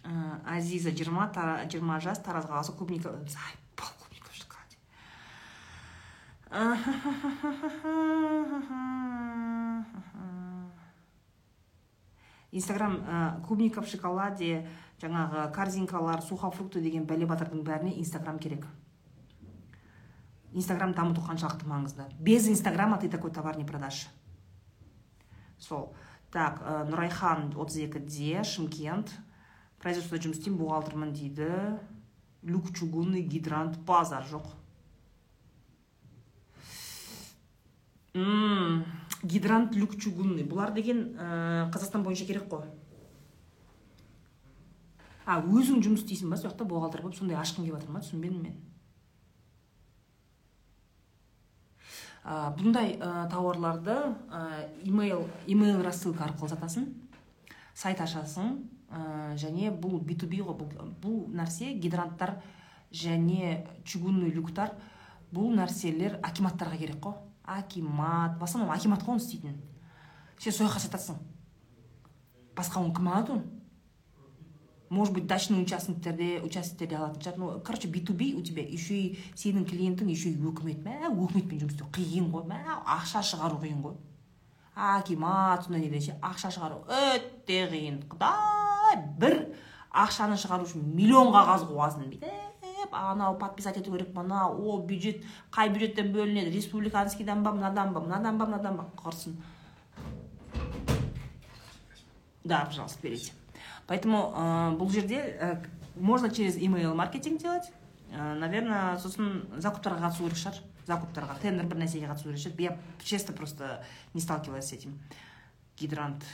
азиза 0.05 0.91
жиырма 0.91 1.33
жиырма 1.71 2.01
жас 2.01 2.19
тараз 2.19 2.47
қаласы 2.47 2.73
клубника 2.73 3.11
заебал 3.27 3.93
клубника 3.99 4.31
в 4.31 4.37
шоколаде 4.37 4.77
инстаграм 12.51 13.43
клубника 13.47 13.83
в 13.83 13.89
шоколаде 13.89 14.67
жаңағы 15.03 15.49
корзинкалар 15.55 16.23
сухофрукты 16.23 16.81
деген 16.83 17.05
бәле 17.07 17.27
батырдың 17.29 17.63
бәріне 17.63 17.95
инстаграм 18.01 18.39
керек. 18.39 18.67
Инстаграм 20.53 20.95
дамыту 20.95 21.23
қаншалықты 21.23 21.69
маңызды. 21.69 22.09
Без 22.19 22.49
инстаграма 22.49 22.99
ты 22.99 23.09
такой 23.09 23.31
товар 23.31 23.59
не 23.59 23.65
продашь. 23.65 24.09
Сол. 25.59 25.95
Так 26.33 26.61
нұрайхан 26.89 27.55
отыз 27.57 27.79
екіде 27.85 28.43
шымкент. 28.45 29.13
Производствода 29.83 30.25
жұмыс 30.27 30.41
істеймін 30.41 30.61
бухгалтермін 30.61 31.13
дейді. 31.15 31.51
Люк 32.43 32.71
чугунный 32.75 33.23
гидрант 33.23 33.79
базар 33.87 34.25
жоқ. 34.31 34.47
М 38.15 38.85
гидрант 39.23 39.75
люк 39.75 39.97
чугунный. 39.99 40.45
Бұлар 40.45 40.73
деген 40.75 41.15
ә, 41.19 41.71
қазақстан 41.73 42.03
бойынша 42.03 42.27
керек 42.27 42.49
қой. 42.51 42.67
А 45.27 45.43
өзің 45.43 45.83
жұмыс 45.85 46.07
істейсің 46.07 46.31
ба? 46.31 46.39
Сол 46.39 46.51
жақта 46.51 46.65
бухгалтер 46.65 47.03
болып 47.03 47.19
сондай 47.19 47.37
ашқың 47.37 47.67
келіп 47.67 47.79
жатыр 47.79 47.93
ма? 47.93 48.01
Түсінбедім 48.01 48.43
мен. 48.43 48.57
Ә, 52.25 52.55
бұндай 52.57 52.97
ә, 52.97 53.29
тауарларды 53.31 53.95
ә, 54.31 54.71
имейл 54.85 55.29
имейл 55.47 55.83
рассылка 55.83 56.25
арқылы 56.27 56.51
сатасың 56.55 56.89
сайт 57.75 58.01
ашасың 58.01 58.59
ә, 58.91 59.37
және 59.37 59.71
бұл 59.73 60.01
b2b 60.01 60.41
ғой 60.45 60.57
бұл, 61.03 61.19
нәрсе 61.35 61.75
гидранттар 61.77 62.39
және 62.93 63.67
чугунный 63.85 64.33
люктар 64.33 64.73
бұл 65.33 65.53
нәрселер 65.57 66.19
акиматтарға 66.25 66.79
керек 66.81 67.03
қой. 67.05 67.19
Акимат 67.45 68.39
в 68.39 68.45
основном 68.45 68.73
акимат 68.73 69.03
қой 69.05 69.17
оны 69.17 69.23
істейтін. 69.23 69.61
Сен 70.39 70.53
сол 70.53 70.69
жаққа 70.69 70.85
сатасың. 70.87 71.21
Басқа 72.57 72.81
оны 72.81 72.95
кім 72.95 73.09
алады 73.09 73.33
оны? 73.33 73.45
Может 74.91 75.13
быть 75.15 75.27
дачный 75.27 75.63
участоктерде 75.63 76.41
участоктерде 76.41 76.97
алатын 76.97 77.21
шығар. 77.21 77.39
Ну 77.39 77.61
короче 77.61 77.89
би 77.89 78.01
ту 78.01 78.15
би 78.15 78.35
у 78.35 78.43
тебя 78.43 78.63
еще 78.63 78.95
и 78.97 79.19
сенің 79.35 79.67
клиентің 79.69 80.09
еще 80.09 80.31
и 80.31 80.37
өкімет. 80.37 80.81
Мә 80.85 81.11
өкіметпен 81.13 81.61
жұмыс 81.65 81.77
істеу 81.77 81.91
қиын 81.93 82.31
ғой. 82.33 82.49
Мә 82.49 82.63
ақша 82.85 83.21
шығару 83.21 83.61
қиын 83.65 83.83
ғой. 83.85 83.99
Акимат 84.75 85.65
сондай 85.67 85.85
нелер 85.85 86.01
ше 86.01 86.17
ақша 86.23 86.53
шығару 86.55 86.85
өте 86.89 87.67
қиын. 87.69 88.01
Құдай 88.09 88.68
бір 89.19 89.41
ақшаны 89.93 90.37
шығару 90.41 90.69
үшін 90.69 90.85
миллион 90.95 91.33
қағаз 91.35 91.67
қуасың 91.69 92.09
бүйтіп 92.13 92.49
анау 92.93 93.37
подписать 93.39 93.77
ету 93.77 93.93
керек 93.93 94.15
мынау 94.15 94.57
о 94.59 94.79
бюджет 94.87 95.25
қай 95.53 95.69
бюджеттен 95.73 96.13
бөлінеді 96.13 96.55
республиканскийдан 96.55 97.43
ба 97.43 97.53
мынадан 97.53 97.93
ба 97.93 98.01
мынадан 98.01 98.39
ба 98.39 98.47
мынадан 98.47 98.77
ба 98.77 98.87
құрсын. 98.97 99.37
Да 102.45 102.65
пожалуйста 102.67 102.99
берите. 103.03 103.33
Поэтому 103.87 104.33
ә, 104.37 104.77
бұл 104.77 104.91
жерде 104.91 105.17
ә, 105.17 105.67
можно 105.97 106.31
через 106.31 106.57
email 106.57 106.95
маркетинг 106.95 107.41
делать. 107.41 107.73
Ә, 108.13 108.35
наверное 108.39 108.97
сосын 108.99 109.49
закуптарға 109.57 110.09
қатысу 110.09 110.25
керек 110.29 110.39
шығар. 110.39 110.61
Закуптарға 110.87 111.39
тендер 111.43 111.67
бір 111.67 111.83
нәрсеге 111.83 112.09
қатысу 112.09 112.29
керек 112.31 112.41
шығар. 112.41 112.61
Я 112.61 112.79
честно 113.03 113.35
просто 113.35 113.83
не 114.15 114.21
сталкивалась 114.21 114.69
с 114.69 114.73
этим. 114.73 114.99
Гидрант 115.77 116.25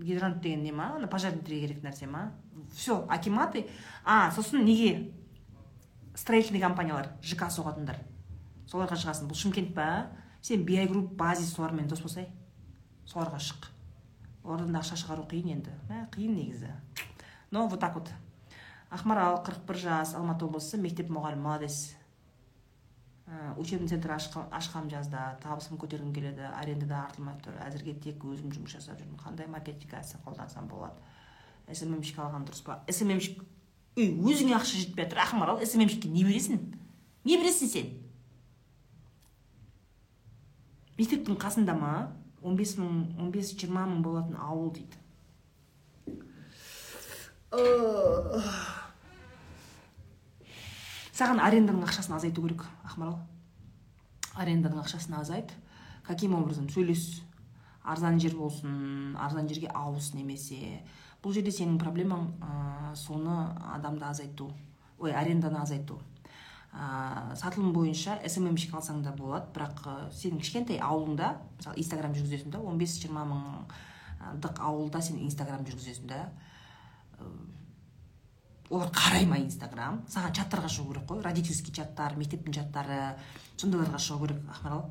гидрант 0.00 0.40
деген 0.40 0.62
не 0.62 0.72
ма 0.72 0.96
ана 0.96 1.08
пожарный 1.08 1.42
керек 1.42 1.82
нәрсе 1.82 2.06
ма? 2.06 2.32
Все 2.72 3.06
акиматы. 3.08 3.68
А 4.04 4.30
сосын 4.30 4.64
неге 4.64 5.12
строительный 6.14 6.60
компаниялар 6.60 7.12
жк 7.22 7.48
соғатындар? 7.50 7.98
Соларға 8.66 8.96
шығасың 8.96 9.28
бұл 9.28 9.38
шымкент 9.38 9.74
па? 9.74 10.10
Сен 10.42 10.64
би 10.64 10.84
групп 10.86 11.12
базис 11.14 11.54
солармен 11.54 11.88
дос 11.88 12.00
болсай. 12.00 12.28
Соларға 13.06 13.38
шық. 13.38 13.70
Олардан 14.42 14.72
да 14.72 14.80
ақша 14.80 14.96
шығару 14.98 15.26
қиын 15.30 15.52
енді. 15.54 15.70
Мә 15.88 16.08
қиын 16.10 16.34
негізі. 16.34 16.72
Но 17.52 17.68
вот 17.68 17.80
так 17.80 17.94
вот. 17.94 18.08
Ақмарал 18.90 19.38
қырық 19.44 19.66
бір 19.68 19.76
жас 19.78 20.14
алматы 20.14 20.44
облысы 20.44 20.78
мектеп 20.80 21.08
мұғалімі 21.12 21.44
молодец. 21.44 21.94
ә, 21.94 22.01
учебный 23.56 23.88
центр 23.88 24.12
ашқам 24.12 24.90
жазда 24.90 25.38
табысым 25.42 25.78
көтергім 25.78 26.12
келеді 26.14 26.48
арендада 26.52 27.04
артылмай 27.06 27.36
тұр. 27.44 27.56
Әзірге 27.66 27.94
тек 28.02 28.24
өзім 28.24 28.52
жұмыс 28.54 28.76
жасап 28.76 29.00
жүрмін. 29.00 29.18
Қандай 29.22 29.48
маркетинг 29.48 29.94
қолдансам 30.24 30.68
болады? 30.68 30.96
Сммщик 31.72 32.18
алған 32.18 32.46
дұрыс 32.46 32.64
па? 32.66 32.82
Сммщик 32.90 33.44
үй 33.96 34.10
өзіңе 34.20 34.56
ақша 34.58 34.80
жетпей 34.80 35.06
жатыр 35.06 35.22
ақмарал 35.24 35.62
сммщикке 35.64 36.08
не 36.08 36.24
бересің? 36.24 36.58
Не 37.24 37.38
бересің 37.38 37.70
сен? 37.70 37.94
Мектептің 40.98 41.38
қасында 41.40 41.78
ма? 41.78 41.94
он 42.42 42.56
бес 42.56 42.74
мың 42.78 43.20
он 43.22 43.30
бес 43.30 43.52
жиырма 43.54 43.86
мың 43.86 44.02
болатын 44.02 44.36
ауыл 44.36 44.70
дейді. 44.74 44.98
Саған 51.12 51.42
аренданың 51.44 51.84
ақшасын 51.86 52.16
азайту 52.16 52.42
керек 52.44 52.64
ақмарал. 52.84 53.18
Аренданың 54.34 54.80
ақшасын 54.82 55.18
азайт. 55.20 55.52
Каким 56.06 56.34
образом? 56.34 56.68
Сөйлес. 56.68 57.22
Арзан 57.82 58.20
жер 58.20 58.36
болсын 58.38 59.16
арзан 59.18 59.48
жерге 59.48 59.68
ауыс 59.74 60.12
немесе. 60.14 60.80
Бұл 61.22 61.34
жерде 61.34 61.52
сенің 61.54 61.78
проблемаң 61.82 62.28
ә, 62.40 62.94
соны 62.96 63.34
адамды 63.74 64.06
азайту. 64.06 64.52
Ой 64.98 65.12
аренданы 65.12 65.58
азайту. 65.60 65.98
Ә, 66.72 67.34
сатылым 67.36 67.74
бойынша 67.74 68.16
сммщик 68.26 68.72
алсаң 68.74 69.02
да 69.04 69.12
болады 69.12 69.50
бірақ 69.52 69.82
ә, 69.84 69.96
сенің 70.16 70.40
кішкентай 70.40 70.78
ауылыңда 70.80 71.34
мысалы 71.58 71.82
инстаграм 71.82 72.14
жүргізесің 72.16 72.54
да 72.54 72.62
он 72.64 72.78
бес 72.80 72.94
жиырма 73.02 73.26
мыңдық 73.28 74.62
ауылда 74.64 75.02
сен 75.04 75.20
инстаграм 75.20 75.66
жүргізесің 75.68 76.08
да 76.08 76.22
олар 78.72 78.88
қарай 78.88 79.26
ма 79.28 79.36
инстаграм. 79.36 80.00
Саған 80.08 80.32
чаттарға 80.38 80.68
шығу 80.72 80.94
керек 80.94 81.04
қой. 81.10 81.20
Родительский 81.24 81.74
чаттар 81.76 82.16
мектептің 82.16 82.54
чаттары 82.56 83.00
сондайларға 83.60 84.00
шығу 84.00 84.24
керек 84.24 84.46
ақмарал. 84.48 84.86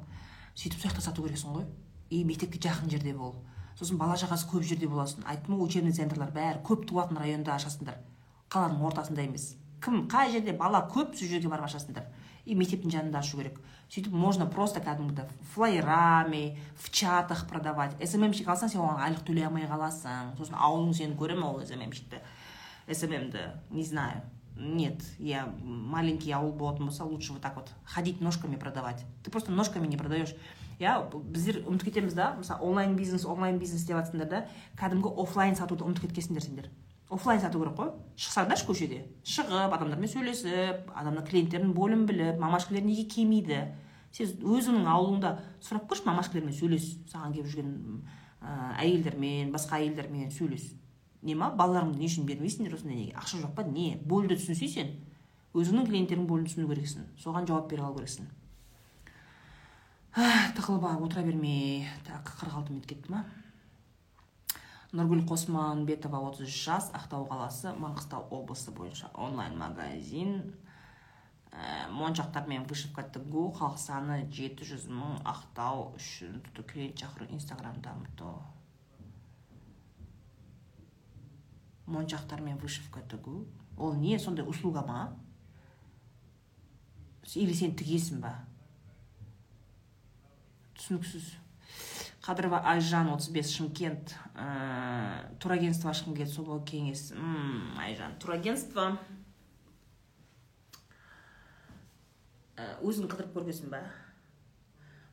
Сөйтіп 0.54 0.78
сол 0.78 0.92
жақта 0.92 1.02
сату 1.02 1.26
керексің 1.26 1.56
ғой. 1.56 1.66
И 2.12 2.24
мектепке 2.24 2.62
жақын 2.62 2.92
жерде 2.94 3.16
бол. 3.18 3.34
Сосын 3.80 3.98
бала 3.98 4.20
шағасы 4.22 4.46
көп 4.52 4.68
жерде 4.70 4.88
боласың. 4.92 5.26
Айттым 5.26 5.58
ғой 5.58 5.66
учебный 5.66 5.96
центрлар 5.98 6.30
бәрі 6.36 6.62
көп 6.68 6.86
туатын 6.92 7.18
районда 7.18 7.56
ашасыңдар. 7.56 7.98
Қаланың 8.54 8.86
ортасында 8.86 9.26
емес. 9.26 9.56
Кім 9.82 10.06
қай 10.12 10.30
жерде 10.36 10.54
бала 10.54 10.84
көп 10.86 11.16
сол 11.18 11.32
жерге 11.32 11.50
барып 11.50 11.66
ашасыңдар. 11.72 12.06
И 12.46 12.54
мектептің 12.58 12.94
жанында 12.94 13.20
ашу 13.20 13.40
керек. 13.40 13.58
Сөйтіп 13.90 14.14
можно 14.14 14.46
просто 14.46 14.80
кәдімгідей 14.80 15.26
флайерами 15.54 16.60
в 16.78 16.92
чатах 16.92 17.48
продавать. 17.48 17.98
Сммщик 18.06 18.48
алсаң 18.48 18.70
сен 18.70 18.82
оған 18.82 19.02
айлық 19.08 19.26
төлей 19.26 19.46
алмай 19.46 19.66
қаласың. 19.70 20.36
Сосын 20.38 20.56
ауылың 20.56 20.94
сені 20.96 21.18
көре 21.20 21.36
ма 21.38 21.52
ол 21.52 21.66
сммщикті? 21.66 22.22
Сммді 22.90 23.40
не 23.70 23.84
знаю. 23.84 24.22
Нет 24.56 25.02
я 25.18 25.48
маленький 25.64 26.32
ауыл 26.32 26.52
болатын 26.54 26.90
лучше 27.06 27.34
вот 27.34 27.42
так 27.42 27.56
вот 27.56 27.70
ходить 27.84 28.22
ножками 28.22 28.56
продавать. 28.56 29.06
Ты 29.24 29.32
просто 29.32 29.52
ножками 29.52 29.88
не 29.88 29.98
продаешь. 29.98 30.36
Иә 30.80 31.10
біздер 31.14 31.62
ұмытып 31.68 31.92
кетеміз 31.92 32.14
да 32.14 32.36
мысалы 32.38 32.62
онлайн 32.66 32.96
бизнес 32.96 33.26
онлайн 33.26 33.60
бизнес 33.60 33.86
деп 33.86 33.98
жатсыңдар 33.98 34.30
да? 34.30 34.48
Кәдімгі 34.78 35.14
офлайн 35.22 35.56
сатуды 35.56 35.86
ұмытып 35.86 36.10
кеткенсіңдер 36.10 36.42
сендер 36.42 36.72
офлайн 37.12 37.42
сату 37.42 37.60
керек 37.60 37.76
қой 37.76 37.92
шықсаңдаршы 38.16 38.66
көшеде 38.70 39.02
шығып 39.28 39.74
адамдармен 39.76 40.10
сөйлесіп 40.10 40.92
адамның 40.96 41.26
клиенттердің 41.28 41.74
болын 41.76 42.06
біліп 42.08 42.40
мамашкілер 42.40 42.86
неге 42.88 43.04
келмейді? 43.12 43.60
Сен 44.16 44.32
өзіңнің 44.40 44.88
ауылыңда 44.92 45.34
сұрап 45.64 45.90
көрші 45.92 46.08
мамашкілермен 46.08 46.56
сөйлес 46.56 46.88
саған 47.12 47.36
келіп 47.36 47.52
жүрген 47.52 47.74
ә, 48.40 48.56
әйелдермен 48.84 49.52
басқа 49.52 49.82
әйелдермен 49.82 50.32
сөйлес. 50.32 50.70
Не 51.22 51.36
ма 51.38 51.52
балаларыңды 51.54 52.02
не 52.02 52.10
үшін 52.10 52.26
бермейсіңдер 52.30 52.76
осындай 52.78 52.98
неге 52.98 53.18
ақша 53.22 53.42
жоқ 53.44 53.56
па? 53.58 53.64
Не? 53.64 53.96
Больді 54.06 54.38
түсінсей 54.40 54.72
сен 54.72 54.94
өзіңнің 55.54 55.90
клиенттерің 55.90 56.28
болын 56.30 56.48
түсіну 56.48 56.70
керексің. 56.70 57.10
Соған 57.20 57.48
жауап 57.50 57.68
бере 57.72 57.84
алу 57.84 58.00
керексің. 58.00 58.30
Тығылып 60.58 60.88
отыра 61.06 61.24
бермей. 61.28 61.86
Так 62.08 62.34
қырық 62.40 62.58
алты 62.62 62.74
минут 62.74 62.88
кетті 62.88 63.12
ма? 63.12 63.26
Нұргүл 64.92 65.22
қосманбетова 65.28 66.20
отыз 66.28 66.50
үш 66.50 66.56
жас 66.66 66.90
ақтау 66.96 67.28
қаласы 67.30 67.72
маңғыстау 67.80 68.26
облысы 68.36 68.74
бойынша 68.76 69.12
онлайн 69.16 69.56
магазин. 69.60 70.34
Ә, 71.52 71.88
моншақтар 71.92 72.48
мен 72.48 72.66
вышивка 72.68 73.04
тігу 73.04 73.50
халық 73.56 73.80
саны 73.80 74.18
жеті 74.32 74.68
жүз 74.68 74.90
мың 74.92 75.22
ақтау 75.28 75.94
үшін. 75.96 76.42
Клиент 76.68 77.00
шақыру 77.00 77.32
инстаграм 77.32 77.80
дамыту 77.84 78.36
моншақтар 81.92 82.42
мен 82.42 82.58
вышивка 82.58 83.02
тігу 83.02 83.46
ол 83.78 83.94
не 83.94 84.20
сондай 84.20 84.46
услуга 84.48 84.82
ма? 84.82 85.18
Или 87.36 87.54
сен 87.54 87.76
тігесің 87.78 88.20
ба? 88.24 88.34
Түсініксіз. 90.76 91.30
Қадырова 92.22 92.62
айжан 92.74 93.10
35 93.14 93.52
шымкент. 93.56 94.16
Ә, 94.36 95.38
турагентство 95.40 95.92
ашқым 95.92 96.16
келеді 96.18 96.34
сол 96.34 96.60
кеңес. 96.66 97.12
Айжан 97.80 98.18
турагентство. 98.20 98.98
Ә, 102.58 102.76
өзің 102.82 103.08
қыдырып 103.08 103.38
көргенсің 103.38 103.72
ба? 103.72 103.86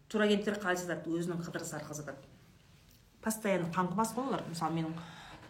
Турагенттер 0.08 0.58
қалай 0.58 0.80
сатады 0.80 1.12
өзінің 1.12 1.44
қыдырысы 1.44 1.78
арқылы 1.78 2.00
сатады 2.00 2.38
постоянно 3.24 3.68
қаңғыбас 3.74 4.12
қой 4.16 4.28
олар 4.30 4.44
мысалы 4.48 4.76
менің 4.78 4.94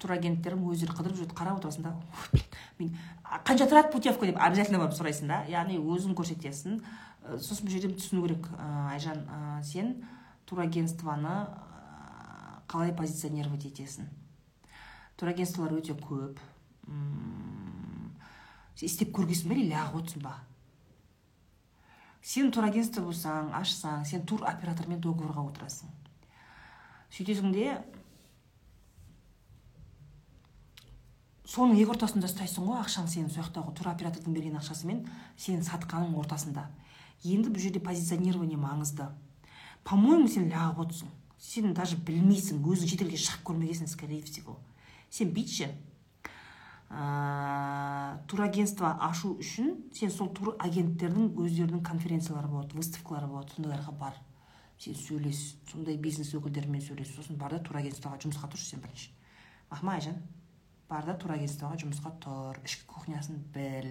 турагенттерім 0.02 0.64
өздері 0.70 0.94
қыдырып 0.96 1.18
жүреді 1.18 1.36
қарап 1.38 1.58
отырасың 1.60 1.84
да 1.86 1.92
мен 2.78 2.94
қанша 3.44 3.66
тұрады 3.68 3.92
путевка 3.92 4.26
деп 4.26 4.38
обязательно 4.40 4.80
барып 4.82 4.96
сұрайсың 4.98 5.30
да 5.30 5.42
яғни 5.50 5.78
өзің 5.78 6.14
көрсетесің. 6.18 6.78
Сосын 7.36 7.66
бұл 7.66 7.74
жерде 7.74 7.92
түсіну 7.98 8.22
керек 8.24 8.46
айжан 8.88 9.24
ә, 9.28 9.62
сен 9.62 10.04
турагентствоны 10.48 11.34
қалай 12.68 12.94
позиционировать 12.96 13.66
етесің? 13.68 14.08
Турагентстволар 15.18 15.74
өте 15.76 15.96
көп. 15.98 16.38
Сен 18.78 18.86
істеп 18.86 19.12
көргенсің 19.16 19.50
ба 19.50 19.58
или 19.58 19.74
ағып 19.76 20.00
отырсың 20.00 20.24
ба? 20.24 20.38
Сен 22.22 22.52
турагентство 22.54 23.04
болсаң 23.04 23.52
ашсаң 23.56 24.04
сен 24.08 24.24
тур 24.28 24.46
оператормен 24.48 25.00
договорға 25.02 25.44
отырасың. 25.50 25.90
Сөйтесің 27.12 27.52
де 27.52 27.70
соның 31.48 31.78
екі 31.80 31.94
ортасында 31.94 32.28
ұстайсың 32.28 32.66
ғой 32.68 32.82
ақшаң 32.82 33.08
сенің 33.08 33.30
сол 33.32 33.42
жақтағы 33.42 33.72
туроператордың 33.78 34.34
берген 34.36 34.58
ақшасымен 34.60 35.04
сенің 35.40 35.64
сатқаның 35.64 36.16
ортасында. 36.20 36.66
Енді 37.24 37.50
бұл 37.50 37.62
жерде 37.62 37.80
позиционирование 37.80 38.60
маңызды. 38.60 39.08
По 39.84 39.96
моему 39.96 40.28
сен 40.28 40.50
лағып 40.52 40.84
отырсың 40.84 41.08
сен 41.38 41.72
даже 41.74 41.96
білмейсің. 41.96 42.60
Өзің 42.62 42.92
шетелге 42.92 43.16
шығып 43.16 43.46
көрмегенсің 43.48 43.88
скорее 43.88 44.22
всего. 44.22 44.58
Сен 45.10 45.32
бүйтші 45.32 45.70
ә, 46.90 48.18
турагентство 48.28 48.96
ашу 49.00 49.36
үшін 49.40 49.76
сен 49.94 50.12
сол 50.12 50.28
тур 50.34 50.54
агенттердің 50.58 51.32
өздерінің 51.38 51.82
конференциялары 51.86 52.48
болады 52.52 52.76
выставкалары 52.76 53.30
болады 53.30 53.54
сондайларға 53.56 53.94
бар. 53.98 54.18
Сен 54.78 54.94
сөйлес 54.94 55.56
сондай 55.70 55.96
бизнес 55.96 56.34
өкілдерімен 56.34 56.82
сөйлес. 56.84 57.14
Сосын 57.16 57.38
бар 57.40 57.56
да 57.56 57.62
турагентствоға 57.64 58.20
жұмысқа 58.20 58.50
тұршы 58.52 58.74
сен 58.74 58.84
бірінші. 58.84 59.10
Махма 59.70 59.96
айжан 59.96 60.20
бар 60.88 61.06
да 61.06 61.14
турагентствоға 61.20 61.78
жұмысқа 61.82 62.14
тұр 62.24 62.60
ішкі 62.64 62.86
кухнясын 62.88 63.42
біл. 63.54 63.90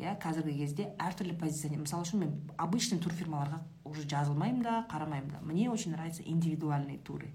Иә 0.00 0.14
қазіргі 0.20 0.56
кезде 0.62 0.88
әртүрлі 0.98 1.36
позиция. 1.38 1.76
Мысалы 1.76 2.06
үшін 2.06 2.22
мен 2.24 2.32
обычный 2.56 3.00
турфирмаларға 3.02 3.60
уже 3.84 4.06
жазылмаймын 4.08 4.62
да 4.64 4.76
қарамаймын 4.90 5.34
да. 5.36 5.40
Мне 5.42 5.70
очень 5.70 5.92
нравятся 5.92 6.22
индивидуальные 6.24 6.98
туры. 6.98 7.30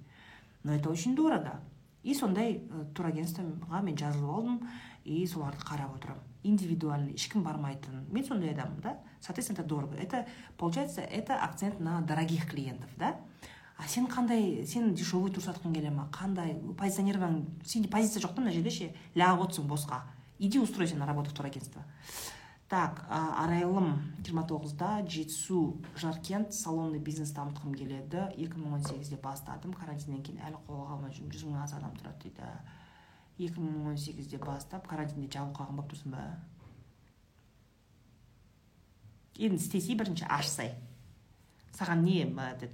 Но 0.64 0.74
это 0.74 0.90
очень 0.90 1.16
дорого. 1.16 1.60
И 2.04 2.16
сондай 2.16 2.64
турагентствоға 2.96 3.84
мен 3.84 3.98
жазылып 3.98 4.34
алдым 4.34 4.60
и 5.06 5.26
соларды 5.28 5.62
қарап 5.62 5.96
отырамын 5.96 6.24
индивидуальный 6.48 7.14
ешкім 7.14 7.44
бармайтын. 7.44 8.06
Мен 8.12 8.26
сондай 8.26 8.54
адаммын 8.54 8.82
да. 8.82 8.98
Соответственно 9.20 9.60
это 9.60 9.68
дорого. 9.68 9.96
Это 9.96 10.28
получается 10.58 11.02
это 11.02 11.36
акцент 11.44 11.80
на 11.80 12.02
дорогих 12.02 12.50
клиентов 12.50 12.90
да? 12.98 13.18
А 13.78 13.88
сен 13.88 14.08
қандай 14.08 14.66
сен 14.66 14.94
дешевый 14.94 15.32
тур 15.32 15.44
сатқың 15.44 15.74
келе 15.74 15.92
ма? 15.92 16.10
Қандай? 16.12 16.56
Позиционированиең 16.78 17.64
сенде 17.64 17.90
позиция 17.90 18.24
жоқ 18.26 18.36
та 18.36 18.42
мына 18.42 18.52
жерде 18.52 18.74
ше? 18.74 18.94
Лағып 19.16 19.48
отырсың 19.48 19.68
босқа. 19.70 20.02
Иди 20.40 20.60
устройся 20.60 20.96
на 20.98 21.06
работу 21.06 21.30
в 21.30 21.34
турагентство 21.34 21.84
так 22.68 23.06
арайлым 23.10 23.94
жиырма 24.20 24.44
тоғызда 24.48 25.06
жетісу 25.08 25.80
жаркент 25.96 26.54
салонный 26.54 27.00
бизнес 27.00 27.32
дамытқым 27.32 27.74
келеді. 27.74 28.28
2018-де 28.36 29.20
бастадым. 29.24 29.74
Карантиннен 29.74 30.24
кейін 30.24 30.42
әлі 30.50 30.60
қолға 30.68 30.98
алмай 30.98 31.14
жүрмін. 31.16 31.32
Жүз 31.32 31.46
мың 31.48 31.62
аса 31.64 31.80
адам 31.80 31.96
тұрады 31.96 32.28
дейді. 32.28 32.50
2018-де 33.40 34.42
бастап 34.44 34.88
карантинде 34.88 35.32
жабылып 35.32 35.62
қалған 35.62 35.80
болып 35.80 35.94
тұрсың 35.94 36.12
ба? 36.12 36.26
Енді 39.38 39.62
істесей 39.62 39.96
бірінші 39.96 40.28
ашсай 40.28 40.74
саған 41.78 42.04
не 42.04 42.26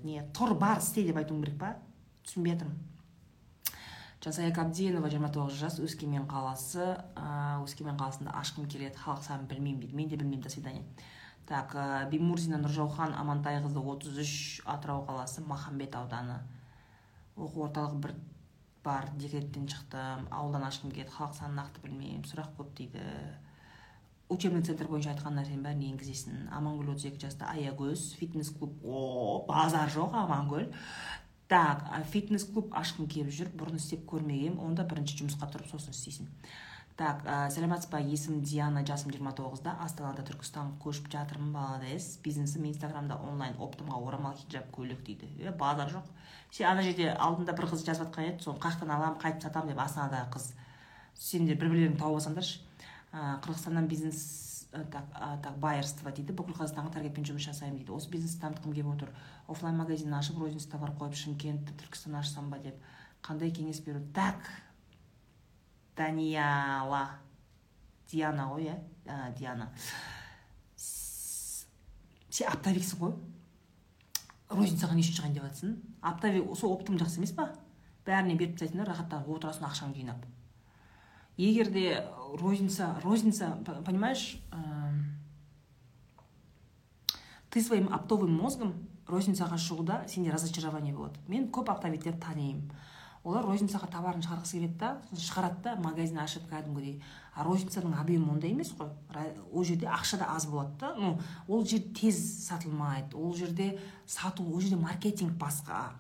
не 0.04 0.24
тұр 0.34 0.58
бар 0.58 0.80
істе 0.80 1.04
деп 1.04 1.20
айтуың 1.22 1.44
керек 1.44 1.60
па? 1.60 1.76
Түсінбей 2.24 2.56
жатырмын 2.56 2.82
жансая 4.24 4.54
қабденова 4.56 5.10
жиырма 5.12 5.28
тоғыз 5.36 5.58
жас 5.60 5.80
өскемен 5.84 6.24
қаласы. 6.32 6.94
Өскемен 7.66 7.98
қаласында 8.00 8.32
ашқым 8.40 8.70
келеді 8.72 8.96
халық 9.02 9.26
санын 9.26 9.50
білмеймін 9.50 9.82
дейді. 9.82 9.96
Мен 9.96 10.08
де 10.08 10.16
білмеймін 10.16 10.44
до 10.46 10.50
свидания. 10.50 10.84
Так 11.46 11.76
бимурзина 12.12 12.62
нұржаухан 12.62 13.18
амантайқызы 13.20 13.84
отыз 13.84 14.22
үш 14.24 14.36
атырау 14.64 15.04
қаласы 15.04 15.44
махамбет 15.44 15.96
ауданы. 16.00 16.40
Оқу 17.36 17.68
орталығы 17.68 18.00
бір 18.00 18.16
бар 18.84 19.10
декреттен 19.20 19.68
шықтым. 19.68 20.30
Ауылдан 20.32 20.70
ашқым 20.70 20.94
келеді 20.96 21.12
халық 21.18 21.36
санын 21.42 21.60
нақты 21.60 21.84
білмеймін 21.84 22.24
сұрақ 22.24 22.56
көп 22.56 22.72
дейді. 22.80 23.04
Учебный 24.34 24.64
центр 24.66 24.90
бойынша 24.90 25.14
айтқан 25.14 25.38
нәрсенің 25.38 25.64
бәрін 25.64 25.86
енгізесің. 25.94 26.44
Амангүл 26.58 26.94
отыз 26.96 27.08
екі 27.12 27.22
жаста 27.24 27.48
аягөз 27.54 28.10
фитнес 28.20 28.50
клуб. 28.58 28.76
О 28.84 29.46
базар 29.48 29.92
жоқ 29.94 30.18
амангүл. 30.18 30.68
Так 31.48 31.86
фитнес 32.10 32.46
клуб 32.50 32.74
ашқым 32.74 33.08
келіп 33.08 33.34
жүр 33.34 33.56
бұрын 33.58 33.78
істеп 33.78 34.06
көрмегенмін 34.10 34.62
онда 34.64 34.88
бірінші 34.90 35.20
жұмысқа 35.24 35.52
тұрып 35.54 35.70
сосын 35.70 35.94
істейсің. 35.94 36.32
Так 36.98 37.24
ә, 37.26 37.50
сәлеметсіз 37.50 37.90
ба? 37.90 38.00
Есімім 38.06 38.44
диана 38.46 38.84
жасым 38.86 39.10
жиырма 39.14 39.32
тоғызда 39.34 39.72
астанада 39.82 40.22
түркістан 40.28 40.76
көшіп 40.84 41.08
жатырмын 41.10 41.50
молодец 41.56 42.20
бизнесім 42.22 42.68
инстаграмда 42.70 43.18
онлайн 43.18 43.58
оптымға 43.58 43.98
орамал 43.98 44.36
хиджаб 44.38 44.68
көйлек 44.76 45.02
дейді. 45.08 45.30
Е 45.42 45.50
базар 45.58 45.90
жоқ. 45.90 46.06
Сен 46.52 46.70
ана 46.70 46.86
жерде 46.86 47.10
алдында 47.14 47.56
бір 47.58 47.72
қыз 47.72 47.82
жазып 47.88 48.12
жатқан 48.12 48.30
еді 48.30 48.46
соны 48.46 48.62
қай 48.62 48.76
жақтан 48.76 48.94
аламын 48.94 49.18
қайтып 49.24 49.48
сатамын 49.48 49.74
деп 49.74 49.82
астанадағы 49.82 50.36
қыз. 50.38 50.52
Сендер 51.18 51.58
бір 51.58 51.74
бірлеріңді 51.74 51.98
тауып 51.98 52.22
алсаңдаршы. 52.22 52.62
Қырғызстаннан 53.14 53.88
бизнес 53.88 54.68
так 54.72 55.06
так 55.44 55.58
байерство 55.62 56.12
дейді. 56.12 56.34
Бүкіл 56.34 56.58
қазақстанға 56.58 56.96
таргетпен 56.96 57.28
жұмыс 57.28 57.46
жасаймын 57.46 57.78
дейді. 57.78 57.94
Осы 57.94 58.10
бизнесті 58.10 58.42
дамытқым 58.42 58.74
келіп 58.74 58.90
отыр. 58.96 59.12
Офлайн 59.48 59.78
магазин 59.78 60.14
ашып 60.18 60.40
розничный 60.42 60.72
товар 60.72 60.96
қойып 60.98 61.14
шымкент 61.14 61.70
түркістан 61.78 62.18
ашсам 62.18 62.50
ба 62.50 62.58
деп 62.64 62.82
қандай 63.22 63.54
кеңес 63.54 63.84
беру? 63.86 64.02
Так 64.16 64.42
данияла 65.96 67.20
диана 68.10 68.50
ғой 68.50 68.72
иә? 68.72 68.78
Диана. 69.38 69.70
Сен 70.76 72.50
оптовиксің 72.50 73.04
ғой. 73.04 73.14
Розницаға 74.50 74.98
не 74.98 75.06
үшін 75.06 75.20
шығайын 75.20 75.38
деп 75.38 75.46
жатрсың 75.52 75.78
оптовик 76.02 76.56
сол 76.58 76.74
оптом 76.74 76.98
жақсы 76.98 77.22
емес 77.22 77.34
па? 77.38 77.52
Бәріне 78.06 78.36
беріп 78.38 78.58
тастайсың 78.58 78.82
да 78.82 78.90
рахаттанып 78.90 79.30
отырасың 79.38 79.70
ақшаңды 79.70 80.02
жинап. 80.02 80.26
Егер 81.38 81.72
де 81.72 82.08
розница 82.40 82.96
розница 83.04 83.58
понимаешь 83.86 84.40
ты 87.50 87.62
своим 87.62 87.94
оптовым 87.94 88.34
мозгом 88.34 88.74
розницаға 89.08 89.60
шығуда 89.60 90.04
сенде 90.10 90.32
разочарование 90.34 90.94
болады. 90.96 91.20
Мен 91.28 91.50
көп 91.54 91.70
оптовиктерді 91.74 92.20
танимын. 92.24 92.72
Олар 93.24 93.46
розницаға 93.48 93.88
товарын 93.92 94.24
шығарғысы 94.26 94.58
келеді 94.58 94.80
да 94.82 94.90
шығарады 95.16 95.62
да 95.64 95.76
магазин 95.80 96.18
ашып 96.20 96.48
кәдімгідей. 96.50 96.98
А 97.36 97.46
розницаның 97.46 97.94
объемі 98.02 98.34
ондай 98.34 98.52
емес 98.52 98.74
қой. 98.76 98.90
Ол 99.52 99.64
жерде 99.64 99.88
ақша 99.88 100.20
да 100.20 100.32
аз 100.34 100.48
болады 100.48 100.76
да. 100.80 100.96
Ну 100.98 101.20
ол 101.48 101.64
жер 101.66 101.86
тез 101.94 102.20
сатылмайды. 102.48 103.16
Ол 103.16 103.36
жерде 103.36 103.80
сату 104.06 104.44
ол 104.44 104.60
жерде 104.60 104.76
маркетинг 104.76 105.38
басқа. 105.38 105.94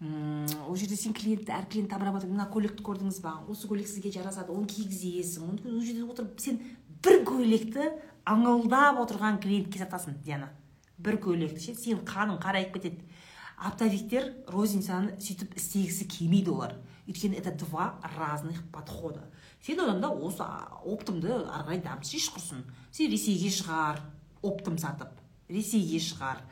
Ол 0.00 0.76
жерде 0.76 0.96
сен 0.96 1.14
клиентті 1.14 1.52
әр 1.54 1.68
клиентті 1.70 1.94
обрабатывать 1.96 2.34
мына 2.34 2.48
көйлекті 2.50 2.82
көрдіңіз 2.84 3.20
ба? 3.24 3.36
Осы 3.48 3.68
көйлек 3.70 3.88
сізге 3.88 4.10
жарасады 4.12 4.52
оны 4.52 4.66
кигізесің. 4.68 5.62
Ол 5.64 5.80
жерде 5.80 6.04
отырып 6.04 6.40
сен 6.42 6.58
бір 7.04 7.22
көйлекті 7.28 7.90
ыңылдап 8.26 8.98
отырған 9.04 9.40
клиентке 9.40 9.78
сатасың 9.80 10.18
диана. 10.24 10.50
Бір 10.98 11.20
көйлекті 11.22 11.60
ше 11.62 11.74
сен 11.78 12.02
қаның 12.04 12.40
қарайып 12.42 12.74
кетеді. 12.74 13.06
Оптовиктер 13.54 14.32
розницаны 14.50 15.14
сөйтіп 15.22 15.54
істегісі 15.56 16.08
келмейді 16.10 16.50
олар. 16.50 16.74
Өйткені 17.06 17.38
это 17.38 17.52
два 17.52 18.00
разных 18.16 18.62
подхода. 18.72 19.30
Сен 19.62 19.80
одан 19.80 20.00
да 20.00 20.08
осы 20.10 20.42
оптымды 20.84 21.30
ары 21.30 21.68
қарай 21.68 21.82
дамытсайшы 21.84 22.32
құрсын. 22.34 22.64
Сен 22.90 23.12
ресейге 23.12 23.52
шығар 23.54 24.00
оптом 24.42 24.78
сатып. 24.78 25.12
Ресейге 25.48 26.00
шығар. 26.02 26.42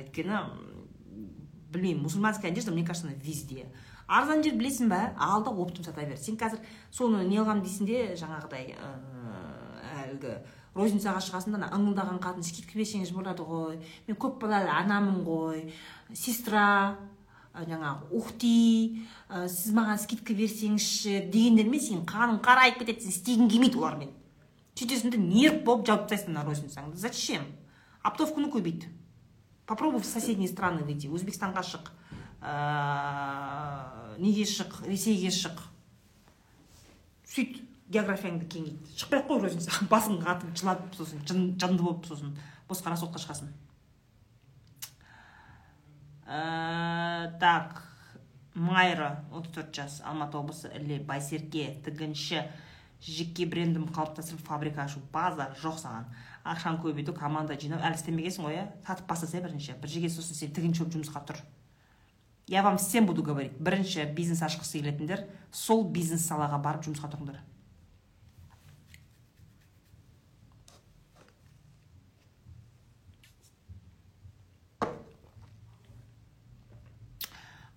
Өйткені 0.00 0.40
білмеймін 1.72 2.02
мусульманская 2.02 2.50
одежда 2.50 2.72
мне 2.72 2.84
кажется 2.84 3.08
она 3.08 3.16
везде. 3.16 3.66
Арзан 4.06 4.42
жер 4.44 4.54
білесің 4.58 4.88
ба 4.88 5.14
ал 5.18 5.42
да 5.42 5.50
оптом 5.50 5.84
сата 5.84 6.04
бер. 6.04 6.16
Сен 6.16 6.36
қазір 6.36 6.60
соны 6.90 7.24
не 7.24 7.38
қыламын 7.38 7.62
дейсің 7.64 7.88
де 7.88 8.02
жаңағыдай 8.20 8.74
әлгі 10.02 10.36
розницаға 10.74 11.20
шығасың 11.20 11.56
да 11.56 11.62
ана 11.62 11.70
ыңылдаған 11.76 12.20
қатын 12.22 12.44
скидка 12.44 12.78
берсеңіз 12.78 13.12
болады 13.14 13.44
ғой. 13.46 13.80
Мен 14.06 14.16
көп 14.16 14.40
балалы 14.42 14.70
анамын 14.72 15.22
ғой. 15.24 15.66
Сестра 16.14 16.96
жаңағы 17.52 18.08
ухти 18.16 19.04
ә, 19.28 19.46
сіз 19.48 19.74
маған 19.76 20.00
скидка 20.00 20.32
берсеңізші 20.32 21.28
дегендермен 21.32 21.80
сен 21.84 22.06
қаның 22.08 22.40
қарайып 22.44 22.80
кетеді 22.80 23.04
сен 23.04 23.12
істегің 23.12 23.50
келмейді 23.52 23.80
олармен. 23.80 24.14
Сөйтесің 24.72 25.12
де 25.12 25.20
нерв 25.20 25.60
болып 25.66 25.84
жауып 25.86 26.08
тастайсың 26.08 26.32
ана 26.32 26.46
розницаңды. 26.48 26.96
Зачем? 26.96 27.44
Оптовканы 28.02 28.48
көбейт. 28.50 28.88
Попробуй 29.66 30.00
в 30.00 30.06
соседние 30.06 30.48
страны 30.48 30.84
выйти 30.84 31.10
өзбекстанға 31.10 31.62
шық 31.66 31.90
ә, 32.42 34.16
неге 34.18 34.44
шық 34.48 34.82
ресейге 34.86 35.30
шық 35.34 35.60
сөйт 37.32 37.60
географияңды 37.92 38.48
кеңейт 38.48 38.92
шықпай 38.96 39.20
ақ 39.20 39.28
қой 39.28 39.42
розница 39.44 39.84
басың 39.92 40.18
қатып 40.24 40.56
жылап 40.58 40.84
сосын 40.96 41.22
жын, 41.28 41.46
жынды 41.60 41.84
болып 41.84 42.06
сосын. 42.08 42.34
Босқа 42.68 42.92
расходқа 42.92 43.20
шығасың. 43.20 43.50
Ә, 46.24 47.32
так 47.42 47.82
майра 48.54 49.24
отыз 49.32 49.52
төрт 49.56 49.74
жас 49.76 50.00
алматы 50.08 50.38
облысы 50.38 50.70
іле 50.78 51.00
байсерке 51.04 51.72
тігінші 51.84 52.44
жеке 53.02 53.46
брендім 53.50 53.88
қалыптастырып 53.92 54.44
фабрика 54.46 54.86
ашу 54.86 55.02
база 55.12 55.50
жоқ 55.60 55.80
саған. 55.82 56.08
Ақшаны 56.44 56.80
көбейту 56.82 57.14
команда 57.14 57.54
жинау. 57.58 57.80
Әлі 57.82 57.98
істемегенсің 57.98 58.46
ғой 58.46 58.56
иә? 58.58 58.64
Сатып 58.86 59.06
бастаса 59.08 59.40
бірінші. 59.40 59.76
Бір 59.82 59.90
жерге 59.92 60.10
сосын 60.10 60.38
сен 60.38 60.54
тігінші 60.54 60.82
болып 60.82 60.96
жұмысқа 60.96 61.22
тұр. 61.28 61.38
Я 62.48 62.62
вам 62.62 62.76
всем 62.78 63.06
буду 63.06 63.22
говорить. 63.22 63.54
Бірінші 63.58 64.04
бизнес 64.16 64.42
ашқысы 64.42 64.80
келетіндер 64.80 65.28
сол 65.52 65.84
бизнес 65.88 66.26
салаға 66.26 66.58
барып 66.58 66.84
жұмысқа 66.88 67.12
тұрыңдар. 67.12 67.38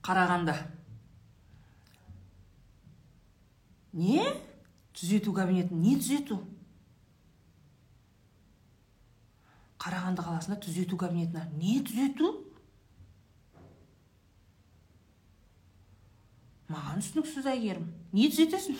Қарағанды 0.05 0.53
не? 3.93 4.25
Түзету 4.95 5.33
кабинеті 5.33 5.73
не 5.73 5.95
түзету? 5.97 6.41
Қарағанды 9.85 10.23
қаласында 10.25 10.57
түзету 10.65 10.97
кабинетін 10.97 11.51
не 11.61 11.75
түзету? 11.85 12.31
Маған 16.73 17.03
түсініксіз 17.03 17.45
әйгерім. 17.51 17.85
Не 18.17 18.25
түзетесің? 18.31 18.79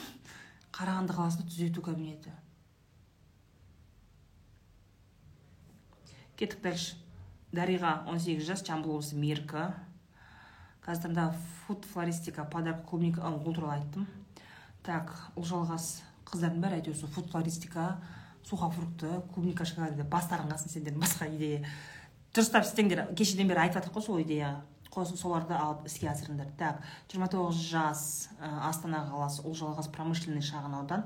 Қарағанды 0.73 1.13
қаласында 1.13 1.45
түзету 1.51 1.83
кабинеті. 1.85 2.33
Кеттік 6.41 6.63
дальше 6.65 6.97
дариға 7.53 7.99
18 8.09 8.41
жас 8.49 8.65
жамбыл 8.65 8.97
облысы 8.97 9.15
меркі. 9.15 9.69
Қазір 10.81 11.37
фуд 11.67 11.85
флористика 11.85 12.43
подарка 12.49 12.89
клубника 12.89 13.21
ол 13.29 13.53
туралы 13.53 13.77
айттым. 13.77 14.09
Так 14.81 15.13
ұлжалғас 15.37 16.01
қыздардың 16.25 16.65
бәрі 16.65 16.81
әйтеуір 16.81 16.97
сол 16.97 17.13
фуд 17.13 17.29
флористика 17.29 18.01
сухофрукты 18.45 19.21
клубника 19.33 19.65
шоколад 19.65 19.99
бастарың 20.09 20.51
қалсын 20.51 20.71
сендердің 20.71 21.01
басқа 21.01 21.27
идея. 21.33 21.65
Дұрыстап 22.35 22.65
істеңдер 22.67 23.07
кешеден 23.17 23.47
бері 23.49 23.65
айтып 23.65 23.81
жатырмық 23.81 23.97
қой 23.97 24.05
сол 24.05 24.21
идея. 24.21 24.61
Соларды 24.95 25.51
алып 25.51 25.87
іске 25.89 26.07
асырыңдар. 26.07 26.53
Так 26.55 26.83
жиырма 27.11 27.27
тоғыз 27.27 27.57
жас 27.67 28.29
астана 28.39 29.01
қаласы 29.09 29.43
ұлжалғас 29.43 29.89
промышленный 29.91 30.45
шағын 30.45 30.77
аудан. 30.77 31.03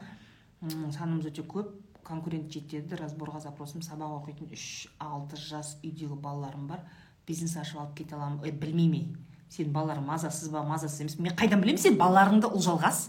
Санымыз 0.61 1.31
өте 1.31 1.41
көп 1.41 1.71
конкурент 2.05 2.51
жетеді 2.53 2.99
разборға 2.99 3.39
запросым. 3.41 3.81
Сабақ 3.81 4.19
оқитын 4.19 4.53
үш 4.53 4.89
алты 4.99 5.39
жас 5.41 5.77
үйдегі 5.81 6.19
балаларым 6.21 6.67
бар. 6.69 6.83
Бизнес 7.25 7.55
ашып 7.57 7.79
алып 7.81 7.95
кете 7.97 8.15
аламын. 8.15 8.43
Ой 8.43 8.51
білмеймін 8.51 9.15
сенің 9.49 9.73
балаларың 9.73 10.05
мазасыз 10.05 10.51
ба 10.53 10.61
мазасыз 10.61 11.01
емес 11.01 11.17
мен 11.17 11.33
қайдан 11.33 11.63
білемін? 11.63 11.81
Сен 11.81 11.97
балаларыңды 11.97 12.51
ұлжалғас 12.53 13.07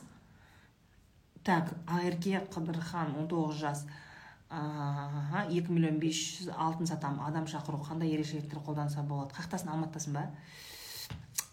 так 1.45 1.75
ақерке 1.87 2.41
қыдырхан 2.53 3.19
он 3.19 3.29
тоғыз 3.29 3.61
жас. 3.61 3.85
Екі 4.51 5.71
миллион 5.71 6.01
бес 6.03 6.19
жүз 6.19 6.51
алтын 6.51 6.89
сатамын 6.91 7.23
адам 7.29 7.47
шақыру 7.47 7.79
қандай 7.87 8.11
ерекшеліктер 8.15 8.59
қолданса 8.67 9.05
болады? 9.07 9.35
Қай 9.37 9.47
жақтасың 9.47 9.71
алматыдасың 9.71 10.17
ба? 10.17 10.25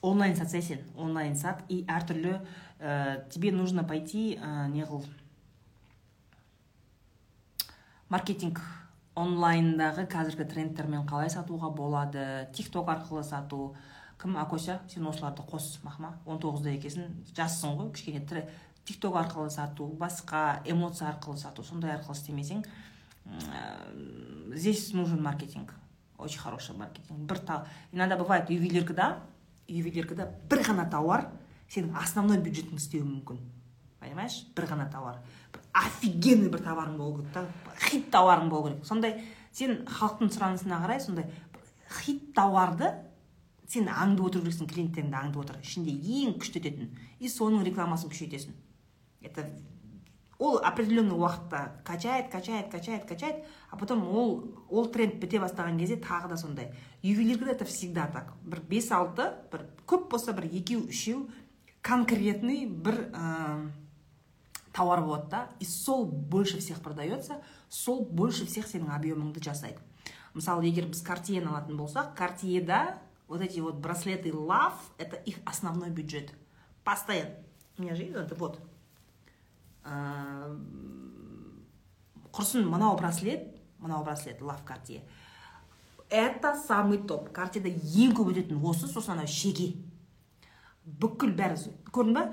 Онлайн 0.01 0.35
сатсай 0.35 0.61
сен 0.61 0.81
онлайн 0.95 1.35
сат. 1.37 1.61
И 1.69 1.83
әртүрлі 1.85 2.39
ә, 2.79 3.29
тебе 3.29 3.51
нужно 3.51 3.83
пойти 3.83 4.37
ә, 4.37 4.67
не 4.73 4.83
қыл 4.85 5.05
маркетинг 8.09 8.61
онлайндағы 9.17 10.07
қазіргі 10.09 10.47
трендтермен 10.49 11.05
қалай 11.05 11.29
сатуға 11.29 11.69
болады? 11.69 12.47
Тик 12.53 12.71
ток 12.73 12.89
арқылы 12.89 13.23
сату. 13.23 13.75
Кім? 14.21 14.37
Акося 14.41 14.79
сен 14.89 15.05
осыларды 15.05 15.43
қос 15.45 15.77
махма 15.83 16.15
он 16.25 16.39
тоғызда 16.41 16.73
екенсің. 16.73 17.11
Жассың 17.37 17.77
ғой 17.77 17.91
кішкене 17.93 18.23
тик 18.87 19.01
ток 19.03 19.17
арқылы 19.19 19.49
сату 19.51 19.87
басқа 19.99 20.61
эмоция 20.65 21.09
арқылы 21.11 21.37
сату 21.37 21.63
сондай 21.63 21.97
арқылы 21.97 22.15
істемесең 22.15 22.63
здесь 24.55 24.93
нужен 24.93 25.21
маркетинг 25.21 25.73
очень 26.17 26.39
хороший 26.39 26.75
маркетинг. 26.75 27.19
Бір 27.19 27.39
та 27.39 27.67
иногда 27.91 28.17
бывает 28.17 28.49
ювелиркада 28.49 29.19
ювелиркада 29.67 30.31
бір 30.49 30.63
ғана 30.65 30.89
тауар 30.89 31.27
сенің 31.69 31.97
основной 31.99 32.39
бюджетіңді 32.41 32.81
істеуі 32.81 33.05
мүмкін. 33.05 33.39
Понимаешь? 33.99 34.45
Бір 34.55 34.65
ғана 34.71 34.87
тауар. 34.91 35.19
Бір 35.53 35.61
офигенный 35.73 36.49
бір 36.49 36.63
товарың 36.65 36.97
болу 36.97 37.17
керек 37.21 37.33
та 37.33 37.45
хит 37.89 38.09
товарың 38.11 38.49
болу 38.49 38.69
керек. 38.69 38.85
Сондай 38.85 39.21
сен 39.51 39.85
халықтың 39.85 40.31
сұранысына 40.33 40.81
қарай 40.85 41.01
сондай 41.03 41.29
хит 42.01 42.33
тауарды 42.33 42.93
сен 43.67 43.89
аңдып 43.91 44.31
отыру 44.31 44.47
керексің 44.47 44.71
клиенттеріңді 44.71 45.21
аңдып 45.21 45.43
отыр 45.43 45.59
ішінде 45.61 45.91
ең 45.91 46.37
күшті 46.39 46.61
ететін 46.63 46.95
и 47.19 47.29
соның 47.29 47.65
рекламасын 47.67 48.09
күшейтесің. 48.09 48.55
Это 49.21 49.49
ол 50.39 50.57
определенный 50.57 51.15
уақытта 51.15 51.81
качает 51.83 52.29
качает 52.29 52.69
качает 52.69 53.05
качает 53.05 53.45
а 53.69 53.77
потом 53.77 54.07
ол 54.07 54.55
ол 54.69 54.85
тренд 54.85 55.15
біте 55.15 55.39
бастаған 55.39 55.79
кезде 55.79 55.95
тағы 55.97 56.29
да 56.29 56.37
сондай. 56.37 56.73
Ювелиркада 57.01 57.51
это 57.51 57.65
всегда 57.65 58.07
так. 58.07 58.33
Бір 58.43 58.61
бес 58.69 58.91
алты 58.91 59.33
бір 59.51 59.65
көп 59.87 60.09
болса 60.09 60.33
бір 60.33 60.45
екеу 60.45 60.85
үшеу 60.87 61.27
конкретный 61.81 62.65
бір 62.65 63.09
ә, 63.13 63.71
товар 64.73 65.01
болады 65.01 65.29
да. 65.29 65.49
И 65.59 65.65
сол 65.65 66.05
больше 66.05 66.59
всех 66.59 66.81
продается 66.81 67.41
сол 67.69 68.05
больше 68.05 68.45
всех 68.45 68.67
сенің 68.67 68.93
объемыңды 68.93 69.43
жасайды. 69.43 69.79
Мысалы 70.33 70.67
егер 70.67 70.85
біз 70.85 71.01
картьені 71.01 71.47
алатын 71.47 71.77
болсақ 71.77 72.13
картьеда 72.15 72.99
вот 73.27 73.41
эти 73.41 73.59
вот 73.59 73.75
браслеты 73.75 74.29
love 74.29 74.77
это 74.97 75.15
их 75.15 75.37
основной 75.45 75.89
бюджет. 75.89 76.31
Постоянно. 76.83 77.35
У 77.77 77.81
меня 77.81 77.95
же 77.95 78.03
это 78.03 78.35
вот. 78.35 78.59
Құрсын 82.33 82.67
мынау 82.67 82.97
браслет 82.97 83.55
мынау 83.79 84.03
браслет 84.03 84.41
лав 84.41 84.63
картье 84.63 85.03
это 86.09 86.55
самый 86.55 86.99
топ. 86.99 87.31
Картьеда 87.31 87.69
ең 87.69 88.13
көп 88.15 88.31
өтетін 88.31 88.61
осы 88.63 88.87
сосын 88.87 89.17
анау 89.17 89.27
шеге. 89.27 89.73
Бүкіл 90.85 91.33
бәрі 91.35 91.59
көрдің 91.91 92.15
ба? 92.15 92.23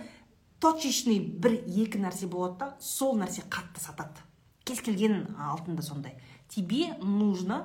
Точечный 0.63 1.19
бір 1.19 1.59
екі 1.67 2.01
нәрсе 2.01 2.29
болады 2.31 2.59
да 2.61 2.69
сол 2.81 3.19
нәрсе 3.19 3.43
қатты 3.51 3.83
сатады. 3.83 4.23
Кез 4.65 4.81
келген 4.81 5.35
алтында 5.37 5.83
сондай. 5.83 6.15
Тебе 6.49 6.95
нужно 7.03 7.65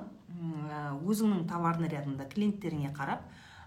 өзіңнің 1.06 1.46
товар 1.48 1.78
нарядыңда 1.80 2.26
клиенттеріңе 2.32 2.90
қарап 2.96 3.22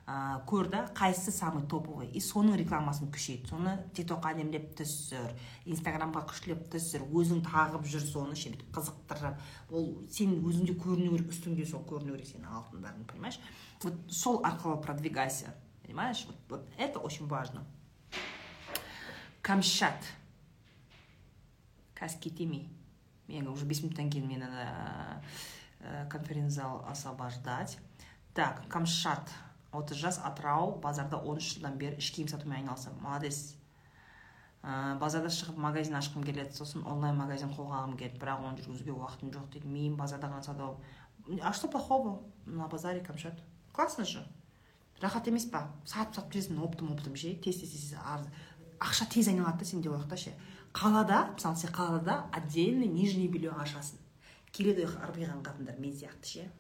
ә, 0.06 0.44
көр 0.48 0.68
да 0.68 0.84
қайсысы 0.96 1.32
самый 1.32 1.64
топовый 1.70 2.10
и 2.12 2.20
соның 2.20 2.58
рекламасын 2.60 3.12
күшейт. 3.14 3.48
Соны 3.48 3.78
тиктокқа 3.96 4.34
әдемілеп 4.34 4.74
түсір 4.80 5.30
инстаграмға 5.66 6.26
күштілеп 6.28 6.66
түсір 6.74 7.06
өзің 7.08 7.44
тағып 7.48 7.88
жүр 7.88 8.04
соны 8.04 8.36
ше 8.36 8.52
бүйтіп 8.52 8.74
қызықтырып. 8.76 9.46
Ол 9.72 9.88
сен 10.12 10.36
өзің 10.44 10.68
де 10.68 10.76
көріну 10.76 11.14
керек 11.16 11.32
үстіңде 11.32 11.68
сол 11.70 11.86
көріну 11.88 12.18
керек 12.18 12.34
сенің 12.34 12.52
алтындарың 12.60 13.08
понимаешь? 13.08 13.40
Вот 13.84 13.96
сол 14.12 14.42
арқылы 14.44 14.82
продвигайся 14.82 15.56
понимаешь? 15.84 16.26
Вот, 16.28 16.38
вот 16.50 16.70
это 16.78 17.00
очень 17.00 17.28
важно. 17.28 17.64
Камшат 19.42 20.04
қазір 21.96 22.20
кетемей 22.20 22.70
мен 23.28 23.48
уже 23.48 23.66
бес 23.66 23.82
минуттан 23.84 24.10
кейін 24.12 24.28
мені 24.28 24.44
ә, 24.44 26.10
конференц 26.10 26.54
зал 26.54 26.86
освобождать. 26.88 27.78
Так 28.34 28.68
камшат 28.68 29.32
отыз 29.74 29.98
жас 29.98 30.20
атырау 30.24 30.80
базарда 30.80 31.18
он 31.18 31.38
үш 31.42 31.56
жылдан 31.56 31.78
бері 31.78 31.98
іш 31.98 32.12
киім 32.16 32.28
сатумен 32.28 32.62
айналысамын 32.62 33.02
молодец. 33.02 33.56
Ә, 34.64 34.96
базарда 35.00 35.28
шығып 35.34 35.58
магазин 35.60 35.98
ашқым 36.00 36.24
келеді 36.24 36.56
сосын 36.56 36.86
онлайн 36.88 37.18
магазин 37.20 37.52
қолға 37.52 37.82
алғым 37.82 37.98
келеді 38.00 38.22
бірақ 38.22 38.46
оны 38.48 38.64
жүргізуге 38.64 38.94
уақытым 38.96 39.34
жоқ 39.36 39.50
дейді. 39.52 39.68
Мен 39.68 39.98
базарда 40.00 40.30
ғана 40.32 40.44
сауда 40.46 40.76
а 41.42 41.54
что 41.54 41.68
плохого 41.68 42.24
на 42.46 42.68
базаре 42.68 43.00
камшат? 43.02 43.42
Классно 43.72 44.06
же. 44.06 44.26
Рахат 45.02 45.28
емес 45.28 45.46
па? 45.46 45.68
Сатып 45.86 46.16
сатып 46.16 46.36
жүресің 46.36 46.60
оптым 46.64 46.92
оптым 46.94 47.16
ше. 47.16 47.34
Тез 47.44 47.60
тез 47.60 47.72
тез. 47.72 47.96
Ақша 48.80 49.08
тез 49.10 49.28
айналады 49.28 49.60
да 49.60 49.66
сенде 49.66 49.90
ол 49.90 50.00
жақта 50.00 50.18
ше. 50.18 50.34
Қалада 50.74 51.34
мысалы 51.34 51.56
сен 51.58 51.72
қалада 51.72 52.24
отдельный 52.32 52.88
нижний 52.88 53.28
белье 53.28 53.52
ашасың. 53.52 54.00
Келеді 54.52 54.88
арбиған 54.88 55.44
қатындар 55.44 55.80
мен 55.80 55.92
сияқты 55.92 56.26
ше. 56.26 56.52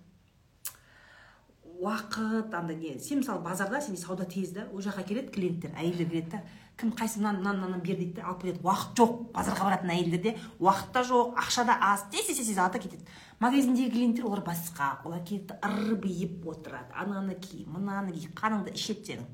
Уақыт 1.82 2.54
андай 2.54 2.76
не 2.76 3.00
сен 3.00 3.20
мысалы 3.20 3.42
базарда 3.42 3.82
сенде 3.82 4.02
сауда 4.02 4.26
тез 4.26 4.52
да 4.52 4.68
ол 4.72 4.80
жаққа 4.82 5.04
келеді 5.08 5.32
клиенттер 5.34 5.74
әйелдер 5.78 6.10
келеді 6.10 6.30
да. 6.32 6.44
Кім 6.78 6.90
қайсы 6.98 7.20
мынаны 7.20 7.38
мынаны 7.40 7.60
мынаны 7.62 7.84
бер 7.84 7.98
дейді 7.98 8.22
да 8.22 8.28
алып 8.30 8.42
кетеді. 8.44 8.64
Уақыт 8.66 8.98
жоқ 8.98 9.12
базарға 9.36 9.68
баратын 9.68 9.92
әйелдерде 9.94 10.36
уақыт 10.60 10.90
та 10.94 11.04
жоқ 11.06 11.38
ақша 11.38 11.66
да 11.70 11.78
аз. 11.82 12.08
Тез 12.10 12.26
тез 12.26 12.38
тез 12.38 12.58
алады 12.58 12.80
да 12.80 12.84
кетеді. 12.88 13.06
Магазиндегі 13.40 13.92
клиенттер 13.92 14.26
олар 14.26 14.42
басқа. 14.42 14.98
Олар 15.06 15.22
келеді 15.22 15.60
ырбиып 15.62 16.48
отырады. 16.50 16.90
Ананы 16.96 17.36
ки 17.36 17.66
мынаны 17.68 18.14
ки 18.14 18.32
қаныңды 18.34 18.74
ішеді 18.74 19.14
сенің 19.14 19.30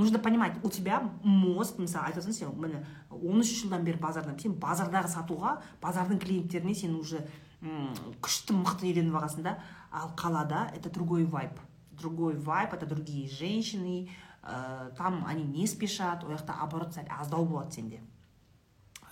нужно 0.00 0.18
понимать 0.18 0.52
у 0.62 0.70
тебя 0.70 1.02
мозг 1.22 1.78
мысалы 1.78 2.08
айтып 2.08 2.22
отырсың 2.22 2.32
сен 2.32 2.54
міне 2.56 2.84
он 3.10 3.42
үш 3.42 3.50
жылдан 3.60 3.84
бері 3.84 4.00
базардан 4.00 4.38
сен 4.40 4.54
базардағы 4.56 5.10
сатуға 5.12 5.58
базардың 5.82 6.20
клиенттеріне 6.22 6.74
сен 6.74 6.94
уже 6.96 7.20
күшті 7.60 8.56
мықты 8.56 8.88
үйреніп 8.88 9.18
алғансың 9.18 9.44
да. 9.44 9.58
Ал 9.90 10.14
қалада 10.16 10.70
это 10.74 10.90
другой 10.90 11.24
вайб. 11.24 11.58
Другой 11.90 12.36
вайб 12.36 12.72
это 12.72 12.86
другие 12.86 13.28
женщины 13.28 14.08
ә, 14.42 14.94
там 14.96 15.24
они 15.26 15.44
не 15.44 15.66
спешат 15.66 16.24
ол 16.24 16.30
жақта 16.30 16.54
оборот 16.62 16.94
сәл 16.94 17.04
аздау 17.10 17.44
болады 17.44 17.72
сенде 17.72 18.00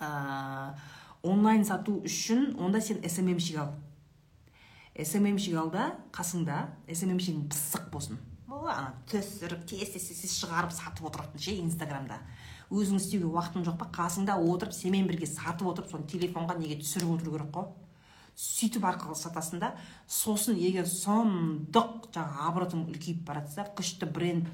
ә, 0.01 0.75
онлайн 1.23 1.65
сату 1.65 1.99
үшін 2.07 2.57
онда 2.59 2.81
сен 2.81 3.03
сммщик 3.03 3.59
ал. 3.59 3.75
сммщик 4.95 5.57
ал 5.57 5.71
да 5.71 5.97
қасыңда 6.13 6.69
сммщигің 6.89 7.49
пысық 7.51 7.91
болсын. 7.91 8.19
Ана 8.49 8.95
түсіріп 9.09 9.67
тез 9.67 9.93
тез 9.95 10.09
тез 10.09 10.33
шығарып 10.41 10.73
сатып 10.73 11.07
отыратын 11.09 11.41
ше 11.41 11.55
инстаграмда. 11.61 12.19
Өзің 12.71 12.99
істеуге 13.01 13.29
уақытың 13.31 13.65
жоқ 13.65 13.79
па? 13.81 13.87
Қасыңда 13.93 14.37
отырып 14.37 14.75
сенімен 14.75 15.07
бірге 15.09 15.27
сатып 15.27 15.69
отырып 15.71 15.91
соны 15.91 16.09
телефонға 16.11 16.59
неге 16.59 16.81
түсіріп 16.83 17.15
отыру 17.15 17.37
керек 17.37 17.53
қой? 17.55 17.69
Сөйтіп 18.39 18.85
арқылы 18.87 19.17
сатасың 19.19 19.59
да 19.59 19.73
сосын 20.07 20.59
егер 20.61 20.87
сұмдық 20.87 22.11
жаңағы 22.15 22.45
оборотың 22.53 22.85
үлкейіп 22.93 23.25
бара 23.27 23.43
жатса 23.43 23.67
күшті 23.75 24.07
бренд 24.15 24.47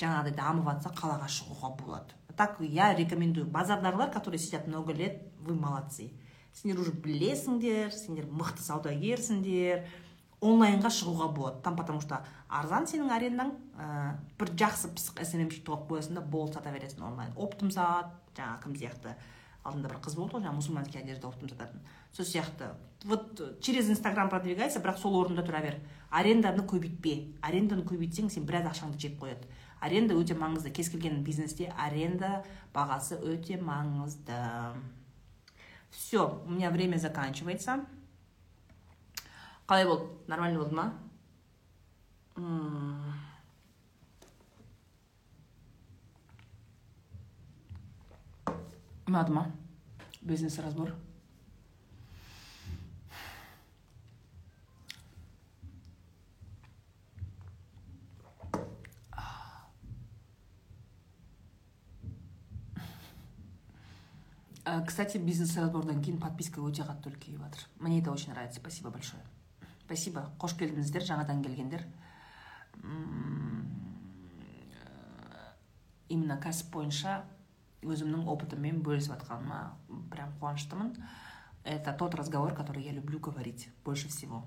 жаңағыдай 0.00 0.34
дамып 0.36 0.68
жатса 0.68 0.92
қалаға 0.94 1.28
шығуға 1.32 1.70
болады. 1.80 2.18
Так 2.36 2.60
я 2.60 2.94
рекомендую. 2.94 3.46
Базардағылар 3.46 4.12
которые 4.12 4.38
сидят 4.38 4.68
много 4.68 4.92
лет 4.92 5.22
вы 5.40 5.54
молодцы. 5.54 6.12
Сендер 6.52 6.80
уже 6.80 6.92
білесіңдер 6.92 7.90
сендер 7.90 8.26
мықты 8.26 8.62
саудагерсіңдер 8.62 9.82
онлайнға 10.40 10.92
шығуға 10.92 11.32
болады. 11.34 11.62
Там 11.62 11.76
потому 11.76 12.00
что 12.00 12.22
арзан 12.48 12.86
сенің 12.86 13.10
арендаң 13.10 13.50
ә, 13.74 14.14
бір 14.38 14.52
жақсы 14.54 14.92
пысық 14.94 15.24
сммщик 15.24 15.64
тауып 15.66 15.88
қоясың 15.90 16.14
да 16.14 16.20
болды 16.20 16.54
сата 16.54 16.70
бересің 16.70 17.02
онлайн. 17.08 17.32
Оптом 17.34 17.72
сат 17.74 18.12
жаңағы 18.36 18.62
кім 18.62 18.76
сияқты. 18.78 19.16
Алдында 19.68 19.88
бір 19.92 20.00
қыз 20.04 20.16
болды 20.16 20.36
ғой 20.36 20.42
жаңағы 20.42 20.58
мусульманский 20.58 21.00
одежда 21.00 21.28
оптом 21.28 21.48
сататын 21.48 21.80
сол 22.12 22.26
сияқты. 22.26 22.74
Вот 23.04 23.60
через 23.60 23.88
инстаграм 23.90 24.28
продвигайся 24.28 24.80
бірақ 24.80 24.98
сол 24.98 25.20
орында 25.20 25.42
тұра 25.46 25.62
бер. 25.62 25.78
Аренданы 26.10 26.64
көбейтпе. 26.66 27.36
Аренданы 27.42 27.84
көбейтсең 27.86 28.30
сен 28.30 28.46
біраз 28.48 28.66
ақшаңды 28.72 28.98
жеп 28.98 29.20
қояды. 29.20 29.46
Аренда 29.80 30.14
өте 30.18 30.34
маңызды. 30.34 30.72
Кез 30.74 30.88
келген 30.90 31.22
бизнесте 31.24 31.72
аренда 31.78 32.44
бағасы 32.74 33.20
өте 33.22 33.60
маңызды. 33.60 34.40
Все 35.90 36.42
у 36.46 36.50
меня 36.50 36.70
время 36.70 36.96
заканчивается. 36.98 37.84
Қалай 39.68 39.86
болды? 39.86 40.08
Нормально 40.26 40.58
болды 40.58 40.74
ма? 40.74 40.94
Ұнады 49.08 49.32
ма 49.32 49.46
бизнес 50.20 50.58
разбор 50.60 50.92
кстати 64.86 65.18
бизнес 65.18 65.56
разбордан 65.56 66.02
кейін 66.04 66.18
подписка 66.20 66.60
өте 66.60 66.84
қатты 66.84 67.08
үлкейіп 67.08 67.40
жатыр 67.40 67.64
мне 67.80 68.00
это 68.00 68.10
очень 68.12 68.32
нравится. 68.32 68.60
Спасибо 68.60 68.90
большое. 68.90 69.22
Спасибо. 69.86 70.26
Қош 70.38 70.52
келдіңіздер 70.60 71.06
жаңадан 71.08 71.40
келгендер 71.42 71.86
именно 76.08 76.36
кәсіп 76.42 76.72
бойынша 76.74 77.22
өзімнің 77.82 78.26
опытыммен 78.28 78.82
бөлісіп 78.82 79.14
жатқаныма 79.14 79.76
прям 80.10 80.32
қуаныштымын. 80.40 80.94
Это 81.64 81.92
тот 81.92 82.14
разговор 82.14 82.54
который 82.54 82.82
я 82.82 82.92
люблю 82.92 83.18
говорить 83.18 83.68
больше 83.84 84.08
всего. 84.08 84.46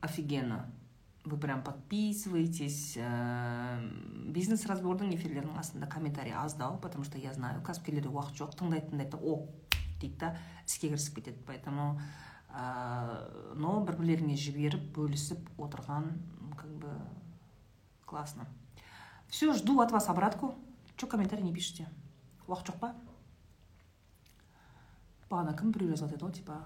Офигенно. 0.00 0.70
Вы 1.24 1.36
прям 1.36 1.62
подписываетесь 1.62 2.96
бизнес 4.32 4.64
разбордың 4.64 5.12
эфирлерінің 5.14 5.58
астында 5.60 5.86
комментарий 5.86 6.32
аздау 6.32 6.78
потому 6.80 7.04
что 7.04 7.18
я 7.18 7.34
знаю 7.34 7.60
кәсіпкерлерде 7.60 8.08
уақыт 8.08 8.40
жоқ 8.40 8.56
тыңдайды 8.56 8.88
тыңдайды 8.88 9.20
о 9.20 9.44
дейді 10.00 10.16
да 10.16 10.36
іске 10.66 10.88
кірісіп 10.88 11.20
кетеді. 11.20 11.44
Поэтому 11.46 12.00
ә, 12.48 13.54
но 13.54 13.80
бір 13.84 14.00
бірлеріңе 14.00 14.36
жіберіп 14.40 14.88
бөлісіп 14.96 15.50
отырған 15.60 16.08
как 16.56 16.72
бы 16.80 16.94
классно. 18.10 18.46
Все 19.28 19.52
жду 19.54 19.80
от 19.80 19.92
вас 19.92 20.08
обратку. 20.08 20.56
Че 20.96 21.06
комментарий 21.06 21.44
не 21.44 21.54
пишете? 21.54 21.86
Уақыт 22.48 22.72
жоқ 22.74 22.78
па? 22.82 22.88
Бағана 25.30 25.54
кім 25.54 25.70
біреу 25.70 25.94
жазып 25.94 26.10
жатыр 26.10 26.26
ғой 26.26 26.34
типа 26.34 26.56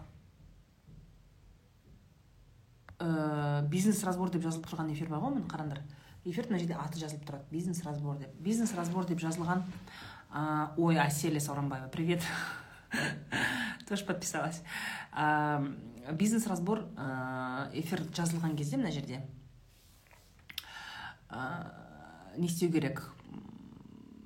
ә, 2.99 3.61
бизнес 3.68 4.01
разбор 4.09 4.32
деп 4.32 4.42
жазылып 4.42 4.70
тұрған 4.70 4.95
эфир 4.95 5.12
бар 5.12 5.20
ғой 5.20 5.36
міне 5.36 5.51
қараңдар. 5.53 5.82
Эфир 6.24 6.49
мына 6.49 6.59
жерде 6.62 6.80
аты 6.80 6.99
жазылып 6.99 7.28
тұрады. 7.28 7.45
Бизнес 7.53 7.84
разбор 7.84 8.16
деп. 8.16 8.32
Бизнес 8.40 8.72
разбор 8.74 9.05
деп 9.05 9.20
жазылған 9.20 9.62
ә, 10.32 10.72
ой 10.80 10.99
аселя 10.99 11.45
сауранбаева. 11.45 11.92
Привет. 11.92 12.24
Тоже 13.88 14.07
подписалась. 14.07 14.62
Ә, 15.12 15.61
бизнес 16.12 16.49
разбор 16.49 16.86
эфир 17.76 18.09
жазылған 18.09 18.57
кезде 18.57 18.80
мына 18.80 18.90
жерде. 18.90 19.20
Ә, 21.35 21.45
не 22.39 22.47
істеу 22.47 22.70
керек. 22.72 23.03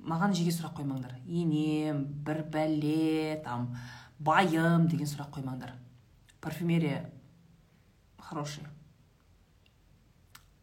Маған 0.05 0.33
жеке 0.37 0.53
сұрақ 0.53 0.79
қоймаңдар. 0.79 1.17
Енем 1.25 2.05
бір 2.25 2.43
бәле 2.53 3.39
там 3.43 3.73
байым 4.19 4.87
деген 4.87 5.09
сұрақ 5.09 5.33
қоймаңдар. 5.37 5.73
Парфюмерия 6.41 7.09
хороший 8.17 8.63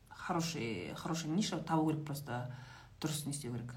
хороший 0.08 0.94
хороший 0.94 1.30
ниша 1.30 1.58
табу 1.58 1.90
керек 1.90 2.04
просто. 2.06 2.46
Дұрыс 3.00 3.26
не 3.26 3.34
істеу 3.34 3.52
керек. 3.52 3.74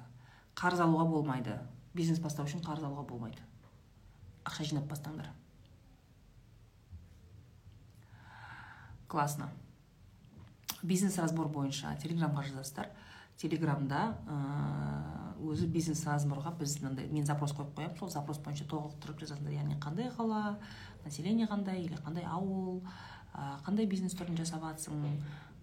Қарыз 0.55 0.80
алуға 0.80 1.05
болмайды. 1.09 1.59
Бизнес 1.93 2.22
бастау 2.24 2.47
үшін 2.47 2.63
қарыз 2.63 2.86
алуға 2.88 3.03
болмайды. 3.09 3.43
Ақша 4.45 4.63
жинап 4.63 4.88
бастаңдар. 4.88 5.28
Классно. 9.09 9.49
Бизнес 10.84 11.17
разбор 11.17 11.47
бойынша 11.47 11.95
телеграмға 12.01 12.43
жазасыздар 12.49 12.88
телеграмда 13.39 14.15
өзі 15.39 15.67
бизнес 15.71 16.05
разборға 16.07 16.51
біз 16.59 16.82
мынандай 16.82 17.07
мен 17.07 17.25
запрос 17.25 17.53
қойып 17.55 17.75
қоямын 17.77 17.99
сол 17.99 18.09
запрос 18.09 18.39
бойынша 18.43 18.65
толықтырып 18.67 19.19
жазасыңдар 19.23 19.53
яғни 19.55 19.80
қандай 19.80 20.11
қала 20.15 20.57
население 21.05 21.47
қандай 21.47 21.84
или 21.86 21.95
қандай 22.03 22.25
ауыл 22.27 22.82
қандай 23.65 23.86
бизнес 23.88 24.13
түрін 24.19 24.38
жасап 24.38 24.63
жатсың 24.63 24.99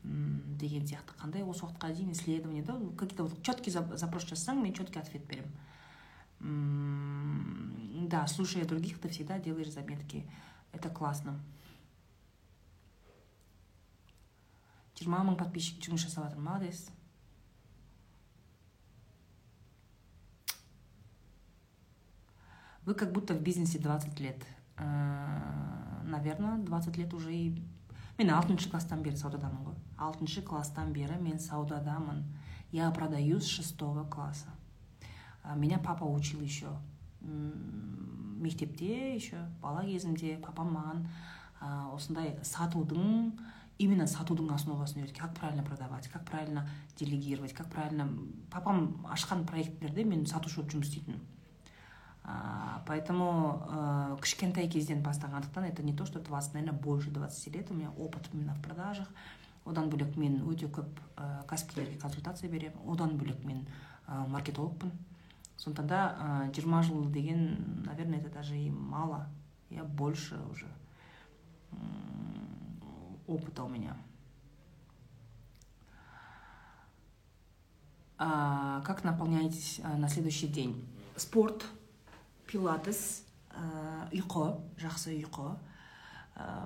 деген 0.06 0.86
сияқты. 0.86 1.12
Қандай 1.18 1.42
осы 1.42 1.64
уақытқа 1.66 1.92
дейін 1.92 2.12
исследование 2.12 2.62
да 2.62 2.78
какие 2.96 3.16
то 3.18 3.24
вот 3.24 3.42
четкий 3.42 3.70
запрос 3.72 4.24
жазсаң 4.24 4.62
мен 4.62 4.72
четкий 4.72 5.00
ответ 5.00 5.26
беремін 5.26 5.50
да 8.08 8.26
слушая 8.28 8.64
других 8.64 9.00
ты 9.00 9.08
всегда 9.08 9.38
делаешь 9.38 9.72
заметки. 9.72 10.24
Это 10.72 10.90
классно. 10.90 11.40
Жиырма 14.98 15.22
мың 15.26 15.36
подписчик 15.40 15.82
жұмыс 15.84 16.06
жасап 16.06 16.24
жатыр 16.24 16.40
молодец. 16.40 16.86
Вы 22.86 22.94
как 22.94 23.12
будто 23.12 23.34
в 23.34 23.42
бизнесе 23.42 23.78
20 23.78 24.20
лет. 24.20 24.44
Э, 24.76 26.02
наверное 26.04 26.58
20 26.58 26.96
лет 26.96 27.14
уже 27.14 27.34
и 27.34 27.62
мен 28.18 28.30
алтыншы 28.30 28.70
класстан 28.70 29.02
бері 29.02 29.16
саудадамын 29.16 29.64
ғой. 29.64 29.76
Алтыншы 29.98 30.42
класстан 30.42 30.92
бері 30.92 31.18
мен 31.20 31.38
саудадамын 31.38 32.24
я 32.72 32.90
продаю 32.90 33.40
с 33.40 33.46
шестого 33.46 34.04
класса. 34.04 34.48
Меня 35.56 35.78
папа 35.78 36.04
учил 36.04 36.40
еще 36.40 36.68
мектепте 37.20 39.14
еще 39.14 39.36
бала 39.60 39.84
кезімде 39.84 40.36
папам 40.44 40.74
маған 40.76 41.04
осындай 41.96 42.36
сатудың 42.44 43.32
именно 43.78 44.06
сатудың 44.08 44.52
основасын 44.54 45.02
үйретті 45.02 45.20
как 45.20 45.34
правильно 45.34 45.62
продавать 45.62 46.08
как 46.08 46.24
правильно 46.24 46.68
делегировать 46.96 47.52
как 47.52 47.68
правильно 47.68 48.08
папам 48.50 49.06
ашқан 49.12 49.46
проектлерде 49.46 50.04
мен 50.04 50.26
сатушы 50.26 50.60
болып 50.60 50.72
жұмыс 50.72 50.88
істейтінмін. 50.88 51.20
Поэтому 52.86 53.26
ә, 53.70 54.16
кішкентай 54.20 54.66
кезден 54.68 55.02
бастағандықтан 55.02 55.68
это 55.68 55.82
не 55.82 55.92
то 55.94 56.06
что 56.06 56.18
20 56.18 56.54
наверное 56.54 56.78
больше 56.78 57.10
20 57.10 57.54
лет 57.54 57.70
у 57.70 57.74
меня 57.74 57.90
опыт 57.90 58.28
именно 58.32 58.54
в 58.54 58.62
продажах. 58.62 59.08
Одан 59.64 59.90
бөлек 59.90 60.16
мен 60.16 60.40
өте 60.42 60.66
көп 60.66 60.88
ә, 61.16 61.46
кәсіпкерлерге 61.46 62.00
консультация 62.00 62.50
беремін. 62.50 62.80
Одан 62.86 63.16
бөлек 63.16 63.44
мен 63.44 63.68
ә, 64.08 64.26
маркетологпын. 64.26 64.90
Сондықтан 65.56 65.86
да 65.86 66.50
жиырма 66.54 66.82
жыл 66.82 67.04
деген 67.10 67.84
наверное 67.86 68.18
это 68.18 68.30
даже 68.30 68.56
и 68.56 68.70
мало. 68.70 69.28
Я 69.70 69.84
больше 69.84 70.36
уже 70.50 70.66
опыта 73.26 73.64
у 73.64 73.68
меня. 73.68 73.96
А, 78.18 78.82
как 78.82 79.04
наполняетесь 79.04 79.80
на 79.82 80.08
следующий 80.08 80.48
день? 80.48 80.86
Спорт 81.16 81.64
пилатес 82.46 83.24
ұйқы 84.12 84.56
жақсы 84.80 85.16
ұйқы 85.16 85.56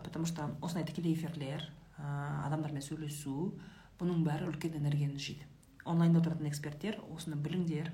потому 0.02 0.26
что 0.26 0.50
осындай 0.61 0.86
тікелей 0.86 1.14
эфирлер 1.14 1.62
адамдармен 1.98 2.82
сөйлесу 2.82 3.52
бұның 4.00 4.24
бәрі 4.26 4.48
үлкен 4.50 4.76
энергияны 4.80 5.18
жейді. 5.18 5.46
Онлайнда 5.84 6.20
отыратын 6.20 6.48
эксперттер 6.48 6.98
осыны 7.14 7.36
біліңдер. 7.36 7.92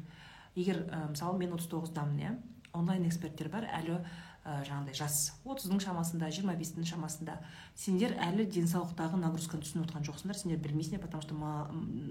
Егер 0.55 0.85
мысалы 1.11 1.39
мен 1.39 1.53
отыз 1.53 1.69
тоғыздамын 1.73 2.23
иә 2.23 2.33
онлайн 2.73 3.07
эксперттер 3.09 3.51
бар 3.53 3.69
әлі 3.69 3.99
ә, 4.47 4.63
жаңағыдай 4.67 4.95
жас 4.95 5.17
отыздың 5.45 5.81
шамасында 5.83 6.31
жиырма 6.31 6.55
бестің 6.59 6.87
шамасында 6.87 7.35
сендер 7.75 8.15
әлі 8.23 8.47
денсаулықтағы 8.55 9.19
нагрузканы 9.19 9.67
түсініп 9.67 9.89
отқан 9.89 10.07
жоқсыңдар 10.07 10.39
сендер 10.39 10.61
білмейсіңдер 10.63 11.03
потому 11.03 11.23
что 11.23 11.35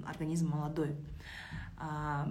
организм 0.06 0.50
молодой. 0.50 0.96
А, 1.78 2.28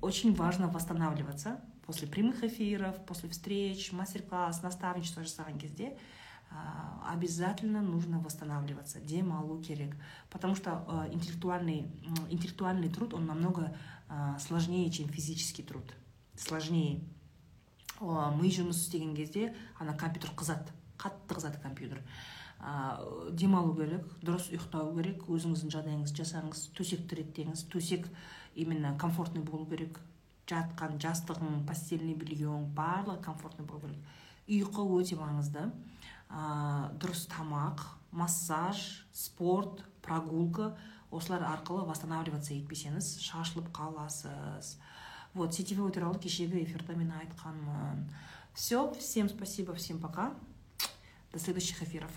очень 0.00 0.34
важно 0.34 0.68
восстанавливаться 0.68 1.60
после 1.84 2.08
прямых 2.08 2.42
эфиров 2.44 3.04
после 3.04 3.28
встреч 3.28 3.92
мастер 3.92 4.22
класс 4.22 4.62
наставничество 4.62 5.20
жасаған 5.20 5.58
кезде 5.58 5.96
обязательно 7.04 7.82
нужно 7.82 8.20
восстанавливаться. 8.20 9.00
Демалу 9.00 9.60
керек? 9.60 9.96
Потому 10.30 10.54
что 10.54 10.86
э, 10.88 11.12
интеллектуальный 11.12 11.90
интеллектуальный 12.30 12.88
труд 12.88 13.14
он 13.14 13.26
намного 13.26 13.76
сложнее 14.38 14.88
чем 14.90 15.08
физический 15.08 15.64
труд. 15.64 15.92
Сложнее. 16.36 17.02
Ми 18.00 18.50
жұмыс 18.52 18.86
істеген 18.86 19.14
кезде 19.16 19.54
ана 19.80 19.96
компьютер 19.96 20.30
қызады. 20.36 20.72
Қатты 20.98 21.36
қызады 21.36 21.60
компьютер. 21.62 22.02
Ә, 22.60 23.32
демалу 23.32 23.74
керек 23.76 24.04
дұрыс 24.24 24.48
ұйықтау 24.52 24.94
керек 24.96 25.26
өзіңіздің 25.28 25.72
жағдайыңызды 25.74 26.22
жасаңыз 26.22 26.62
төсекті 26.76 27.20
реттеңіз 27.20 27.66
төсек 27.72 28.08
именно 28.54 28.96
комфортный 28.98 29.44
болу 29.44 29.66
керек. 29.68 30.00
Жатқан 30.46 31.00
жастығың 31.02 31.64
постельный 31.66 32.14
бельең 32.14 32.70
барлығы 32.74 33.20
комфортный 33.22 33.66
болу 33.66 33.82
керек. 33.84 34.00
Ұйқы 34.46 34.86
өте 34.96 35.18
маңызды. 35.20 35.68
Ә, 36.30 36.92
дұрыс 36.96 37.26
тамақ 37.30 37.84
массаж 38.10 39.06
спорт 39.12 39.84
прогулка 40.02 40.76
осылар 41.10 41.44
арқылы 41.52 41.84
восстанавливаться 41.86 42.54
етпесеңіз 42.54 43.16
шашылып 43.22 43.68
қаласыз. 43.74 44.76
Вот 45.36 45.54
сетевой 45.54 45.92
туралы 45.92 46.18
кешегі 46.18 46.64
эфирде 46.64 46.94
мен 46.96 47.12
айтқанмын 47.12 48.08
все 48.54 48.90
всем 48.94 49.28
спасибо 49.28 49.74
всем 49.74 50.00
пока. 50.00 50.32
До 51.32 51.38
следующих 51.38 51.82
эфиров 51.82 52.10